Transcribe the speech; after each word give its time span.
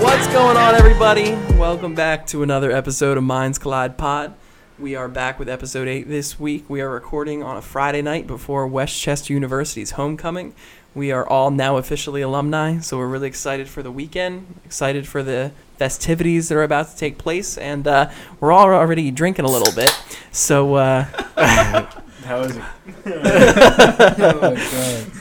What's 0.00 0.26
going 0.32 0.56
on, 0.56 0.74
everybody? 0.74 1.32
Welcome 1.56 1.94
back 1.94 2.26
to 2.28 2.42
another 2.42 2.72
episode 2.72 3.16
of 3.16 3.22
Minds 3.22 3.58
Collide 3.58 3.96
Pod. 3.96 4.34
We 4.76 4.96
are 4.96 5.06
back 5.06 5.38
with 5.38 5.48
episode 5.48 5.86
8 5.86 6.08
this 6.08 6.40
week. 6.40 6.68
We 6.68 6.80
are 6.80 6.90
recording 6.90 7.44
on 7.44 7.56
a 7.56 7.62
Friday 7.62 8.02
night 8.02 8.26
before 8.26 8.66
West 8.66 9.00
Chester 9.00 9.32
University's 9.32 9.92
homecoming. 9.92 10.54
We 10.94 11.12
are 11.12 11.24
all 11.24 11.52
now 11.52 11.76
officially 11.76 12.22
alumni, 12.22 12.80
so 12.80 12.98
we're 12.98 13.06
really 13.06 13.28
excited 13.28 13.68
for 13.68 13.84
the 13.84 13.92
weekend, 13.92 14.56
excited 14.64 15.06
for 15.06 15.22
the 15.22 15.52
festivities 15.78 16.48
that 16.48 16.56
are 16.56 16.62
about 16.62 16.90
to 16.90 16.96
take 16.96 17.18
place, 17.18 17.56
and 17.56 17.86
uh, 17.86 18.10
we're 18.40 18.52
all 18.52 18.68
already 18.68 19.10
drinking 19.10 19.44
a 19.44 19.48
little 19.48 19.72
bit. 19.74 19.90
So, 20.32 20.74
uh, 20.74 21.04
How 22.24 22.40
is 22.40 22.58
it? 22.58 22.62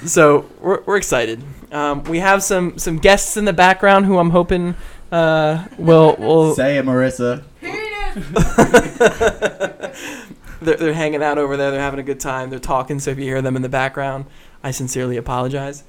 so 0.09 0.45
we're, 0.59 0.81
we're 0.83 0.97
excited. 0.97 1.41
Um, 1.71 2.03
we 2.03 2.19
have 2.19 2.43
some, 2.43 2.77
some 2.77 2.97
guests 2.97 3.37
in 3.37 3.45
the 3.45 3.53
background 3.53 4.05
who 4.05 4.17
I'm 4.17 4.31
hoping 4.31 4.75
uh, 5.11 5.65
will 5.77 6.15
will 6.17 6.53
Say 6.55 6.77
it, 6.77 6.85
Marissa. 6.85 7.43
they're, 10.61 10.75
they're 10.75 10.93
hanging 10.93 11.23
out 11.23 11.37
over 11.37 11.55
there. 11.55 11.71
They're 11.71 11.79
having 11.79 11.99
a 11.99 12.03
good 12.03 12.19
time. 12.19 12.49
They're 12.49 12.59
talking. 12.59 12.99
So 12.99 13.11
if 13.11 13.17
you 13.17 13.23
hear 13.23 13.41
them 13.41 13.55
in 13.55 13.61
the 13.61 13.69
background, 13.69 14.25
I 14.63 14.71
sincerely 14.71 15.15
apologize. 15.17 15.83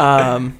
um, 0.00 0.58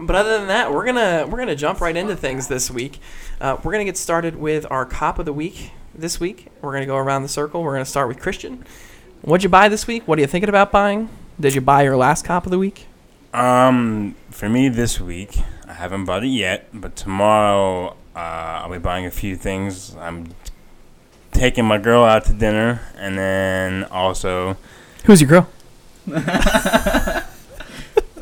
but 0.00 0.16
other 0.16 0.38
than 0.38 0.48
that, 0.48 0.72
we're 0.72 0.84
gonna 0.84 1.26
we're 1.28 1.38
gonna 1.38 1.56
jump 1.56 1.80
right 1.80 1.96
into 1.96 2.16
things 2.16 2.48
this 2.48 2.70
week. 2.70 3.00
Uh, 3.40 3.56
we're 3.62 3.72
gonna 3.72 3.84
get 3.84 3.96
started 3.96 4.36
with 4.36 4.66
our 4.70 4.84
cop 4.84 5.18
of 5.18 5.24
the 5.24 5.32
week 5.32 5.72
this 5.94 6.20
week. 6.20 6.48
We're 6.60 6.72
gonna 6.72 6.86
go 6.86 6.96
around 6.96 7.22
the 7.22 7.28
circle. 7.28 7.62
We're 7.62 7.74
gonna 7.74 7.84
start 7.84 8.08
with 8.08 8.20
Christian. 8.20 8.64
What'd 9.22 9.42
you 9.42 9.48
buy 9.48 9.68
this 9.68 9.86
week? 9.86 10.06
What 10.06 10.18
are 10.18 10.20
you 10.22 10.26
thinking 10.26 10.48
about 10.48 10.70
buying? 10.70 11.08
Did 11.40 11.54
you 11.54 11.60
buy 11.60 11.82
your 11.82 11.96
last 11.96 12.24
cop 12.24 12.46
of 12.46 12.50
the 12.50 12.58
week? 12.58 12.86
Um, 13.32 14.14
for 14.30 14.48
me 14.48 14.68
this 14.68 15.00
week, 15.00 15.38
I 15.66 15.74
haven't 15.74 16.04
bought 16.04 16.24
it 16.24 16.28
yet, 16.28 16.68
but 16.72 16.96
tomorrow 16.96 17.90
uh, 18.16 18.62
I'll 18.62 18.72
be 18.72 18.78
buying 18.78 19.06
a 19.06 19.10
few 19.10 19.36
things. 19.36 19.94
I'm 19.96 20.34
taking 21.32 21.64
my 21.64 21.78
girl 21.78 22.04
out 22.04 22.24
to 22.26 22.32
dinner, 22.32 22.80
and 22.96 23.18
then 23.18 23.84
also 23.84 24.56
Who's 25.04 25.20
your 25.20 25.28
girl? 25.28 25.48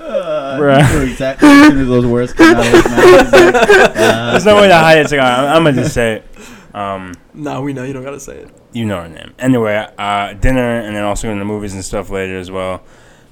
Uh, 0.06 0.58
Bruh. 0.58 0.92
you 0.92 0.98
knew 1.00 1.10
exactly 1.10 1.48
as 1.48 1.66
soon 1.68 1.78
as 1.80 1.88
those 1.88 2.06
words 2.06 2.32
come 2.32 2.54
out 2.56 2.66
of 2.66 2.72
his 2.72 2.84
mouth. 2.84 3.04
he's 3.04 3.32
like, 3.32 3.54
uh, 3.54 4.30
there's 4.30 4.44
no 4.44 4.56
way 4.56 4.68
to 4.68 4.76
hide 4.78 4.98
it. 4.98 5.08
So 5.10 5.18
I'm, 5.18 5.56
I'm 5.56 5.64
gonna 5.64 5.82
just 5.82 5.94
say 5.94 6.16
it. 6.16 6.74
Um, 6.74 7.14
No, 7.34 7.62
we 7.62 7.72
know 7.72 7.82
you 7.84 7.92
don't 7.92 8.04
gotta 8.04 8.20
say 8.20 8.36
it. 8.38 8.50
you 8.72 8.84
know 8.84 9.02
her 9.02 9.08
name. 9.08 9.32
Anyway, 9.38 9.74
uh, 9.98 10.32
dinner, 10.34 10.80
and 10.80 10.94
then 10.94 11.02
also 11.04 11.30
in 11.30 11.38
the 11.38 11.44
movies 11.44 11.74
and 11.74 11.84
stuff 11.84 12.10
later 12.10 12.38
as 12.38 12.50
well. 12.50 12.82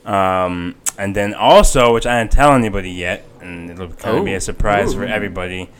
Um, 0.05 0.75
and 0.99 1.15
then 1.15 1.35
also, 1.35 1.93
which 1.95 2.07
I 2.07 2.19
didn't 2.21 2.33
tell 2.33 2.53
anybody 2.53 2.91
yet, 2.91 3.25
and 3.41 3.71
it'll 3.71 3.89
kind 3.89 4.19
of 4.19 4.25
be 4.25 4.33
Oh. 4.35 4.37
a 4.37 4.41
surprise 4.41 4.95
for 4.95 5.05
Ooh. 5.05 5.09
everybody. 5.09 5.71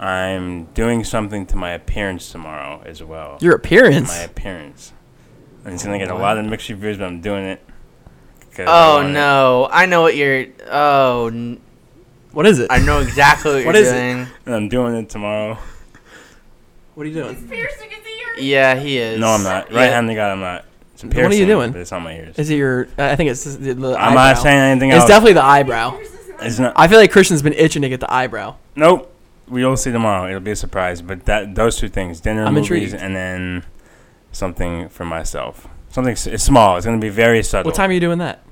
I'm 0.00 0.64
doing 0.74 1.04
something 1.04 1.46
to 1.46 1.56
my 1.56 1.70
appearance 1.70 2.30
tomorrow 2.30 2.82
as 2.84 3.02
well. 3.02 3.38
Your 3.40 3.54
appearance. 3.54 4.08
my 4.08 4.18
appearance. 4.24 4.92
And 5.64 5.74
it's 5.74 5.84
gonna 5.84 5.98
get 5.98 6.10
a 6.10 6.14
lot 6.16 6.36
of 6.36 6.44
mixed 6.46 6.68
reviews, 6.68 6.98
but 6.98 7.04
I'm 7.06 7.20
doing 7.20 7.44
it. 7.44 7.60
'Cause 8.54 8.66
Oh 8.68 8.96
want 9.02 9.12
no! 9.12 9.68
I 9.70 9.86
know 9.86 10.02
what 10.02 10.16
you're. 10.16 10.46
Oh, 10.70 11.26
n- 11.28 11.60
What 12.32 12.46
is 12.46 12.58
it? 12.58 12.68
I 12.70 12.78
know 12.78 13.00
exactly 13.00 13.64
what, 13.64 13.66
What 13.66 13.74
you're 13.74 13.84
is 13.84 13.92
it? 13.92 13.94
doing. 14.00 14.26
And 14.46 14.54
I'm 14.54 14.68
doing 14.68 14.94
it 14.96 15.08
tomorrow. 15.10 15.58
What 16.94 17.04
are 17.04 17.08
you 17.08 17.14
doing? 17.14 17.34
He's 17.36 17.46
piercing 17.48 17.90
his 17.90 17.98
ear. 18.06 18.44
Yeah, 18.44 18.74
he 18.76 18.98
is. 18.98 19.18
No, 19.20 19.28
I'm 19.28 19.42
not. 19.42 19.70
Yeah. 19.70 19.78
Right-handed 19.78 20.14
guy, 20.14 20.30
I'm 20.30 20.40
not. 20.40 20.64
It's 20.92 21.02
a 21.02 21.06
What 21.08 21.16
are 21.16 21.20
you 21.22 21.28
piercing, 21.28 21.46
doing? 21.48 21.72
But 21.72 21.80
it's 21.80 21.92
on 21.92 22.02
my 22.02 22.14
ears. 22.14 22.38
Is 22.38 22.50
it 22.50 22.56
your? 22.56 22.86
I 22.98 23.16
think 23.16 23.30
it's 23.30 23.42
the, 23.56 23.74
the 23.74 23.88
I'm 23.96 24.10
eyebrow. 24.10 24.14
not 24.14 24.38
saying 24.38 24.58
anything 24.58 24.90
else. 24.92 25.02
It's 25.04 25.10
else. 25.10 25.16
definitely 25.18 25.32
the 25.34 25.44
eyebrow. 25.44 25.98
It's 26.40 26.58
not. 26.58 26.72
I 26.76 26.86
feel 26.88 26.98
like 26.98 27.10
Christian's 27.10 27.42
been 27.42 27.52
itching 27.54 27.82
to 27.82 27.88
get 27.88 28.00
the 28.00 28.12
eyebrow. 28.12 28.56
Nope. 28.76 29.10
We'll 29.48 29.76
see 29.76 29.92
tomorrow. 29.92 30.26
It'll 30.28 30.40
be 30.40 30.52
a 30.52 30.56
surprise. 30.56 31.02
But 31.02 31.26
that 31.26 31.54
those 31.54 31.76
two 31.76 31.88
things, 31.88 32.20
dinner, 32.20 32.44
I'm 32.46 32.54
movies, 32.54 32.70
intrigued. 32.92 32.94
and 32.94 33.14
then 33.16 33.64
something 34.32 34.88
for 34.88 35.04
myself. 35.04 35.66
Something 35.90 36.12
s- 36.12 36.26
it's 36.26 36.42
small. 36.44 36.76
It's 36.76 36.86
gonna 36.86 36.98
be 36.98 37.08
very 37.08 37.42
subtle. 37.42 37.68
What 37.70 37.74
time 37.76 37.90
are 37.90 37.92
you 37.92 38.00
doing 38.00 38.18
that? 38.18 38.43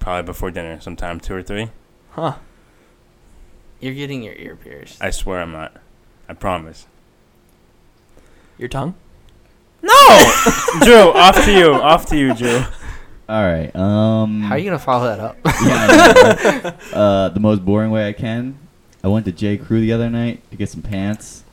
Probably 0.00 0.24
before 0.24 0.50
dinner, 0.50 0.80
sometime 0.80 1.20
two 1.20 1.34
or 1.34 1.42
three. 1.42 1.70
Huh? 2.10 2.36
You're 3.78 3.94
getting 3.94 4.22
your 4.22 4.34
ear 4.34 4.56
pierced. 4.56 5.00
I 5.02 5.10
swear 5.10 5.40
I'm 5.40 5.52
not. 5.52 5.76
I 6.28 6.34
promise. 6.34 6.86
Your 8.58 8.68
tongue? 8.68 8.94
No, 9.82 9.90
Drew. 10.82 11.12
Off 11.12 11.44
to 11.44 11.52
you. 11.52 11.72
Off 11.72 12.06
to 12.06 12.16
you, 12.16 12.34
Drew. 12.34 12.62
All 13.28 13.44
right. 13.44 13.74
Um. 13.76 14.42
How 14.42 14.54
are 14.54 14.58
you 14.58 14.64
gonna 14.64 14.78
follow 14.78 15.06
that 15.06 15.20
up? 15.20 15.36
yeah, 15.44 15.52
I 15.62 16.62
know, 16.92 16.98
uh, 16.98 17.28
the 17.28 17.40
most 17.40 17.64
boring 17.64 17.90
way 17.90 18.08
I 18.08 18.12
can. 18.12 18.58
I 19.04 19.08
went 19.08 19.24
to 19.26 19.32
J. 19.32 19.56
Crew 19.56 19.80
the 19.80 19.92
other 19.92 20.10
night 20.10 20.42
to 20.50 20.56
get 20.56 20.68
some 20.68 20.82
pants. 20.82 21.44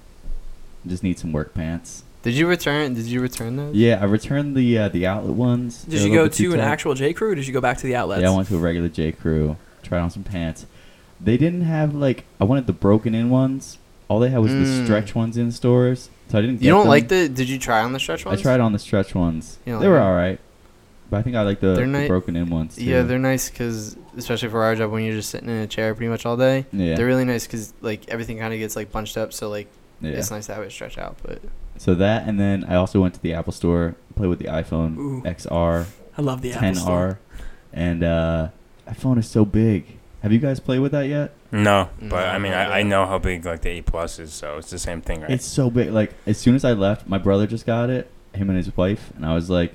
Just 0.86 1.04
need 1.04 1.20
some 1.20 1.32
work 1.32 1.54
pants. 1.54 2.04
Did 2.28 2.36
you 2.36 2.46
return? 2.46 2.94
Did 2.94 3.06
you 3.06 3.22
return 3.22 3.56
those? 3.56 3.74
Yeah, 3.74 4.00
I 4.02 4.04
returned 4.04 4.54
the 4.54 4.78
uh, 4.78 4.90
the 4.90 5.08
outlet 5.08 5.34
ones. 5.34 5.84
Did 5.84 5.92
They're 5.92 6.00
you 6.00 6.08
go 6.08 6.24
little 6.24 6.26
bit 6.28 6.34
too 6.34 6.50
to 6.50 6.54
an 6.56 6.60
actual 6.60 6.94
J 6.94 7.14
Crew? 7.14 7.32
or 7.32 7.36
Did 7.36 7.48
you 7.48 7.54
go 7.54 7.62
back 7.62 7.78
to 7.78 7.88
the 7.88 7.96
outlets? 7.96 8.22
Yeah, 8.22 8.32
I 8.32 8.36
went 8.36 8.50
to 8.50 8.58
a 8.58 8.60
regular 8.60 8.90
J. 8.90 9.14
Crew. 9.14 9.56
Tried 9.82 10.00
on 10.00 10.10
some 10.10 10.26
pants. 10.26 10.66
They 11.22 11.38
didn't 11.38 11.62
have 11.62 11.96
like 11.96 12.26
I 12.42 12.44
wanted 12.44 12.68
the 12.68 12.74
broken 12.74 13.16
in 13.16 13.30
ones. 13.30 13.78
All 14.10 14.20
they 14.20 14.28
had 14.30 14.40
was 14.40 14.52
the 14.52 14.60
Mm. 14.60 14.84
stretch 14.84 15.16
ones 15.16 15.38
in 15.38 15.54
stores, 15.54 16.10
so 16.30 16.38
I 16.38 16.42
didn't. 16.42 16.58
Get 16.58 16.66
You 16.66 16.72
don't 16.72 16.82
them. 16.82 16.90
like 16.90 17.08
the? 17.08 17.30
Did 17.30 17.48
you 17.48 17.58
try 17.60 17.82
on 17.82 17.94
the 17.94 18.00
stretch 18.00 18.26
ones? 18.26 18.40
I 18.40 18.44
tried 18.44 18.60
on 18.60 18.74
the 18.74 18.80
stretch 18.80 19.16
ones. 19.16 19.58
They 19.64 19.72
like 19.72 19.84
were 19.88 20.00
all 20.00 20.14
right, 20.14 20.38
but 21.10 21.18
I 21.18 21.22
think 21.22 21.38
I 21.38 21.44
like 21.44 21.62
the, 21.62 21.76
They're 21.76 21.88
the 21.88 22.08
broken 22.10 22.36
in 22.36 22.50
ones. 22.50 22.76
Too. 22.76 22.84
Yeah, 22.84 23.04
they're 23.04 23.20
nice 23.20 23.50
because 23.50 23.96
especially 24.18 24.50
for 24.50 24.64
our 24.64 24.76
job 24.76 24.92
when 24.92 25.06
you're 25.06 25.16
just 25.16 25.30
sitting 25.30 25.48
in 25.50 25.56
a 25.58 25.68
chair 25.68 25.96
pretty 25.96 26.10
much 26.10 26.26
all 26.26 26.36
day. 26.36 26.66
yeah. 26.74 26.96
They're 26.96 27.06
really 27.06 27.24
nice 27.24 27.48
because 27.48 27.74
like 27.82 28.10
everything 28.10 28.38
kind 28.38 28.54
of 28.54 28.60
gets 28.60 28.76
like 28.76 28.92
bunched 28.92 29.18
up, 29.18 29.32
so 29.32 29.48
like 29.50 29.68
yeah. 30.02 30.12
it's 30.12 30.30
nice 30.30 30.48
to 30.48 30.56
have 30.56 30.64
it 30.64 30.72
stretch 30.74 30.98
out. 30.98 31.16
But 31.24 31.40
So 31.78 31.96
that, 31.96 32.28
and 32.28 32.40
then 32.40 32.64
I 32.66 32.76
also 32.76 33.02
went 33.02 33.14
to 33.16 33.22
the 33.22 33.34
Apple 33.34 33.54
Store, 33.54 33.96
played 34.16 34.28
with 34.28 34.40
the 34.40 34.46
iPhone 34.46 34.98
Ooh. 34.98 35.22
XR, 35.24 35.86
I 36.18 36.22
love 36.22 36.42
the 36.42 36.54
Apple 36.54 36.76
Store. 36.76 37.20
10R, 37.32 37.40
and 37.74 38.04
uh, 38.04 38.50
that 38.86 38.98
phone 38.98 39.18
is 39.18 39.30
so 39.30 39.46
big. 39.46 39.98
Have 40.24 40.32
you 40.32 40.40
guys 40.40 40.60
played 40.60 40.80
with 40.80 40.92
that 40.94 41.08
yet? 41.08 41.34
No, 41.52 41.90
No, 42.02 42.10
but 42.10 42.28
I 42.28 42.40
mean, 42.40 42.52
not 42.52 42.72
I, 42.72 42.80
I 42.80 42.84
know 42.84 43.06
how 43.06 43.20
big 43.20 43.46
like 43.46 43.62
the 43.62 43.70
8 43.70 43.86
Plus 43.86 44.20
is, 44.20 44.34
so 44.34 44.58
it's 44.58 44.70
the 44.70 44.80
same 44.80 45.02
thing, 45.02 45.22
right? 45.22 45.30
It's 45.30 45.46
so 45.46 45.70
big. 45.70 45.92
Like 45.92 46.14
as 46.26 46.38
soon 46.38 46.56
as 46.56 46.66
I 46.66 46.74
left, 46.74 47.08
my 47.08 47.18
brother 47.18 47.48
just 47.48 47.66
got 47.66 47.90
it, 47.90 48.10
him 48.34 48.50
and 48.50 48.58
his 48.58 48.76
wife, 48.76 49.12
and 49.16 49.26
I 49.26 49.34
was 49.34 49.50
like, 49.50 49.74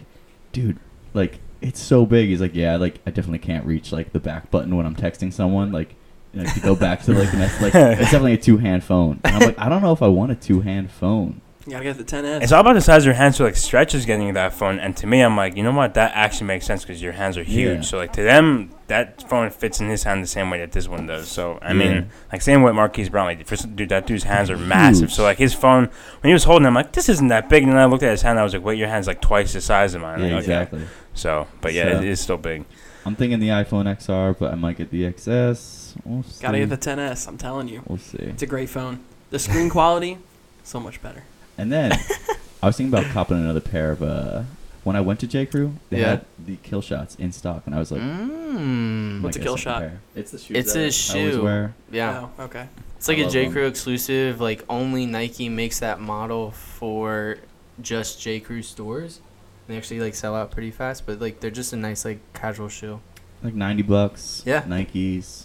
dude, 0.52 0.78
like 1.14 1.38
it's 1.62 1.80
so 1.80 2.04
big. 2.04 2.28
He's 2.28 2.40
like, 2.40 2.54
yeah, 2.54 2.76
like 2.76 3.00
I 3.06 3.10
definitely 3.10 3.38
can't 3.38 3.64
reach 3.64 3.92
like 3.92 4.12
the 4.12 4.20
back 4.20 4.50
button 4.50 4.76
when 4.76 4.84
I'm 4.84 4.96
texting 4.96 5.32
someone. 5.32 5.72
Like, 5.72 5.94
you 6.34 6.42
know, 6.42 6.50
to 6.50 6.60
go 6.60 6.74
back 6.74 7.02
to 7.04 7.14
like 7.14 7.30
the 7.30 7.38
next, 7.38 7.60
like 7.62 7.74
it's 7.74 8.00
definitely 8.10 8.34
a 8.34 8.38
two 8.38 8.58
hand 8.58 8.82
phone. 8.84 9.20
And 9.24 9.36
I'm 9.36 9.42
like, 9.42 9.58
I 9.58 9.68
don't 9.68 9.80
know 9.80 9.92
if 9.92 10.02
I 10.02 10.08
want 10.08 10.32
a 10.32 10.34
two 10.34 10.60
hand 10.60 10.90
phone. 10.90 11.40
You 11.64 11.72
gotta 11.72 11.84
get 11.84 11.96
the 11.96 12.04
10s. 12.04 12.42
It's 12.42 12.50
all 12.50 12.60
about 12.60 12.72
the 12.72 12.80
size 12.80 13.02
of 13.02 13.06
your 13.06 13.14
hands. 13.14 13.36
So 13.36 13.44
like 13.44 13.54
Stretch 13.56 13.94
is 13.94 14.04
getting 14.04 14.32
that 14.34 14.52
phone, 14.52 14.80
and 14.80 14.96
to 14.96 15.06
me, 15.06 15.20
I'm 15.20 15.36
like, 15.36 15.56
you 15.56 15.62
know 15.62 15.70
what? 15.72 15.94
That 15.94 16.10
actually 16.14 16.48
makes 16.48 16.66
sense 16.66 16.82
because 16.82 17.00
your 17.00 17.12
hands 17.12 17.38
are 17.38 17.44
huge. 17.44 17.76
Yeah. 17.76 17.80
So 17.82 17.98
like 17.98 18.12
to 18.14 18.22
them, 18.22 18.70
that 18.88 19.28
phone 19.28 19.48
fits 19.50 19.80
in 19.80 19.88
his 19.88 20.02
hand 20.02 20.24
the 20.24 20.26
same 20.26 20.50
way 20.50 20.58
that 20.58 20.72
this 20.72 20.88
one 20.88 21.06
does. 21.06 21.28
So 21.28 21.58
I 21.62 21.68
Yeah. 21.68 21.72
mean, 21.74 22.10
like 22.32 22.42
same 22.42 22.62
with 22.62 22.74
Marquise 22.74 23.08
Brown. 23.10 23.26
Like 23.26 23.46
for, 23.46 23.56
dude, 23.56 23.90
that 23.90 24.06
dude's 24.08 24.24
hands 24.24 24.50
are 24.50 24.56
massive. 24.56 25.08
Huge. 25.10 25.14
So 25.14 25.22
like 25.22 25.38
his 25.38 25.54
phone, 25.54 25.84
when 26.20 26.28
he 26.30 26.32
was 26.32 26.44
holding, 26.44 26.64
it, 26.64 26.68
I'm 26.68 26.74
like, 26.74 26.92
this 26.92 27.08
isn't 27.08 27.28
that 27.28 27.48
big. 27.48 27.62
And 27.62 27.70
then 27.72 27.78
I 27.78 27.84
looked 27.84 28.02
at 28.02 28.10
his 28.10 28.22
hand, 28.22 28.40
I 28.40 28.42
was 28.42 28.54
like, 28.54 28.64
wait, 28.64 28.76
your 28.78 28.88
hand's 28.88 29.06
like 29.06 29.20
twice 29.20 29.52
the 29.52 29.60
size 29.60 29.94
of 29.94 30.02
mine. 30.02 30.18
yeah, 30.18 30.24
Like, 30.24 30.32
okay. 30.32 30.38
exactly. 30.40 30.82
So, 31.14 31.46
but 31.60 31.72
yeah, 31.74 31.92
So- 31.92 31.98
it 31.98 32.04
is 32.04 32.20
still 32.20 32.38
big. 32.38 32.64
I'm 33.06 33.14
thinking 33.16 33.38
the 33.40 33.48
iPhone 33.48 33.86
XR, 33.86 34.36
but 34.38 34.52
I 34.52 34.54
might 34.56 34.78
get 34.78 34.90
the 34.90 35.04
XS. 35.04 35.94
We'll 36.04 36.22
see. 36.24 36.42
Gotta 36.42 36.58
get 36.58 36.70
the 36.70 36.76
10s. 36.76 37.26
I'm 37.28 37.36
telling 37.36 37.68
you, 37.68 37.82
We'll 37.86 37.98
see. 37.98 38.18
it's 38.18 38.42
a 38.42 38.46
great 38.46 38.68
phone. 38.68 39.00
The 39.30 39.38
screen 39.40 39.68
quality, 39.70 40.18
so 40.64 40.78
much 40.80 41.00
better. 41.02 41.22
And 41.62 41.70
then 41.72 41.92
I 42.62 42.66
was 42.66 42.76
thinking 42.76 42.92
about 42.92 43.10
copping 43.12 43.36
another 43.38 43.60
pair 43.60 43.92
of. 43.92 44.02
Uh, 44.02 44.42
when 44.84 44.96
I 44.96 45.00
went 45.00 45.20
to 45.20 45.28
J 45.28 45.46
Crew, 45.46 45.74
they 45.90 46.00
Yeah. 46.00 46.08
had 46.08 46.24
the 46.44 46.56
kill 46.56 46.82
shots 46.82 47.14
in 47.14 47.30
stock, 47.30 47.62
and 47.66 47.74
I 47.74 47.78
was 47.78 47.92
like, 47.92 48.00
mm, 48.00 49.20
I 49.20 49.22
What's 49.22 49.36
a 49.36 49.38
might 49.38 49.44
kill 49.44 49.56
shot? 49.56 49.78
pair. 49.80 50.00
It's 50.16 50.32
the 50.32 50.38
shoes. 50.38 50.56
It's 50.56 50.72
that 50.72 50.78
a 50.80 50.82
I 50.82 51.20
always 51.20 51.34
shoe. 51.36 51.42
wear. 51.44 51.74
yeah. 51.92 52.26
Oh, 52.36 52.44
okay. 52.46 52.66
It's 52.96 53.06
like 53.06 53.18
I 53.18 53.20
a 53.20 53.24
love 53.24 53.32
J 53.32 53.44
them. 53.44 53.52
Crew 53.52 53.66
exclusive. 53.66 54.40
Like 54.40 54.64
only 54.68 55.06
Nike 55.06 55.48
makes 55.48 55.78
that 55.78 56.00
model 56.00 56.50
for 56.50 57.38
just 57.80 58.20
J 58.20 58.40
Crew 58.40 58.62
stores. 58.62 59.20
They 59.68 59.76
actually 59.76 60.00
like 60.00 60.16
sell 60.16 60.34
out 60.34 60.50
pretty 60.50 60.72
fast, 60.72 61.06
but 61.06 61.20
like 61.20 61.38
they're 61.38 61.52
just 61.52 61.72
a 61.72 61.76
nice 61.76 62.04
like 62.04 62.18
casual 62.34 62.68
shoe. 62.68 62.98
Like 63.44 63.54
ninety 63.54 63.82
bucks. 63.84 64.42
Yeah. 64.44 64.62
Nikes. 64.62 65.44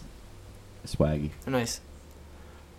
Swaggy. 0.87 1.29
They're 1.45 1.51
nice. 1.51 1.79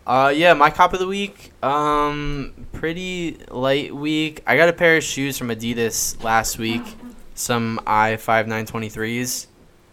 Uh, 0.08 0.30
yeah, 0.34 0.54
my 0.54 0.70
cop 0.70 0.94
of 0.94 1.00
the 1.00 1.06
week. 1.06 1.52
Um, 1.62 2.54
pretty 2.72 3.36
light 3.50 3.94
week. 3.94 4.42
I 4.46 4.56
got 4.56 4.70
a 4.70 4.72
pair 4.72 4.96
of 4.96 5.04
shoes 5.04 5.36
from 5.36 5.48
Adidas 5.48 6.22
last 6.24 6.58
week. 6.58 6.82
Some 7.34 7.78
I 7.86 8.16
five 8.16 8.48
nine 8.48 8.64
twenty 8.64 8.88
threes. 8.88 9.48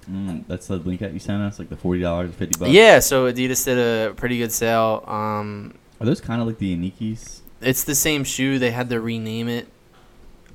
Mm, 0.09 0.45
that's 0.47 0.67
the 0.67 0.77
link 0.77 1.01
that 1.01 1.11
you 1.13 1.19
sent 1.19 1.41
us, 1.41 1.59
like 1.59 1.67
the 1.69 1.75
forty 1.75 1.99
dollars, 1.99 2.33
fifty 2.33 2.57
bucks. 2.57 2.71
Yeah, 2.71 2.99
so 2.99 3.29
Adidas 3.31 3.65
did 3.65 3.77
a 3.77 4.13
pretty 4.13 4.37
good 4.37 4.53
sale. 4.53 5.03
Um, 5.05 5.73
Are 5.99 6.05
those 6.05 6.21
kind 6.21 6.39
of 6.41 6.47
like 6.47 6.59
the 6.59 6.75
Inikis? 6.77 7.41
It's 7.59 7.83
the 7.83 7.95
same 7.95 8.23
shoe. 8.23 8.57
They 8.57 8.71
had 8.71 8.89
to 8.91 9.01
rename 9.01 9.49
it. 9.49 9.67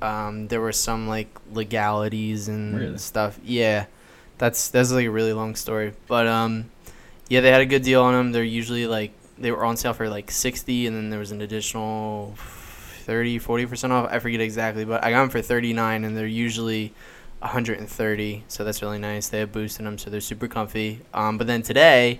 Um, 0.01 0.47
there 0.47 0.59
were 0.59 0.71
some 0.71 1.07
like 1.07 1.27
legalities 1.51 2.47
and 2.47 2.75
Really? 2.79 2.97
stuff. 2.97 3.39
Yeah, 3.43 3.85
that's 4.39 4.69
that's 4.69 4.91
like 4.91 5.05
a 5.05 5.11
really 5.11 5.33
long 5.33 5.53
story. 5.55 5.93
But 6.07 6.25
um, 6.25 6.71
yeah, 7.29 7.41
they 7.41 7.51
had 7.51 7.61
a 7.61 7.65
good 7.67 7.83
deal 7.83 8.01
on 8.01 8.13
them. 8.13 8.31
They're 8.31 8.43
usually 8.43 8.87
like 8.87 9.11
they 9.41 9.51
were 9.51 9.65
on 9.65 9.77
sale 9.77 9.93
for 9.93 10.09
like 10.09 10.31
sixty, 10.31 10.87
and 10.87 10.95
then 10.95 11.09
there 11.09 11.19
was 11.19 11.31
an 11.31 11.41
additional 11.41 12.33
30 13.05 13.39
40 13.39 13.65
percent 13.65 13.93
off. 13.93 14.09
I 14.11 14.19
forget 14.19 14.41
exactly, 14.41 14.85
but 14.85 15.03
I 15.03 15.11
got 15.11 15.21
them 15.21 15.29
for 15.29 15.41
thirty 15.41 15.73
nine, 15.73 16.03
and 16.03 16.15
they're 16.17 16.27
usually. 16.27 16.93
130 17.39 18.43
so 18.47 18.63
that's 18.63 18.83
really 18.83 18.99
nice 18.99 19.29
they 19.29 19.39
have 19.39 19.51
boost 19.51 19.79
in 19.79 19.85
them 19.85 19.97
so 19.97 20.11
they're 20.11 20.21
super 20.21 20.47
comfy 20.47 20.99
um, 21.11 21.39
but 21.39 21.47
then 21.47 21.63
today 21.63 22.19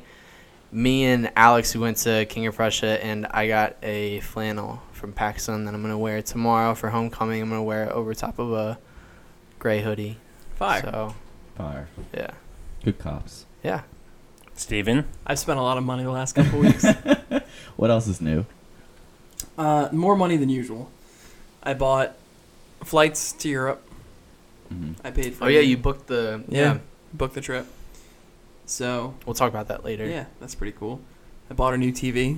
me 0.72 1.04
and 1.06 1.32
Alex, 1.36 1.76
we 1.76 1.82
went 1.82 1.98
to 1.98 2.26
King 2.26 2.48
of 2.48 2.56
Prussia, 2.56 3.04
and 3.04 3.28
I 3.32 3.48
got 3.48 3.76
a 3.84 4.22
flannel 4.22 4.82
from 4.94 5.14
PacSun 5.14 5.66
that 5.66 5.74
I'm 5.74 5.82
gonna 5.82 5.98
wear 5.98 6.22
tomorrow 6.22 6.74
for 6.76 6.90
homecoming. 6.90 7.42
I'm 7.42 7.50
gonna 7.50 7.62
wear 7.64 7.86
it 7.86 7.92
over 7.92 8.14
top 8.14 8.40
of 8.40 8.54
a 8.54 8.80
gray 9.60 9.82
hoodie. 9.82 10.18
Fire. 10.56 10.82
So 10.82 11.16
Fire. 11.58 11.88
yeah, 12.14 12.32
Good 12.84 13.00
cops. 13.00 13.46
yeah. 13.64 13.82
Steven? 14.62 15.06
I've 15.26 15.40
spent 15.40 15.60
a 15.60 15.62
lot 15.62 15.78
of 15.78 15.84
money 15.84 16.04
the 16.04 16.12
last 16.12 16.34
couple 16.36 16.60
weeks. 16.60 16.86
What 17.78 17.90
else 17.90 18.08
is 18.08 18.22
new? 18.22 18.46
Uh, 19.58 19.90
more 19.92 20.16
money 20.16 20.38
than 20.38 20.50
usual. 20.50 20.92
I 21.64 21.74
bought 21.74 22.16
flights 22.84 23.32
to 23.34 23.50
Europe. 23.50 23.82
hmm 24.70 24.92
I 25.04 25.10
paid 25.10 25.34
for. 25.34 25.46
Oh 25.46 25.48
yeah, 25.48 25.62
the- 25.62 25.66
you 25.66 25.78
booked 25.78 26.08
the 26.08 26.44
Yeah. 26.48 26.60
yeah. 26.74 26.78
booked 27.14 27.34
the 27.34 27.42
trip. 27.42 27.66
So 28.68 29.16
We'll 29.26 29.34
talk 29.34 29.50
about 29.50 29.68
that 29.70 29.84
later. 29.84 30.06
yeah, 30.06 30.26
that's 30.40 30.54
pretty 30.54 30.78
cool. 30.78 31.00
I 31.50 31.54
bought 31.56 31.74
a 31.74 31.78
new 31.78 31.92
TV. 31.92 32.38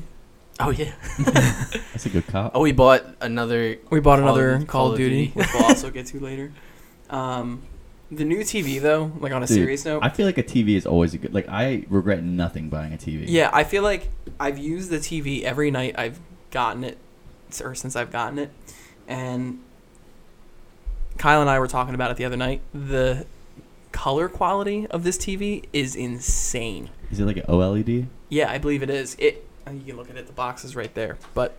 Oh 0.60 0.70
yeah. 0.70 0.94
That's 1.18 2.06
a 2.06 2.10
good 2.10 2.28
cop. 2.28 2.52
Oh, 2.56 2.62
we 2.62 2.72
bought 2.72 3.04
another. 3.22 3.78
We 3.90 4.00
bought 4.00 4.20
Call 4.20 4.30
of- 4.30 4.36
another 4.38 4.66
Call, 4.66 4.92
of 4.92 4.98
Duty, 4.98 5.28
Duty. 5.28 5.40
which 5.40 5.48
we'll 5.54 5.64
also 5.66 5.90
get 5.90 6.06
to 6.08 6.20
later. 6.20 6.52
Um, 7.10 7.62
the 8.18 8.26
new 8.26 8.40
TV 8.40 8.82
though, 8.82 9.12
like 9.20 9.32
on 9.32 9.44
a 9.44 9.48
Dude, 9.48 9.56
serious 9.56 9.86
note, 9.86 10.04
I 10.04 10.10
feel 10.10 10.26
like 10.26 10.38
a 10.38 10.44
TV 10.44 10.76
is 10.76 10.86
always 10.86 11.14
a 11.14 11.18
good. 11.18 11.34
Like 11.34 11.48
I 11.50 11.86
regret 11.90 12.24
nothing 12.24 12.70
buying 12.70 12.94
a 12.94 12.98
TV. 12.98 13.26
yeah, 13.28 13.50
I 13.54 13.64
feel 13.64 13.84
like 13.84 14.10
I've 14.40 14.58
used 14.58 14.90
the 14.90 14.98
TV 14.98 15.44
every 15.44 15.72
night 15.72 15.96
I've 15.98 16.20
gotten 16.52 16.84
it, 16.84 16.98
or 17.62 17.76
since 17.76 17.96
I've 17.96 18.12
gotten 18.12 18.40
it, 18.40 18.52
and 19.08 19.60
Kyle 21.18 21.42
and 21.42 21.50
I 21.50 21.60
were 21.60 21.68
talking 21.68 21.96
about 21.96 22.12
it 22.12 22.18
the 22.18 22.26
other 22.26 22.38
night. 22.38 22.62
The 22.74 23.26
color 23.92 24.28
quality 24.28 24.88
of 24.88 25.04
this 25.04 25.18
TV 25.18 25.66
is 25.72 25.96
insane. 25.96 26.90
Is 27.12 27.20
it 27.20 27.26
like 27.26 27.38
an 27.38 27.44
OLED? 27.44 28.08
Yeah, 28.30 28.52
I 28.52 28.58
believe 28.58 28.82
it 28.84 28.90
is. 28.90 29.16
It 29.20 29.48
uh, 29.68 29.72
you 29.72 29.82
can 29.86 29.98
look 29.98 30.10
at 30.10 30.18
it. 30.18 30.28
The 30.28 30.34
box 30.34 30.66
is 30.66 30.76
right 30.76 30.94
there, 30.94 31.18
but 31.34 31.56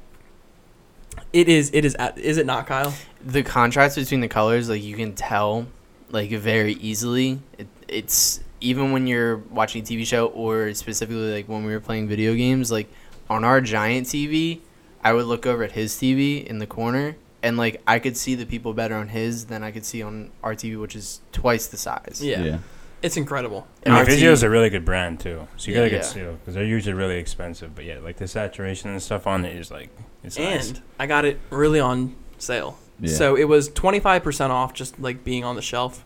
it 1.33 1.49
is. 1.49 1.71
It 1.73 1.85
is. 1.85 1.95
At, 1.95 2.19
is 2.19 2.37
it 2.39 2.47
not, 2.47 2.67
Kyle? 2.67 2.93
The 3.25 3.43
contrast 3.43 3.97
between 3.97 4.21
the 4.21 4.29
colors, 4.29 4.69
like 4.69 4.83
you 4.83 4.97
can 4.97 5.15
tell, 5.15 5.67
like 6.11 6.31
very 6.31 6.75
easily. 6.75 7.41
It, 7.59 7.67
it's 7.89 8.41
even 8.61 8.93
when 8.93 9.07
you're 9.07 9.37
watching 9.37 9.83
a 9.83 9.85
TV 9.85 10.07
show, 10.07 10.27
or 10.29 10.73
specifically 10.75 11.33
like 11.35 11.49
when 11.49 11.65
we 11.65 11.73
were 11.73 11.81
playing 11.81 12.09
video 12.09 12.35
games. 12.35 12.71
Like 12.73 12.89
on 13.29 13.45
our 13.45 13.61
giant 13.61 14.07
TV, 14.07 14.61
I 15.03 15.13
would 15.13 15.27
look 15.27 15.47
over 15.47 15.63
at 15.65 15.73
his 15.73 15.95
TV 15.95 16.45
in 16.45 16.59
the 16.59 16.67
corner, 16.67 17.17
and 17.43 17.57
like 17.57 17.83
I 17.87 17.99
could 17.99 18.17
see 18.17 18.35
the 18.35 18.47
people 18.47 18.73
better 18.75 18.95
on 18.95 19.09
his 19.09 19.47
than 19.47 19.63
I 19.63 19.71
could 19.71 19.85
see 19.85 20.03
on 20.03 20.31
our 20.43 20.55
TV, 20.55 20.81
which 20.81 20.97
is 20.97 21.21
twice 21.33 21.67
the 21.67 21.77
size. 21.77 22.21
Yeah. 22.23 22.59
It's 23.03 23.19
incredible. 23.19 23.67
And 23.83 23.93
our 23.95 24.03
Vizio 24.07 24.31
is 24.31 24.43
a 24.43 24.49
really 24.49 24.71
good 24.71 24.87
brand 24.87 25.21
too, 25.21 25.47
so 25.59 25.69
you 25.71 25.75
Yeah, 25.75 25.81
gotta 25.81 25.91
get 25.91 25.97
yeah. 25.97 26.03
Seal 26.09 26.33
because 26.33 26.55
they're 26.55 26.65
usually 26.65 26.95
really 26.95 27.19
expensive. 27.19 27.75
But 27.75 27.85
yeah, 27.85 27.99
like 27.99 28.17
the 28.17 28.27
saturation 28.27 28.89
and 28.89 29.03
stuff 29.03 29.27
on 29.27 29.45
it 29.45 29.55
is 29.55 29.71
like 29.71 29.91
it's 30.23 30.39
nice. 30.39 30.71
and 30.71 30.81
I 30.99 31.07
got 31.07 31.27
it 31.27 31.39
really 31.51 31.81
on 31.81 32.17
sale. 32.39 32.79
Yeah. 33.01 33.11
So 33.13 33.37
it 33.37 33.45
was 33.49 33.69
25% 33.71 34.51
off 34.51 34.73
just 34.75 34.99
like 35.01 35.25
being 35.25 35.45
on 35.45 35.57
the 35.57 35.63
shelf. 35.63 36.05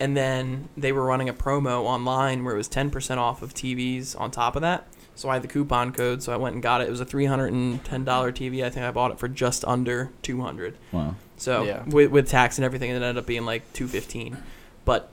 And 0.00 0.16
then 0.16 0.68
they 0.76 0.90
were 0.92 1.04
running 1.04 1.28
a 1.28 1.34
promo 1.34 1.82
online 1.84 2.44
where 2.44 2.54
it 2.54 2.56
was 2.58 2.68
10% 2.68 3.16
off 3.16 3.42
of 3.42 3.54
TVs 3.54 4.18
on 4.20 4.30
top 4.30 4.56
of 4.56 4.62
that. 4.62 4.86
So 5.16 5.28
I 5.28 5.34
had 5.34 5.42
the 5.42 5.48
coupon 5.48 5.92
code, 5.92 6.22
so 6.24 6.32
I 6.32 6.36
went 6.36 6.54
and 6.54 6.62
got 6.62 6.80
it. 6.80 6.88
It 6.88 6.90
was 6.90 7.00
a 7.00 7.06
$310 7.06 7.80
TV. 7.84 8.64
I 8.64 8.70
think 8.70 8.84
I 8.84 8.90
bought 8.90 9.12
it 9.12 9.18
for 9.20 9.28
just 9.28 9.64
under 9.64 10.10
200. 10.22 10.76
Wow. 10.90 11.14
So 11.36 11.62
Yeah. 11.62 11.84
with, 11.84 12.10
with 12.10 12.28
tax 12.28 12.58
and 12.58 12.64
everything, 12.64 12.90
it 12.90 12.94
ended 12.94 13.16
up 13.18 13.26
being 13.26 13.44
like 13.44 13.72
215. 13.74 14.36
But 14.84 15.10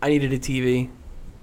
I 0.00 0.08
needed 0.08 0.32
a 0.32 0.38
TV 0.38 0.88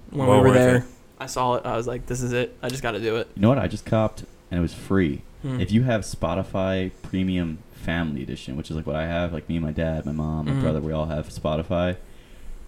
when 0.10 0.28
Well 0.28 0.42
we 0.42 0.50
were 0.50 0.54
there. 0.54 0.76
it. 0.78 0.84
I 1.20 1.26
saw 1.26 1.56
it. 1.56 1.66
I 1.66 1.76
was 1.76 1.88
like, 1.88 2.06
this 2.06 2.22
is 2.22 2.32
it. 2.32 2.58
I 2.62 2.70
just 2.70 2.82
got 2.82 2.92
to 2.92 3.00
do 3.00 3.18
it. 3.18 3.28
You 3.36 3.42
know 3.42 3.50
what? 3.50 3.60
I 3.60 3.68
just 3.68 3.86
copped 3.86 4.24
and 4.50 4.58
it 4.58 4.62
was 4.62 4.74
free. 4.74 5.22
Hmm. 5.42 5.60
If 5.60 5.72
you 5.72 5.84
have 5.84 6.02
Spotify 6.02 6.92
Premium 7.04 7.58
Family 7.82 8.24
Edition, 8.24 8.56
which 8.56 8.70
is 8.70 8.76
like 8.78 8.88
what 8.88 8.96
I 8.96 9.06
have, 9.08 9.34
like 9.34 9.48
me 9.50 9.58
and 9.58 9.66
my 9.66 9.72
dad, 9.72 10.06
my 10.06 10.12
mom, 10.12 10.46
my 10.46 10.52
Mhm. 10.54 10.62
brother, 10.62 10.80
we 10.82 10.92
all 10.94 11.06
have 11.08 11.28
Spotify. 11.30 11.98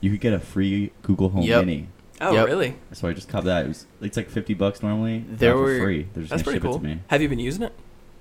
You 0.01 0.12
could 0.12 0.19
get 0.19 0.33
a 0.33 0.39
free 0.39 0.92
Google 1.01 1.30
Home 1.30 1.44
Yep. 1.44 1.65
Mini. 1.65 1.88
oh, 2.21 2.33
Yep. 2.33 2.45
really? 2.48 2.75
So 2.92 3.07
I 3.07 3.13
just 3.13 3.30
copped 3.30 3.45
that. 3.45 3.65
It 3.65 3.68
was 3.69 3.86
it's 4.01 4.18
like 4.18 4.30
fifty 4.30 4.54
bucks 4.54 4.83
normally. 4.83 5.24
There 5.30 5.51
Got 5.54 5.57
for 5.57 5.63
were- 5.63 5.80
free. 5.80 6.07
They're 6.13 6.24
just 6.24 6.30
That's 6.31 6.44
gonna 6.44 6.44
pretty 6.44 6.57
ship 6.57 6.63
cool. 6.63 6.75
it 6.75 6.89
to 6.89 6.95
me. 6.95 7.01
Have 7.07 7.21
you 7.21 7.30
been 7.30 7.39
using 7.39 7.63
it? 7.63 7.74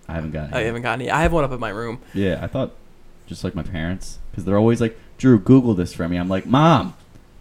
I 0.08 0.14
haven't 0.14 0.32
gotten 0.32 0.50
it. 0.52 0.56
Oh, 0.56 0.60
you 0.60 0.66
haven't 0.66 0.82
gotten 0.82 1.00
any. 1.02 1.10
I 1.10 1.22
have 1.22 1.32
one 1.32 1.44
up 1.44 1.52
in 1.52 1.60
my 1.60 1.70
room. 1.70 1.98
Yeah, 2.14 2.38
I 2.42 2.46
thought 2.46 2.72
just 3.26 3.44
like 3.44 3.54
my 3.54 3.62
parents 3.62 4.18
because 4.30 4.44
they're 4.44 4.58
always 4.58 4.80
like, 4.80 4.98
Drew, 5.18 5.38
Google 5.38 5.74
this 5.74 5.94
for 5.94 6.08
me. 6.08 6.16
I'm 6.16 6.28
like, 6.28 6.44
Mom, 6.46 6.94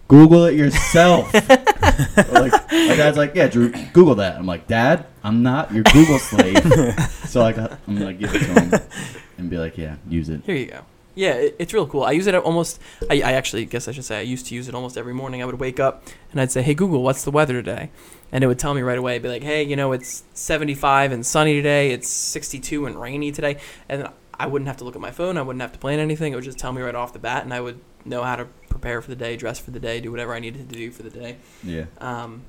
Google 0.08 0.46
it 0.46 0.56
yourself. 0.56 1.34
like 1.34 2.52
my 2.72 2.96
dad's 2.96 3.18
like, 3.18 3.34
Yeah, 3.36 3.48
Drew, 3.48 3.72
Google 3.94 4.16
that. 4.16 4.36
I'm 4.38 4.46
like, 4.46 4.68
Dad, 4.68 5.06
I'm 5.24 5.42
not 5.44 5.74
your 5.74 5.84
Google 5.84 6.20
slave. 6.20 6.58
so 7.26 7.44
I 7.44 7.52
got, 7.54 7.80
I'm 7.88 7.98
gonna 7.98 8.14
give 8.14 8.34
it 8.34 8.40
to 8.40 8.46
him 8.62 8.82
and 9.42 9.50
be 9.50 9.58
like, 9.58 9.78
Yeah, 9.78 9.98
use 10.08 10.30
it. 10.30 10.42
Here 10.46 10.56
you 10.56 10.68
go. 10.68 10.86
Yeah, 11.14 11.34
it, 11.34 11.56
it's 11.60 11.74
real 11.74 11.88
cool. 11.88 12.04
I 12.04 12.12
use 12.12 12.28
it 12.28 12.36
almost. 12.36 12.80
I, 13.10 13.16
I 13.22 13.34
actually 13.34 13.66
guess 13.66 13.88
I 13.88 13.92
should 13.92 14.06
say 14.06 14.20
I 14.20 14.22
used 14.22 14.46
to 14.48 14.56
use 14.56 14.68
it 14.70 14.76
almost 14.76 14.98
every 14.98 15.14
morning. 15.14 15.42
I 15.42 15.46
would 15.46 15.60
wake 15.60 15.80
up 15.80 16.04
and 16.32 16.40
I'd 16.40 16.52
say, 16.52 16.62
"Hey 16.62 16.74
Google, 16.74 17.04
what's 17.04 17.24
the 17.24 17.32
weather 17.32 17.54
today?" 17.54 17.92
And 18.32 18.44
it 18.44 18.48
would 18.48 18.60
tell 18.60 18.74
me 18.74 18.82
right 18.82 18.98
away. 18.98 19.14
It'd 19.14 19.24
be 19.24 19.30
like, 19.30 19.44
"Hey, 19.44 19.62
you 19.64 19.76
know, 19.76 19.92
it's 19.92 20.24
75 20.34 21.12
and 21.12 21.26
sunny 21.26 21.54
today. 21.54 21.92
It's 21.92 22.08
62 22.08 22.86
and 22.86 22.96
rainy 23.00 23.32
today." 23.32 23.58
And 23.90 24.08
I 24.40 24.48
wouldn't 24.48 24.68
have 24.68 24.78
to 24.78 24.86
look 24.86 24.96
at 24.96 25.02
my 25.02 25.12
phone. 25.12 25.38
I 25.38 25.42
wouldn't 25.42 25.62
have 25.62 25.74
to 25.74 25.80
plan 25.80 26.00
anything. 26.00 26.32
It 26.32 26.36
would 26.36 26.46
just 26.46 26.58
tell 26.58 26.72
me 26.72 26.82
right 26.82 26.96
off 26.96 27.12
the 27.12 27.20
bat, 27.20 27.44
and 27.44 27.54
I 27.54 27.60
would 27.60 27.80
know 28.06 28.24
how 28.24 28.38
to 28.38 28.46
prepare 28.70 29.02
for 29.02 29.10
the 29.10 29.16
day, 29.16 29.36
dress 29.36 29.60
for 29.60 29.72
the 29.72 29.80
day, 29.80 30.00
do 30.00 30.12
whatever 30.12 30.34
I 30.34 30.40
needed 30.40 30.70
to 30.70 30.76
do 30.76 30.92
for 30.92 31.04
the 31.04 31.10
day. 31.10 31.38
Yeah. 31.64 31.86
Um, 32.00 32.44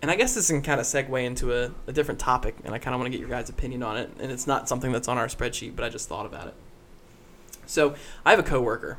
and 0.00 0.10
I 0.10 0.16
guess 0.16 0.34
this 0.34 0.48
can 0.48 0.62
kind 0.62 0.80
of 0.80 0.86
segue 0.86 1.24
into 1.24 1.52
a, 1.52 1.72
a 1.86 1.92
different 1.92 2.20
topic, 2.20 2.56
and 2.64 2.74
I 2.74 2.78
kind 2.78 2.94
of 2.94 3.00
want 3.00 3.10
to 3.12 3.16
get 3.16 3.20
your 3.20 3.28
guys' 3.28 3.48
opinion 3.48 3.82
on 3.82 3.96
it. 3.96 4.10
And 4.20 4.30
it's 4.30 4.46
not 4.46 4.68
something 4.68 4.92
that's 4.92 5.08
on 5.08 5.18
our 5.18 5.26
spreadsheet, 5.26 5.74
but 5.74 5.84
I 5.84 5.88
just 5.88 6.08
thought 6.08 6.26
about 6.26 6.46
it. 6.46 6.54
So 7.66 7.94
I 8.24 8.30
have 8.30 8.38
a 8.38 8.44
coworker. 8.44 8.98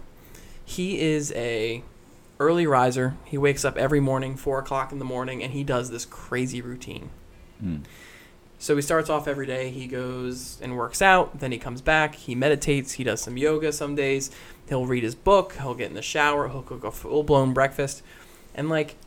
He 0.65 0.99
is 0.99 1.31
a 1.33 1.83
early 2.39 2.67
riser. 2.67 3.15
He 3.25 3.37
wakes 3.37 3.65
up 3.65 3.77
every 3.77 3.99
morning, 3.99 4.35
four 4.35 4.59
o'clock 4.59 4.91
in 4.91 4.99
the 4.99 5.05
morning, 5.05 5.41
and 5.41 5.53
he 5.53 5.63
does 5.63 5.89
this 5.89 6.05
crazy 6.05 6.61
routine. 6.61 7.09
Mm. 7.63 7.83
So 8.59 8.75
he 8.75 8.81
starts 8.81 9.09
off 9.09 9.27
every 9.27 9.45
day. 9.45 9.69
He 9.69 9.87
goes 9.87 10.59
and 10.61 10.75
works 10.75 11.01
out. 11.01 11.39
Then 11.39 11.53
he 11.53 11.57
comes 11.57 11.81
back. 11.81 12.15
He 12.15 12.35
meditates. 12.35 12.93
He 12.93 13.05
does 13.05 13.21
some 13.21 13.37
yoga 13.37 13.71
some 13.71 13.95
days. 13.95 14.31
He'll 14.67 14.85
read 14.85 15.03
his 15.03 15.15
book. 15.15 15.53
He'll 15.53 15.75
get 15.75 15.89
in 15.89 15.95
the 15.95 16.01
shower. 16.01 16.49
He'll 16.49 16.61
cook 16.61 16.83
a 16.83 16.91
full 16.91 17.23
blown 17.23 17.53
breakfast. 17.53 18.03
And 18.53 18.67
like 18.67 18.97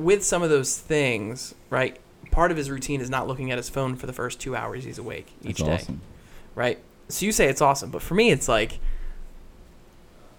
with 0.00 0.24
some 0.24 0.42
of 0.42 0.50
those 0.50 0.78
things, 0.78 1.54
right? 1.68 1.96
Part 2.30 2.50
of 2.50 2.56
his 2.56 2.70
routine 2.70 3.00
is 3.00 3.10
not 3.10 3.28
looking 3.28 3.50
at 3.50 3.58
his 3.58 3.68
phone 3.68 3.96
for 3.96 4.06
the 4.06 4.12
first 4.12 4.40
two 4.40 4.56
hours 4.56 4.84
he's 4.84 4.98
awake 4.98 5.28
each 5.42 5.58
That's 5.58 5.62
day, 5.62 5.74
awesome. 5.74 6.00
right? 6.54 6.78
So 7.08 7.26
you 7.26 7.32
say 7.32 7.46
it's 7.48 7.60
awesome, 7.60 7.90
but 7.90 8.02
for 8.02 8.14
me, 8.14 8.30
it's 8.30 8.48
like 8.48 8.78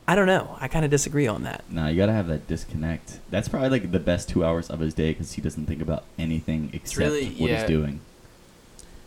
I 0.07 0.15
don't 0.15 0.25
know. 0.27 0.57
I 0.59 0.67
kind 0.67 0.83
of 0.83 0.91
disagree 0.91 1.27
on 1.27 1.43
that. 1.43 1.63
Nah, 1.69 1.87
you 1.87 1.95
gotta 1.97 2.11
have 2.11 2.27
that 2.27 2.47
disconnect. 2.47 3.19
That's 3.29 3.47
probably 3.47 3.69
like 3.69 3.91
the 3.91 3.99
best 3.99 4.27
two 4.29 4.43
hours 4.43 4.69
of 4.69 4.79
his 4.79 4.93
day 4.93 5.11
because 5.11 5.33
he 5.33 5.41
doesn't 5.41 5.67
think 5.67 5.81
about 5.81 6.03
anything 6.17 6.69
except 6.73 6.97
really- 6.97 7.27
what 7.29 7.49
yeah. 7.49 7.59
he's 7.59 7.67
doing. 7.69 7.99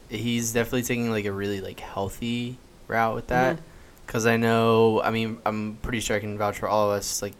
He's 0.09 0.53
definitely 0.53 0.83
taking 0.83 1.11
like 1.11 1.25
a 1.25 1.33
really 1.33 1.61
like 1.61 1.81
healthy 1.81 2.59
route 2.87 3.15
with 3.15 3.27
that. 3.29 3.57
Mhm. 3.57 3.61
Cause 4.07 4.27
I 4.27 4.37
know, 4.37 5.01
I 5.03 5.11
mean, 5.11 5.39
I'm 5.47 5.79
pretty 5.83 6.01
sure 6.01 6.17
I 6.17 6.21
can 6.21 6.37
vouch 6.39 6.59
for 6.59 6.69
all 6.69 6.91
of 6.91 6.99
us. 6.99 7.23
Like, 7.23 7.33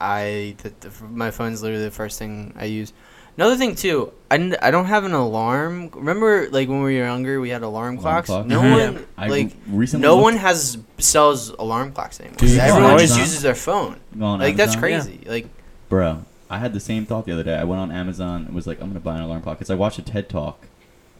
I, 0.00 0.54
the, 0.62 0.72
the, 0.80 1.04
my 1.04 1.30
phone's 1.30 1.62
literally 1.62 1.84
the 1.84 1.90
first 1.90 2.18
thing 2.18 2.54
I 2.56 2.64
use. 2.66 2.92
Another 3.36 3.56
thing 3.56 3.76
too, 3.76 4.12
I, 4.30 4.34
n- 4.34 4.56
I 4.60 4.70
don't 4.72 4.86
have 4.86 5.04
an 5.04 5.12
alarm. 5.12 5.90
Remember, 5.94 6.48
like 6.50 6.68
when 6.68 6.82
we 6.82 6.98
were 6.98 7.04
younger, 7.04 7.40
we 7.40 7.50
had 7.50 7.62
alarm, 7.62 7.98
Alarm 7.98 7.98
clocks. 7.98 8.26
clock? 8.26 8.46
No 8.46 8.60
one, 8.92 9.06
I 9.16 9.28
like, 9.28 9.52
recently 9.68 10.02
no 10.02 10.14
looked- 10.14 10.24
one 10.24 10.36
has 10.36 10.78
sells 10.98 11.50
alarm 11.50 11.92
clocks 11.92 12.18
anymore. 12.20 12.36
Dude, 12.38 12.50
you 12.50 12.56
go 12.56 12.62
Everyone 12.62 12.90
just 12.98 13.12
Amazon? 13.12 13.18
uses 13.20 13.42
their 13.42 13.54
phone. 13.54 14.00
go 14.18 14.24
on 14.24 14.40
Like 14.40 14.56
that's 14.56 14.74
Amazon. 14.76 14.80
crazy. 15.12 15.24
Like, 15.28 15.46
Bro, 15.88 16.24
I 16.50 16.58
had 16.58 16.72
the 16.74 16.80
same 16.80 17.06
thought 17.06 17.26
the 17.26 17.32
other 17.32 17.44
day. 17.44 17.56
I 17.56 17.64
went 17.64 17.80
on 17.80 17.92
Amazon 17.92 18.44
and 18.46 18.54
was 18.54 18.66
like, 18.66 18.80
I'm 18.80 18.88
gonna 18.88 18.98
buy 19.00 19.16
an 19.16 19.22
alarm 19.22 19.42
clock 19.42 19.58
because 19.58 19.70
I 19.70 19.74
watched 19.76 19.98
a 20.00 20.02
TED 20.02 20.28
talk 20.28 20.66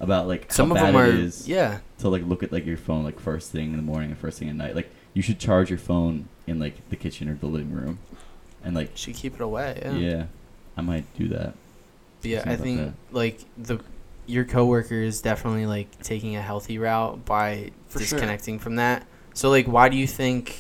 about 0.01 0.27
like 0.29 0.53
some 0.53 0.71
how 0.71 0.75
of 0.77 0.81
bad 0.81 0.87
them 0.89 0.97
are, 0.97 1.07
it 1.07 1.15
is 1.15 1.49
yeah. 1.49 1.79
to 1.99 2.09
like 2.09 2.23
look 2.25 2.43
at 2.43 2.53
like 2.53 2.65
your 2.67 2.77
phone 2.77 3.03
like 3.05 3.19
first 3.21 3.51
thing 3.51 3.71
in 3.71 3.77
the 3.77 3.83
morning 3.83 4.11
and 4.11 4.19
first 4.19 4.39
thing 4.41 4.49
at 4.49 4.57
night. 4.57 4.75
Like 4.75 4.91
you 5.15 5.23
should 5.23 5.39
charge 5.39 5.71
your 5.71 5.79
phone 5.79 6.29
in 6.49 6.59
like 6.59 6.89
the 6.91 6.97
kitchen 6.97 7.29
or 7.29 7.35
the 7.35 7.47
living 7.47 7.73
room, 7.73 7.99
and 8.65 8.75
like 8.75 8.97
Should 8.97 9.15
keep 9.15 9.35
it 9.35 9.41
away. 9.41 9.81
yeah, 9.85 9.93
Yeah. 9.93 10.25
I 10.77 10.81
might 10.83 11.05
do 11.19 11.29
that. 11.29 11.55
But 12.21 12.31
yeah, 12.31 12.39
Something 12.45 12.53
I 12.53 12.57
think 12.63 12.79
that. 12.81 13.15
like 13.15 13.41
the 13.57 13.79
your 14.27 14.45
coworker 14.45 14.95
is 15.01 15.23
definitely 15.23 15.67
like 15.67 16.03
taking 16.03 16.37
a 16.37 16.43
healthy 16.43 16.79
route 16.79 17.25
by 17.25 17.71
For 17.89 17.99
sure. 18.01 18.19
disconnecting 18.19 18.59
from 18.59 18.77
that. 18.77 19.07
So 19.35 19.49
like, 19.51 19.67
why 19.67 19.89
do 19.89 19.97
you 19.97 20.07
think? 20.07 20.57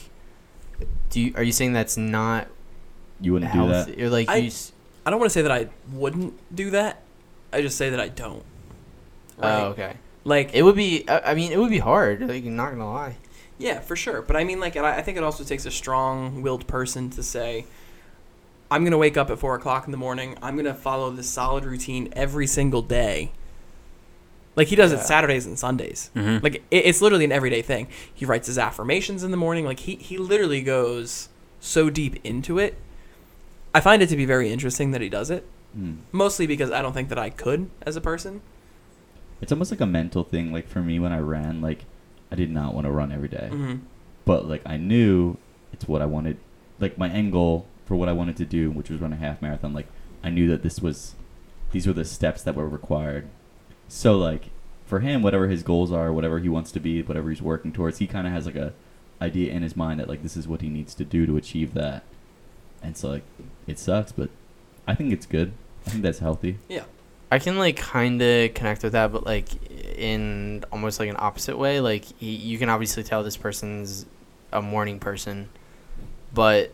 Do 1.10 1.20
you 1.20 1.32
are 1.36 1.42
you 1.42 1.52
saying 1.52 1.72
that's 1.72 1.96
not 1.96 2.48
You 3.20 3.32
wouldn't 3.32 3.52
do 3.52 3.66
that. 3.68 3.86
healthy? 3.88 4.02
Or 4.04 4.10
like 4.10 4.28
I- 4.28 4.36
you? 4.36 4.46
s- 4.48 4.72
I 5.06 5.10
don't 5.10 5.18
want 5.20 5.30
to 5.30 5.34
say 5.34 5.42
that 5.42 5.52
I 5.52 5.68
wouldn't 5.92 6.34
do 6.54 6.70
that. 6.70 7.02
I 7.52 7.62
just 7.62 7.76
say 7.78 7.90
that 7.90 7.98
I 8.00 8.08
don't. 8.08 8.42
Right? 9.38 9.60
Oh, 9.62 9.66
okay. 9.68 9.94
Like 10.24 10.54
It 10.54 10.62
would 10.62 10.76
be. 10.76 11.08
I 11.08 11.32
I 11.32 11.34
mean, 11.34 11.50
it 11.52 11.58
would 11.58 11.70
be 11.70 11.78
hard. 11.78 12.20
Like, 12.28 12.44
I'm 12.44 12.56
not 12.56 12.70
gonna 12.70 12.90
lie. 12.92 13.16
Yeah, 13.58 13.80
for 13.80 13.96
sure. 13.96 14.22
But 14.22 14.36
I 14.36 14.44
mean, 14.44 14.60
like, 14.60 14.76
I 14.76 14.98
I 14.98 15.02
think 15.02 15.16
it 15.16 15.24
also 15.24 15.44
takes 15.44 15.64
a 15.66 15.70
strong-willed 15.70 16.66
person 16.68 17.10
to 17.10 17.22
say, 17.22 17.66
"I'm 18.70 18.84
gonna 18.84 18.98
wake 18.98 19.16
up 19.16 19.30
at 19.30 19.38
four 19.38 19.54
o'clock 19.54 19.86
in 19.86 19.92
the 19.92 19.98
morning. 19.98 20.36
I'm 20.42 20.56
gonna 20.56 20.74
follow 20.74 21.10
this 21.10 21.28
solid 21.28 21.64
routine 21.64 22.08
every 22.12 22.46
single 22.46 22.82
day." 22.82 23.32
Like 24.56 24.68
he 24.68 24.76
does 24.76 24.92
Yeah. 24.92 24.98
it 24.98 25.04
Saturdays 25.04 25.46
and 25.46 25.58
Sundays. 25.58 26.10
Mm-hmm. 26.16 26.42
Like 26.42 26.56
it, 26.56 26.64
it's 26.86 27.00
literally 27.00 27.24
an 27.24 27.32
everyday 27.32 27.62
thing. 27.62 27.86
He 28.12 28.24
writes 28.24 28.46
his 28.48 28.58
affirmations 28.58 29.22
in 29.22 29.30
the 29.30 29.36
morning. 29.36 29.64
Like 29.64 29.80
he 29.80 29.94
he 29.96 30.18
literally 30.18 30.62
goes 30.62 31.28
so 31.60 31.90
deep 31.90 32.16
into 32.24 32.58
it. 32.58 32.76
I 33.74 33.80
find 33.80 34.02
it 34.02 34.08
to 34.08 34.16
be 34.16 34.24
very 34.24 34.50
interesting 34.52 34.90
that 34.92 35.00
he 35.00 35.08
does 35.08 35.30
it. 35.30 35.46
Mm. 35.78 35.98
Mostly 36.12 36.46
because 36.46 36.70
I 36.72 36.82
don't 36.82 36.92
think 36.94 37.08
that 37.10 37.18
I 37.18 37.30
could 37.30 37.70
as 37.82 37.94
a 37.94 38.00
person. 38.00 38.40
It's 39.40 39.52
almost 39.52 39.70
like 39.70 39.80
a 39.80 39.86
mental 39.86 40.24
thing. 40.24 40.52
Like 40.52 40.66
for 40.66 40.80
me, 40.80 40.98
when 40.98 41.12
I 41.12 41.20
ran, 41.20 41.60
like 41.60 41.84
I 42.32 42.34
did 42.34 42.50
not 42.50 42.74
want 42.74 42.86
to 42.86 42.90
run 42.90 43.12
every 43.12 43.28
day. 43.28 43.48
hmm 43.50 43.74
but 44.24 44.46
like 44.46 44.60
I 44.66 44.76
knew 44.76 45.38
it's 45.72 45.86
what 45.88 46.02
I 46.02 46.06
wanted. 46.06 46.36
Like 46.80 46.98
my 46.98 47.08
end 47.08 47.32
goal 47.32 47.66
for 47.88 47.96
what 47.96 48.10
I 48.10 48.12
wanted 48.12 48.36
to 48.36 48.44
do, 48.44 48.70
which 48.70 48.90
was 48.90 49.00
run 49.00 49.14
a 49.14 49.16
half 49.16 49.40
marathon. 49.40 49.72
Like 49.72 49.86
I 50.22 50.28
knew 50.28 50.46
that 50.50 50.62
this 50.62 50.80
was, 50.80 51.14
these 51.72 51.86
were 51.86 51.94
the 51.94 52.04
steps 52.04 52.42
that 52.42 52.54
were 52.54 52.68
required. 52.68 53.26
So 53.88 54.18
like 54.18 54.50
for 54.84 55.00
him, 55.00 55.22
whatever 55.22 55.48
his 55.48 55.62
goals 55.62 55.90
are, 55.90 56.12
whatever 56.12 56.38
he 56.38 56.50
wants 56.50 56.70
to 56.72 56.80
be, 56.80 57.00
whatever 57.00 57.30
he's 57.30 57.40
working 57.40 57.72
towards, 57.72 57.96
he 57.96 58.06
kind 58.06 58.26
of 58.26 58.34
has 58.34 58.44
like 58.44 58.56
a 58.56 58.74
idea 59.22 59.50
in 59.52 59.62
his 59.62 59.74
mind 59.74 59.98
that 59.98 60.08
like 60.08 60.22
this 60.22 60.36
is 60.36 60.46
what 60.46 60.60
he 60.60 60.68
needs 60.68 60.94
to 60.96 61.04
do 61.04 61.24
to 61.24 61.38
achieve 61.38 61.72
that. 61.72 62.04
And 62.82 62.94
so 62.94 63.08
like 63.08 63.24
it 63.66 63.78
sucks, 63.78 64.12
but 64.12 64.28
I 64.86 64.94
think 64.94 65.14
it's 65.14 65.24
good. 65.26 65.52
I 65.86 65.90
think 65.90 66.02
that's 66.02 66.18
healthy. 66.18 66.58
Yeah. 66.68 66.84
I 67.32 67.38
can 67.38 67.56
like 67.56 67.76
kind 67.76 68.20
of 68.20 68.52
connect 68.52 68.82
with 68.82 68.92
that, 68.92 69.12
but 69.12 69.24
like 69.24 69.48
in 69.70 70.62
almost 70.70 71.00
like 71.00 71.08
an 71.08 71.16
opposite 71.18 71.56
way. 71.56 71.80
Like 71.80 72.04
he, 72.18 72.36
you 72.36 72.58
can 72.58 72.68
obviously 72.68 73.02
tell 73.02 73.24
this 73.24 73.38
person's 73.38 74.04
a 74.52 74.60
morning 74.60 74.98
person, 74.98 75.48
but 76.34 76.70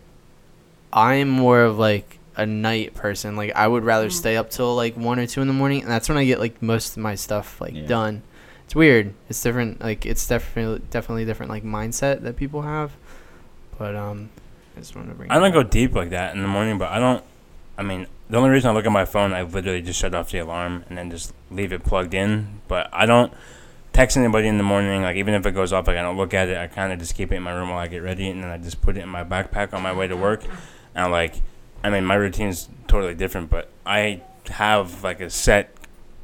I'm 0.95 1.29
more 1.29 1.63
of 1.63 1.79
like 1.79 2.19
a 2.37 2.47
night 2.47 2.95
person. 2.95 3.37
Like 3.37 3.53
I 3.55 3.67
would 3.69 3.85
rather 3.85 4.09
Mhm. 4.09 4.13
stay 4.13 4.37
up 4.37 4.49
till 4.51 4.75
like 4.75 4.97
one 4.97 5.19
or 5.19 5.27
two 5.27 5.41
in 5.43 5.49
the 5.49 5.53
morning, 5.53 5.83
and 5.83 5.91
that's 5.91 6.09
when 6.09 6.17
I 6.17 6.25
get 6.25 6.39
like 6.41 6.63
most 6.63 6.97
of 6.97 7.03
my 7.03 7.15
stuff 7.17 7.61
like 7.61 7.75
Yeah. 7.75 7.87
done. 7.87 8.23
It's 8.65 8.75
weird. 8.75 9.13
It's 9.29 9.43
different. 9.43 9.83
Like 9.83 10.07
it's 10.07 10.27
definitely 10.27 10.81
definitely 10.91 11.25
different 11.25 11.51
like 11.51 11.65
mindset 11.65 12.23
that 12.23 12.37
people 12.37 12.63
have. 12.63 12.93
But 13.79 13.95
um, 13.97 14.31
I 14.77 14.81
just 14.81 14.95
want 14.97 15.09
to 15.09 15.15
bring. 15.15 15.31
I 15.31 15.35
don't 15.35 15.45
it 15.49 15.51
go 15.53 15.61
up. 15.61 15.71
deep 15.71 15.95
like 15.95 16.11
that 16.11 16.35
in 16.35 16.43
the 16.43 16.49
morning, 16.49 16.79
but 16.79 16.91
I 16.91 16.99
don't. 16.99 17.23
I 17.77 17.83
mean, 17.83 18.07
the 18.31 18.39
only 18.39 18.51
reason 18.51 18.71
I 18.71 18.73
look 18.73 18.87
at 18.87 18.93
my 18.93 19.05
phone, 19.05 19.33
I 19.33 19.43
literally 19.43 19.83
just 19.83 19.99
shut 20.01 20.15
off 20.15 20.31
the 20.31 20.39
alarm 20.39 20.85
and 20.89 20.97
then 20.97 21.11
just 21.11 21.33
leave 21.51 21.73
it 21.73 21.83
plugged 21.85 22.15
in. 22.15 22.61
But 22.69 22.89
I 22.93 23.05
don't 23.05 23.33
text 23.93 24.17
anybody 24.17 24.47
in 24.49 24.59
the 24.59 24.65
morning. 24.65 25.03
Like 25.03 25.17
even 25.17 25.35
if 25.35 25.45
it 25.45 25.53
goes 25.53 25.73
off, 25.73 25.87
like 25.89 25.97
I 25.97 26.03
don't 26.03 26.17
look 26.17 26.35
at 26.35 26.49
it. 26.49 26.57
I 26.57 26.69
kind 26.69 26.93
of 26.93 26.99
just 27.01 27.15
keep 27.17 27.33
it 27.33 27.37
in 27.37 27.43
my 27.43 27.53
room 27.53 27.69
while 27.71 27.79
I 27.81 27.89
get 27.89 28.03
ready, 28.03 28.29
and 28.31 28.43
then 28.43 28.51
I 28.51 28.59
just 28.59 28.81
put 28.81 28.97
it 28.97 29.01
in 29.01 29.09
my 29.09 29.25
backpack 29.25 29.75
on 29.75 29.83
my 29.83 29.93
way 29.93 30.07
to 30.07 30.17
work. 30.17 30.43
And 30.95 31.11
like, 31.11 31.43
I 31.83 31.91
mean, 31.91 32.05
my 32.05 32.15
routine's 32.15 32.69
totally 32.87 33.15
different, 33.15 33.51
but 33.51 33.69
I 33.85 34.23
have 34.49 35.03
like 35.03 35.21
a 35.21 35.31
set, 35.31 35.75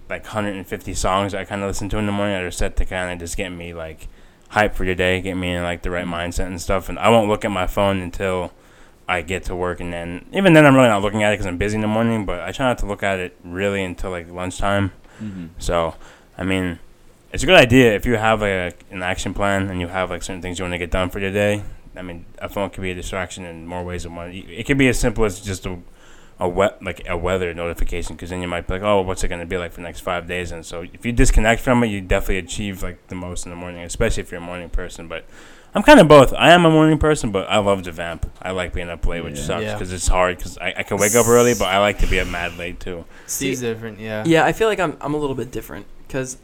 like 0.09 0.25
150 0.25 0.95
songs 0.95 1.35
I 1.35 1.45
kind 1.45 1.62
of 1.62 1.69
listen 1.69 1.89
to 1.91 1.99
in 1.99 2.07
the 2.07 2.12
morning 2.12 2.35
that 2.35 2.45
are 2.45 2.50
set 2.50 2.77
to 2.77 2.85
kind 2.85 3.12
of 3.12 3.19
just 3.19 3.37
get 3.37 3.50
me 3.50 3.75
like 3.75 4.09
hype 4.50 4.75
for 4.75 4.85
the 4.85 4.95
day, 4.95 5.21
get 5.21 5.35
me 5.35 5.53
in 5.53 5.62
like 5.62 5.83
the 5.83 5.91
right 5.91 6.07
mindset 6.07 6.47
and 6.47 6.61
stuff. 6.61 6.89
And 6.89 6.99
I 6.99 7.09
won't 7.09 7.29
look 7.29 7.45
at 7.45 7.50
my 7.50 7.67
phone 7.67 8.00
until 8.00 8.53
I 9.09 9.23
get 9.23 9.45
to 9.45 9.57
work, 9.57 9.81
and 9.81 9.93
then 9.93 10.27
even 10.33 10.53
then 10.53 10.65
I'm 10.65 10.75
really 10.77 10.89
not 10.89 11.03
looking 11.03 11.25
at 11.25 11.33
it 11.33 11.35
because 11.35 11.47
I'm 11.47 11.59
busy 11.59 11.75
in 11.75 11.81
the 11.81 11.89
morning. 11.89 12.25
But 12.25 12.41
I 12.41 12.53
try 12.53 12.67
not 12.67 12.79
to 12.79 12.87
look 12.87 13.03
at 13.03 13.19
it 13.19 13.37
really 13.43 13.83
until 13.83 14.11
like 14.11 14.31
lunchtime. 14.31 14.93
Mm-hmm. 15.21 15.47
So, 15.59 15.97
I 16.39 16.45
mean, 16.45 16.79
it's 17.33 17.43
a 17.43 17.47
good 17.47 17.57
idea 17.57 17.95
if 17.95 18.07
you 18.07 18.17
have 18.17 18.43
a, 18.43 18.73
an 18.91 19.03
action 19.03 19.35
plan 19.35 19.69
and 19.69 19.81
you 19.81 19.89
have 19.89 20.11
like 20.11 20.23
certain 20.23 20.43
things 20.43 20.59
you 20.59 20.65
want 20.65 20.75
to 20.75 20.79
get 20.79 20.91
done 20.91 21.11
for 21.11 21.21
the 21.21 21.31
day. 21.31 21.62
I 22.00 22.02
mean, 22.02 22.25
a 22.38 22.49
phone 22.49 22.71
can 22.71 22.83
be 22.83 22.90
a 22.90 22.95
distraction 22.95 23.45
in 23.45 23.66
more 23.66 23.85
ways 23.85 24.02
than 24.04 24.16
one. 24.16 24.33
It 24.33 24.64
could 24.66 24.78
be 24.78 24.88
as 24.88 24.99
simple 24.99 25.25
as 25.25 25.40
just 25.40 25.66
a 25.66 25.78
a 26.42 26.49
wet 26.49 26.83
like 26.83 27.07
a 27.07 27.19
weather 27.19 27.52
notification 27.52 28.16
because 28.16 28.30
then 28.30 28.40
you 28.40 28.49
might 28.49 28.66
be 28.66 28.73
like, 28.73 28.83
oh, 28.83 29.02
what's 29.02 29.23
it 29.23 29.28
going 29.28 29.42
to 29.42 29.47
be 29.47 29.59
like 29.59 29.73
for 29.73 29.76
the 29.83 29.87
next 29.87 30.00
five 30.00 30.26
days? 30.26 30.50
And 30.50 30.64
so 30.64 30.80
if 30.92 31.04
you 31.04 31.12
disconnect 31.12 31.61
from 31.61 31.85
it, 31.85 31.88
you 31.88 32.00
definitely 32.00 32.38
achieve 32.38 32.83
like 32.83 33.09
the 33.09 33.14
most 33.14 33.45
in 33.45 33.50
the 33.50 33.57
morning, 33.57 33.83
especially 33.83 34.23
if 34.23 34.30
you're 34.30 34.40
a 34.40 34.45
morning 34.45 34.71
person. 34.71 35.07
But 35.07 35.26
I'm 35.75 35.83
kind 35.83 36.00
of 36.00 36.09
both. 36.09 36.33
I 36.33 36.50
am 36.52 36.64
a 36.64 36.71
morning 36.71 36.97
person, 36.97 37.30
but 37.30 37.47
I 37.50 37.59
love 37.59 37.83
to 37.83 37.92
vamp. 37.92 38.28
I 38.40 38.52
like 38.52 38.73
being 38.73 38.88
up 38.88 39.04
late, 39.07 39.23
which 39.23 39.37
Yeah. 39.38 39.45
sucks 39.45 39.62
Yeah. 39.64 39.75
because 39.75 39.92
it's 39.92 40.09
hard 40.09 40.38
because 40.38 40.57
I, 40.57 40.73
I 40.78 40.83
can 40.83 40.97
wake 40.97 41.14
up 41.14 41.28
early, 41.28 41.52
but 41.52 41.66
I 41.66 41.78
like 41.78 41.99
to 41.99 42.07
be 42.07 42.19
up 42.19 42.26
mad 42.28 42.57
late 42.57 42.80
too. 42.80 43.04
Steve's 43.26 43.61
different. 43.61 44.00
Yeah. 44.00 44.25
Yeah, 44.26 44.47
I 44.47 44.52
feel 44.52 44.66
like 44.69 44.80
I'm 44.80 44.97
I'm 45.02 45.12
a 45.12 45.19
little 45.19 45.37
bit 45.37 45.50
different 45.50 45.85
because 46.09 46.38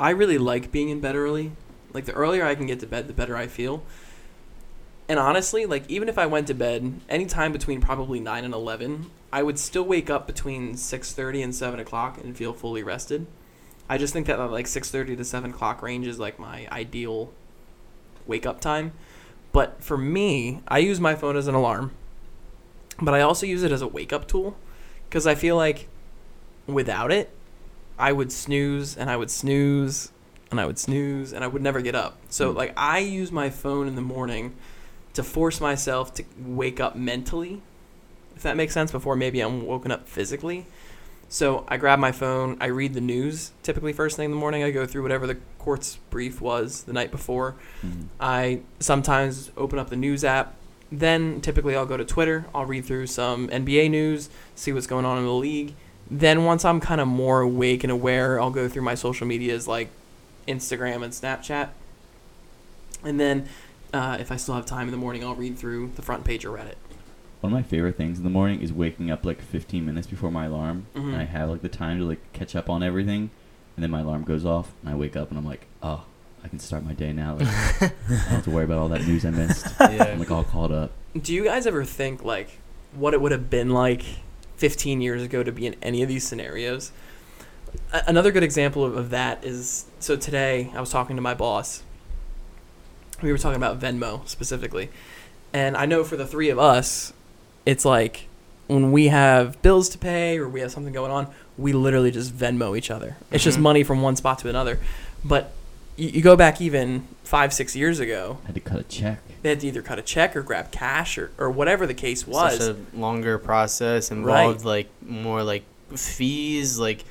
I 0.00 0.10
really 0.10 0.38
like 0.38 0.72
being 0.72 0.88
in 0.88 1.00
bed 1.00 1.14
early. 1.14 1.52
Like 1.92 2.06
the 2.06 2.12
earlier 2.14 2.44
I 2.44 2.56
can 2.56 2.66
get 2.66 2.80
to 2.80 2.86
bed, 2.88 3.06
the 3.06 3.12
better 3.14 3.36
I 3.36 3.46
feel. 3.46 3.84
And 5.08 5.18
honestly, 5.18 5.66
like 5.66 5.88
even 5.90 6.08
if 6.08 6.16
I 6.18 6.26
went 6.26 6.46
to 6.46 6.54
bed 6.54 7.00
anytime 7.08 7.52
between 7.52 7.80
probably 7.80 8.20
nine 8.20 8.44
and 8.44 8.54
eleven, 8.54 9.10
I 9.32 9.42
would 9.42 9.58
still 9.58 9.82
wake 9.84 10.08
up 10.08 10.26
between 10.26 10.76
six 10.76 11.12
thirty 11.12 11.42
and 11.42 11.54
seven 11.54 11.78
o'clock 11.80 12.18
and 12.22 12.36
feel 12.36 12.52
fully 12.52 12.82
rested. 12.82 13.26
I 13.88 13.98
just 13.98 14.12
think 14.14 14.26
that 14.28 14.38
like 14.50 14.66
six 14.66 14.90
thirty 14.90 15.14
to 15.16 15.24
seven 15.24 15.50
o'clock 15.50 15.82
range 15.82 16.06
is 16.06 16.18
like 16.18 16.38
my 16.38 16.66
ideal 16.72 17.32
wake 18.26 18.46
up 18.46 18.60
time. 18.60 18.92
But 19.52 19.84
for 19.84 19.98
me, 19.98 20.60
I 20.66 20.78
use 20.78 20.98
my 21.00 21.14
phone 21.14 21.36
as 21.36 21.46
an 21.48 21.54
alarm, 21.54 21.92
but 23.00 23.12
I 23.14 23.20
also 23.20 23.44
use 23.46 23.62
it 23.62 23.70
as 23.72 23.82
a 23.82 23.86
wake 23.86 24.12
up 24.12 24.26
tool 24.26 24.56
because 25.08 25.26
I 25.26 25.34
feel 25.34 25.54
like 25.56 25.86
without 26.66 27.12
it, 27.12 27.30
I 27.98 28.10
would 28.12 28.32
snooze 28.32 28.96
and 28.96 29.10
I 29.10 29.16
would 29.16 29.30
snooze 29.30 30.10
and 30.50 30.58
I 30.60 30.66
would 30.66 30.78
snooze 30.78 31.32
and 31.32 31.44
I 31.44 31.46
would 31.46 31.62
never 31.62 31.80
get 31.82 31.94
up. 31.94 32.16
So 32.30 32.52
Mm. 32.52 32.56
like 32.56 32.72
I 32.76 32.98
use 33.00 33.30
my 33.30 33.50
phone 33.50 33.86
in 33.86 33.94
the 33.96 34.02
morning 34.02 34.56
to 35.14 35.22
force 35.22 35.60
myself 35.60 36.12
to 36.14 36.24
wake 36.38 36.80
up 36.80 36.96
mentally, 36.96 37.62
if 38.36 38.42
that 38.42 38.56
makes 38.56 38.74
sense, 38.74 38.92
before 38.92 39.16
maybe 39.16 39.40
I'm 39.40 39.66
woken 39.66 39.90
up 39.90 40.08
physically. 40.08 40.66
So 41.28 41.64
I 41.68 41.78
grab 41.78 41.98
my 41.98 42.12
phone, 42.12 42.56
I 42.60 42.66
read 42.66 42.94
the 42.94 43.00
news 43.00 43.52
typically 43.62 43.92
first 43.92 44.16
thing 44.16 44.26
in 44.26 44.30
the 44.30 44.36
morning. 44.36 44.62
I 44.62 44.70
go 44.70 44.86
through 44.86 45.02
whatever 45.02 45.26
the 45.26 45.38
Quartz 45.58 45.96
brief 46.10 46.40
was 46.40 46.84
the 46.84 46.92
night 46.92 47.10
before. 47.10 47.56
Mm-hmm. 47.84 48.02
I 48.20 48.60
sometimes 48.78 49.50
open 49.56 49.78
up 49.78 49.90
the 49.90 49.96
news 49.96 50.24
app. 50.24 50.54
Then 50.92 51.40
typically 51.40 51.74
I'll 51.74 51.86
go 51.86 51.96
to 51.96 52.04
Twitter. 52.04 52.44
I'll 52.54 52.66
read 52.66 52.84
through 52.84 53.06
some 53.08 53.48
NBA 53.48 53.90
news, 53.90 54.28
see 54.54 54.72
what's 54.72 54.86
going 54.86 55.04
on 55.04 55.18
in 55.18 55.24
the 55.24 55.32
league. 55.32 55.74
Then 56.10 56.44
once 56.44 56.64
I'm 56.64 56.80
kind 56.80 57.00
of 57.00 57.08
more 57.08 57.40
awake 57.40 57.82
and 57.82 57.90
aware, 57.90 58.40
I'll 58.40 58.50
go 58.50 58.68
through 58.68 58.82
my 58.82 58.94
social 58.94 59.26
medias 59.26 59.66
like 59.66 59.88
Instagram 60.46 61.02
and 61.02 61.12
Snapchat. 61.12 61.70
And 63.02 63.18
then 63.18 63.48
uh, 63.94 64.16
if 64.20 64.30
I 64.32 64.36
still 64.36 64.54
have 64.54 64.66
time 64.66 64.88
in 64.88 64.90
the 64.92 64.98
morning, 64.98 65.24
I'll 65.24 65.34
read 65.34 65.56
through 65.58 65.92
the 65.94 66.02
front 66.02 66.24
page 66.24 66.44
of 66.44 66.52
Reddit. 66.54 66.74
One 67.40 67.52
of 67.52 67.58
my 67.58 67.62
favorite 67.62 67.96
things 67.96 68.18
in 68.18 68.24
the 68.24 68.30
morning 68.30 68.60
is 68.60 68.72
waking 68.72 69.10
up 69.10 69.24
like 69.24 69.40
15 69.42 69.84
minutes 69.86 70.06
before 70.06 70.30
my 70.30 70.46
alarm, 70.46 70.86
Mhm. 70.94 71.12
and 71.12 71.16
I 71.16 71.24
have 71.24 71.48
like 71.50 71.62
the 71.62 71.68
time 71.68 71.98
to 71.98 72.04
like 72.04 72.32
catch 72.32 72.56
up 72.56 72.68
on 72.70 72.82
everything, 72.82 73.30
and 73.76 73.82
then 73.82 73.90
my 73.90 74.00
alarm 74.00 74.24
goes 74.24 74.44
off, 74.44 74.72
and 74.82 74.90
I 74.92 74.96
wake 74.96 75.14
up 75.16 75.28
and 75.30 75.38
I'm 75.38 75.44
like, 75.44 75.66
oh, 75.82 76.04
I 76.42 76.48
can 76.48 76.58
start 76.58 76.84
my 76.84 76.92
day 76.94 77.12
now. 77.12 77.36
Like, 77.36 77.48
I 77.82 77.92
don't 78.08 78.18
have 78.18 78.44
to 78.44 78.50
worry 78.50 78.64
about 78.64 78.78
all 78.78 78.88
that 78.90 79.06
news 79.06 79.24
I 79.24 79.30
missed. 79.30 79.66
Yeah. 79.80 80.04
I'm 80.04 80.18
like 80.18 80.30
all 80.30 80.44
caught 80.44 80.70
up. 80.72 80.90
Do 81.20 81.32
you 81.34 81.44
guys 81.44 81.66
ever 81.66 81.84
think 81.84 82.24
like 82.24 82.58
what 82.94 83.12
it 83.14 83.20
would 83.20 83.32
have 83.32 83.48
been 83.50 83.70
like 83.70 84.02
15 84.56 85.00
years 85.00 85.22
ago 85.22 85.42
to 85.42 85.52
be 85.52 85.66
in 85.66 85.76
any 85.82 86.02
of 86.02 86.08
these 86.08 86.26
scenarios? 86.26 86.92
A- 87.92 88.04
another 88.06 88.30
good 88.32 88.42
example 88.42 88.84
of, 88.84 88.96
of 88.96 89.10
that 89.10 89.44
is 89.44 89.86
so 90.00 90.16
today 90.16 90.70
I 90.74 90.80
was 90.80 90.90
talking 90.90 91.16
to 91.16 91.22
my 91.22 91.34
boss. 91.34 91.82
We 93.24 93.32
were 93.32 93.38
talking 93.38 93.56
about 93.56 93.80
Venmo 93.80 94.26
specifically. 94.28 94.90
And 95.52 95.76
I 95.76 95.86
know 95.86 96.04
for 96.04 96.16
the 96.16 96.26
three 96.26 96.50
of 96.50 96.58
us, 96.58 97.12
it's 97.64 97.84
like 97.84 98.26
when 98.66 98.92
we 98.92 99.08
have 99.08 99.60
bills 99.62 99.88
to 99.90 99.98
pay 99.98 100.38
or 100.38 100.48
we 100.48 100.60
have 100.60 100.70
something 100.70 100.92
going 100.92 101.10
on, 101.10 101.28
we 101.56 101.72
literally 101.72 102.10
just 102.10 102.36
Venmo 102.36 102.76
each 102.76 102.90
other. 102.90 103.16
It's 103.30 103.42
just 103.44 103.58
Mhm. 103.58 103.62
money 103.62 103.82
from 103.84 104.02
one 104.02 104.16
spot 104.16 104.38
to 104.40 104.48
another. 104.50 104.78
But 105.24 105.52
you, 105.96 106.08
you 106.10 106.22
go 106.22 106.36
back 106.36 106.60
even 106.60 107.06
five, 107.22 107.52
six 107.54 107.74
years 107.74 107.98
ago, 108.00 108.38
I 108.44 108.46
had 108.48 108.54
to 108.56 108.60
cut 108.60 108.80
a 108.80 108.82
check. 108.84 109.20
they 109.42 109.50
had 109.50 109.60
to 109.60 109.68
either 109.68 109.80
cut 109.82 109.98
a 109.98 110.02
check 110.02 110.36
or 110.36 110.42
grab 110.42 110.70
cash 110.70 111.16
or, 111.16 111.30
or 111.38 111.50
whatever 111.50 111.86
the 111.86 111.94
case 111.94 112.26
was. 112.26 112.58
Such 112.58 112.76
a 112.76 112.96
longer 112.98 113.38
process 113.38 114.10
involved 114.10 114.64
like 114.66 114.88
more 115.06 115.42
like 115.42 115.62
fees, 115.94 116.78
like 116.78 117.04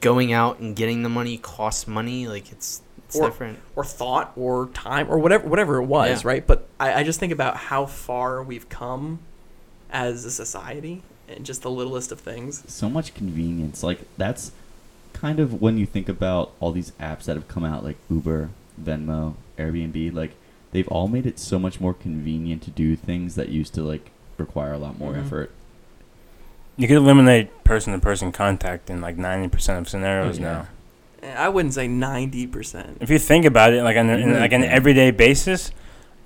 going 0.00 0.32
out 0.32 0.58
and 0.58 0.74
getting 0.74 1.02
the 1.02 1.08
money 1.08 1.36
costs 1.38 1.86
money. 1.86 2.26
Like 2.26 2.50
it's 2.50 2.80
it's 3.14 3.20
Or- 3.22 3.28
different. 3.30 3.58
or 3.76 3.84
thought 3.84 4.32
or 4.36 4.68
time 4.74 5.08
or 5.10 5.18
whatever 5.18 5.48
whatever 5.48 5.76
it 5.76 5.84
was, 5.86 6.22
Yeah. 6.22 6.28
right? 6.28 6.46
But 6.46 6.66
I, 6.80 7.00
I 7.00 7.02
just 7.04 7.20
think 7.20 7.32
about 7.32 7.56
how 7.56 7.86
far 7.86 8.42
we've 8.42 8.68
come 8.68 9.20
as 9.90 10.24
a 10.24 10.30
society 10.30 11.02
and 11.28 11.44
just 11.46 11.62
the 11.62 11.70
littlest 11.70 12.10
of 12.12 12.20
things. 12.20 12.64
So 12.66 12.90
much 12.90 13.14
convenience. 13.14 13.82
Like 13.82 14.00
that's 14.16 14.52
kind 15.12 15.38
of 15.40 15.60
when 15.62 15.78
you 15.78 15.86
think 15.86 16.08
about 16.08 16.50
all 16.60 16.72
these 16.72 16.90
apps 17.00 17.24
that 17.24 17.36
have 17.36 17.48
come 17.48 17.64
out, 17.64 17.84
like 17.84 17.96
Uber, 18.10 18.50
Venmo, 18.82 19.34
Airbnb, 19.58 20.12
like 20.12 20.32
they've 20.72 20.88
all 20.88 21.06
made 21.08 21.24
it 21.26 21.38
so 21.38 21.58
much 21.58 21.80
more 21.80 21.94
convenient 21.94 22.62
to 22.62 22.70
do 22.70 22.96
things 22.96 23.36
that 23.36 23.48
used 23.48 23.72
to 23.74 23.82
like 23.82 24.10
require 24.38 24.72
a 24.72 24.78
lot 24.78 24.98
more 24.98 25.12
Mhm. 25.12 25.24
effort. 25.24 25.50
You 26.76 26.88
could 26.88 26.96
eliminate 26.96 27.62
person-to-person 27.62 28.32
contact 28.32 28.90
in 28.90 29.00
like 29.00 29.16
ninety 29.16 29.48
percent 29.48 29.78
of 29.78 29.88
scenarios 29.88 30.38
Oh, 30.38 30.42
yeah. 30.42 30.52
now. 30.52 30.66
I 31.36 31.48
wouldn't 31.48 31.74
say 31.74 31.88
ninety 31.88 32.46
percent. 32.46 32.98
If 33.00 33.10
you 33.10 33.18
think 33.18 33.44
about 33.44 33.72
it, 33.72 33.82
like 33.82 33.96
on 33.96 34.10
a, 34.10 34.14
in, 34.14 34.34
like 34.34 34.52
an 34.52 34.62
mm-hmm. 34.62 34.74
everyday 34.74 35.10
basis, 35.10 35.70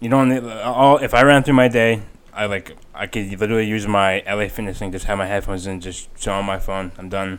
you 0.00 0.08
don't. 0.08 0.28
Need, 0.28 0.44
all 0.44 0.98
if 0.98 1.14
I 1.14 1.22
ran 1.22 1.42
through 1.42 1.54
my 1.54 1.68
day, 1.68 2.02
I 2.32 2.46
like 2.46 2.76
I 2.94 3.06
could 3.06 3.28
literally 3.40 3.66
use 3.66 3.86
my 3.86 4.22
LA 4.26 4.48
Fitness 4.48 4.78
thing, 4.78 4.92
just 4.92 5.06
have 5.06 5.18
my 5.18 5.26
headphones 5.26 5.66
in, 5.66 5.80
just 5.80 6.08
show 6.18 6.32
on 6.32 6.44
my 6.44 6.58
phone. 6.58 6.92
I'm 6.98 7.08
done. 7.08 7.38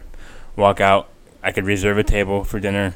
Walk 0.55 0.81
out. 0.81 1.09
I 1.41 1.51
could 1.51 1.65
reserve 1.65 1.97
a 1.97 2.03
table 2.03 2.43
for 2.43 2.59
dinner. 2.59 2.95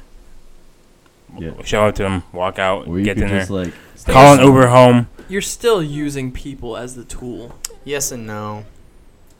Yeah. 1.38 1.62
Show 1.63 1.88
up 1.88 1.96
to 1.96 2.03
them. 2.03 2.24
Walk 2.32 2.60
out. 2.60 2.88
Or 2.88 3.00
you 3.00 3.05
get 3.05 3.15
could 3.17 3.27
dinner. 3.27 3.39
just 3.39 3.51
like 3.51 3.74
Call 4.05 4.34
an 4.34 4.39
home. 4.39 4.48
Uber 4.48 4.67
home. 4.67 5.08
You're 5.29 5.41
still 5.41 5.82
using 5.82 6.32
people 6.32 6.77
as 6.77 6.96
the 6.96 7.05
tool. 7.05 7.58
Yes 7.84 8.12
and 8.12 8.27
no. 8.27 8.65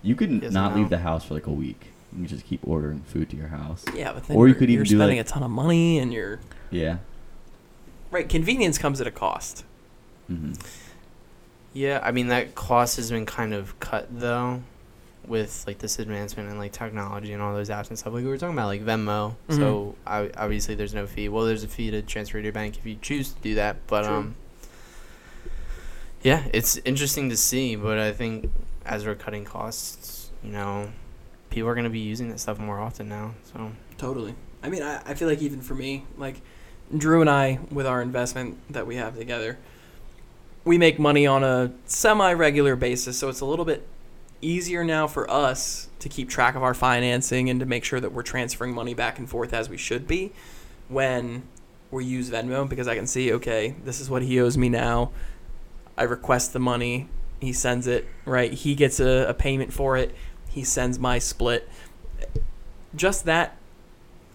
You 0.01 0.15
could 0.15 0.42
Yes, 0.42 0.51
not 0.51 0.72
no. 0.72 0.80
leave 0.80 0.89
the 0.89 1.00
house 1.00 1.25
for 1.25 1.34
like 1.34 1.48
a 1.48 1.51
week. 1.51 1.93
You 2.15 2.20
can 2.20 2.27
just 2.27 2.46
keep 2.46 2.60
ordering 2.67 3.00
food 3.01 3.29
to 3.32 3.36
your 3.36 3.48
house. 3.48 3.84
Yeah, 3.96 4.13
but 4.13 4.27
then 4.27 4.38
Or 4.38 4.48
you 4.48 4.53
you're, 4.53 4.60
could 4.60 4.70
even 4.70 4.75
you're 4.75 4.84
do, 4.86 4.98
spending 4.98 5.17
like- 5.17 5.25
a 5.27 5.29
ton 5.29 5.43
of 5.43 5.51
money 5.51 5.98
and 6.00 6.13
you're 6.13 6.39
Yeah. 6.72 6.98
right. 8.12 8.27
Convenience 8.29 8.77
comes 8.77 9.01
at 9.01 9.08
a 9.08 9.12
cost. 9.12 9.65
hmm 10.27 10.53
Yeah, 11.74 12.00
I 12.03 12.12
mean 12.12 12.27
that 12.27 12.53
cost 12.55 12.98
has 12.98 13.10
been 13.10 13.25
kind 13.25 13.53
of 13.53 13.79
cut 13.79 14.08
though, 14.12 14.62
with 15.25 15.63
like 15.65 15.79
this 15.79 15.98
advancement 16.00 16.50
in 16.51 16.58
like 16.60 16.72
technology 16.72 17.34
and 17.34 17.41
all 17.41 17.53
those 17.53 17.70
apps 17.70 17.89
and 17.89 17.98
stuff. 17.98 18.13
Like 18.13 18.24
we 18.24 18.29
were 18.29 18.38
talking 18.38 18.53
about, 18.55 18.67
like 18.67 18.86
Venmo. 18.86 19.36
Mhm. 19.50 19.55
So 19.55 19.96
I, 20.05 20.29
obviously 20.38 20.75
there's 20.75 20.93
no 20.93 21.08
fee. 21.08 21.29
Well, 21.29 21.46
there's 21.46 21.63
a 21.63 21.67
fee 21.67 21.89
to 21.91 22.01
transfer 22.03 22.38
to 22.38 22.43
your 22.43 22.53
bank 22.53 22.77
if 22.77 22.86
you 22.86 22.98
choose 23.01 23.34
to 23.34 23.41
do 23.41 23.55
that. 23.55 23.77
But 23.88 24.03
True. 24.03 24.13
um, 24.15 24.36
yeah, 26.22 26.43
it's 26.53 26.77
interesting 26.86 27.29
to 27.32 27.38
see. 27.38 27.75
But 27.75 27.98
I 27.98 28.12
think 28.12 28.51
as 28.86 29.05
we're 29.05 29.15
cutting 29.15 29.46
costs, 29.46 30.29
you 30.43 30.51
know, 30.51 30.91
people 31.53 31.69
are 31.69 31.75
gonna 31.75 31.89
be 31.89 32.00
using 32.00 32.29
that 32.29 32.39
stuff 32.39 32.60
more 32.60 32.79
often 32.79 33.07
now. 33.07 33.33
So 33.53 33.72
Totally. 33.98 34.36
I 34.62 34.69
mean, 34.69 34.81
I, 34.81 35.01
I 35.05 35.13
feel 35.13 35.27
like 35.27 35.41
even 35.41 35.62
for 35.62 35.75
me, 35.75 36.05
like 36.17 36.41
Drew 36.95 37.22
and 37.22 37.29
I, 37.29 37.60
with 37.72 37.86
our 37.86 38.01
investment 38.01 38.57
that 38.72 38.88
we 38.88 38.95
have 38.95 39.15
together, 39.15 39.57
we 40.65 40.77
make 40.77 41.00
money 41.00 41.27
on 41.27 41.43
a 41.43 41.72
semi 41.86 42.33
regular 42.33 42.75
basis. 42.75 43.17
So 43.17 43.29
it's 43.29 43.41
a 43.41 43.45
little 43.45 43.65
bit 43.65 43.88
easier 44.41 44.83
now 44.83 45.07
for 45.07 45.29
us 45.29 45.89
to 46.00 46.10
keep 46.10 46.29
track 46.29 46.55
of 46.55 46.63
our 46.63 46.74
financing 46.74 47.50
and 47.50 47.60
to 47.60 47.65
make 47.65 47.83
sure 47.83 48.00
that 48.00 48.12
we're 48.12 48.24
transferring 48.24 48.74
money 48.74 48.93
back 48.93 49.19
and 49.19 49.29
forth 49.29 49.53
as 49.53 49.69
we 49.69 49.77
should 49.77 50.07
be 50.07 50.31
when 50.89 51.43
we 51.91 52.03
use 52.03 52.29
Venmo 52.29 52.67
because 52.67 52.88
I 52.88 52.95
can 52.95 53.07
see, 53.07 53.31
okay, 53.33 53.75
this 53.86 54.01
is 54.01 54.10
what 54.10 54.22
he 54.22 54.39
owes 54.39 54.57
me 54.57 54.69
now. 54.69 55.12
I 55.98 56.03
request 56.03 56.51
the 56.53 56.60
money. 56.60 57.07
He 57.39 57.53
sends 57.53 57.88
it, 57.88 58.07
right? 58.25 58.51
He 58.51 58.75
gets 58.75 59.00
a, 59.00 59.27
a 59.29 59.33
payment 59.33 59.72
for 59.72 59.98
it. 59.98 60.13
He 60.53 60.63
sends 60.63 61.00
my 61.00 61.19
split. 61.19 61.67
Just 62.95 63.25
that 63.25 63.57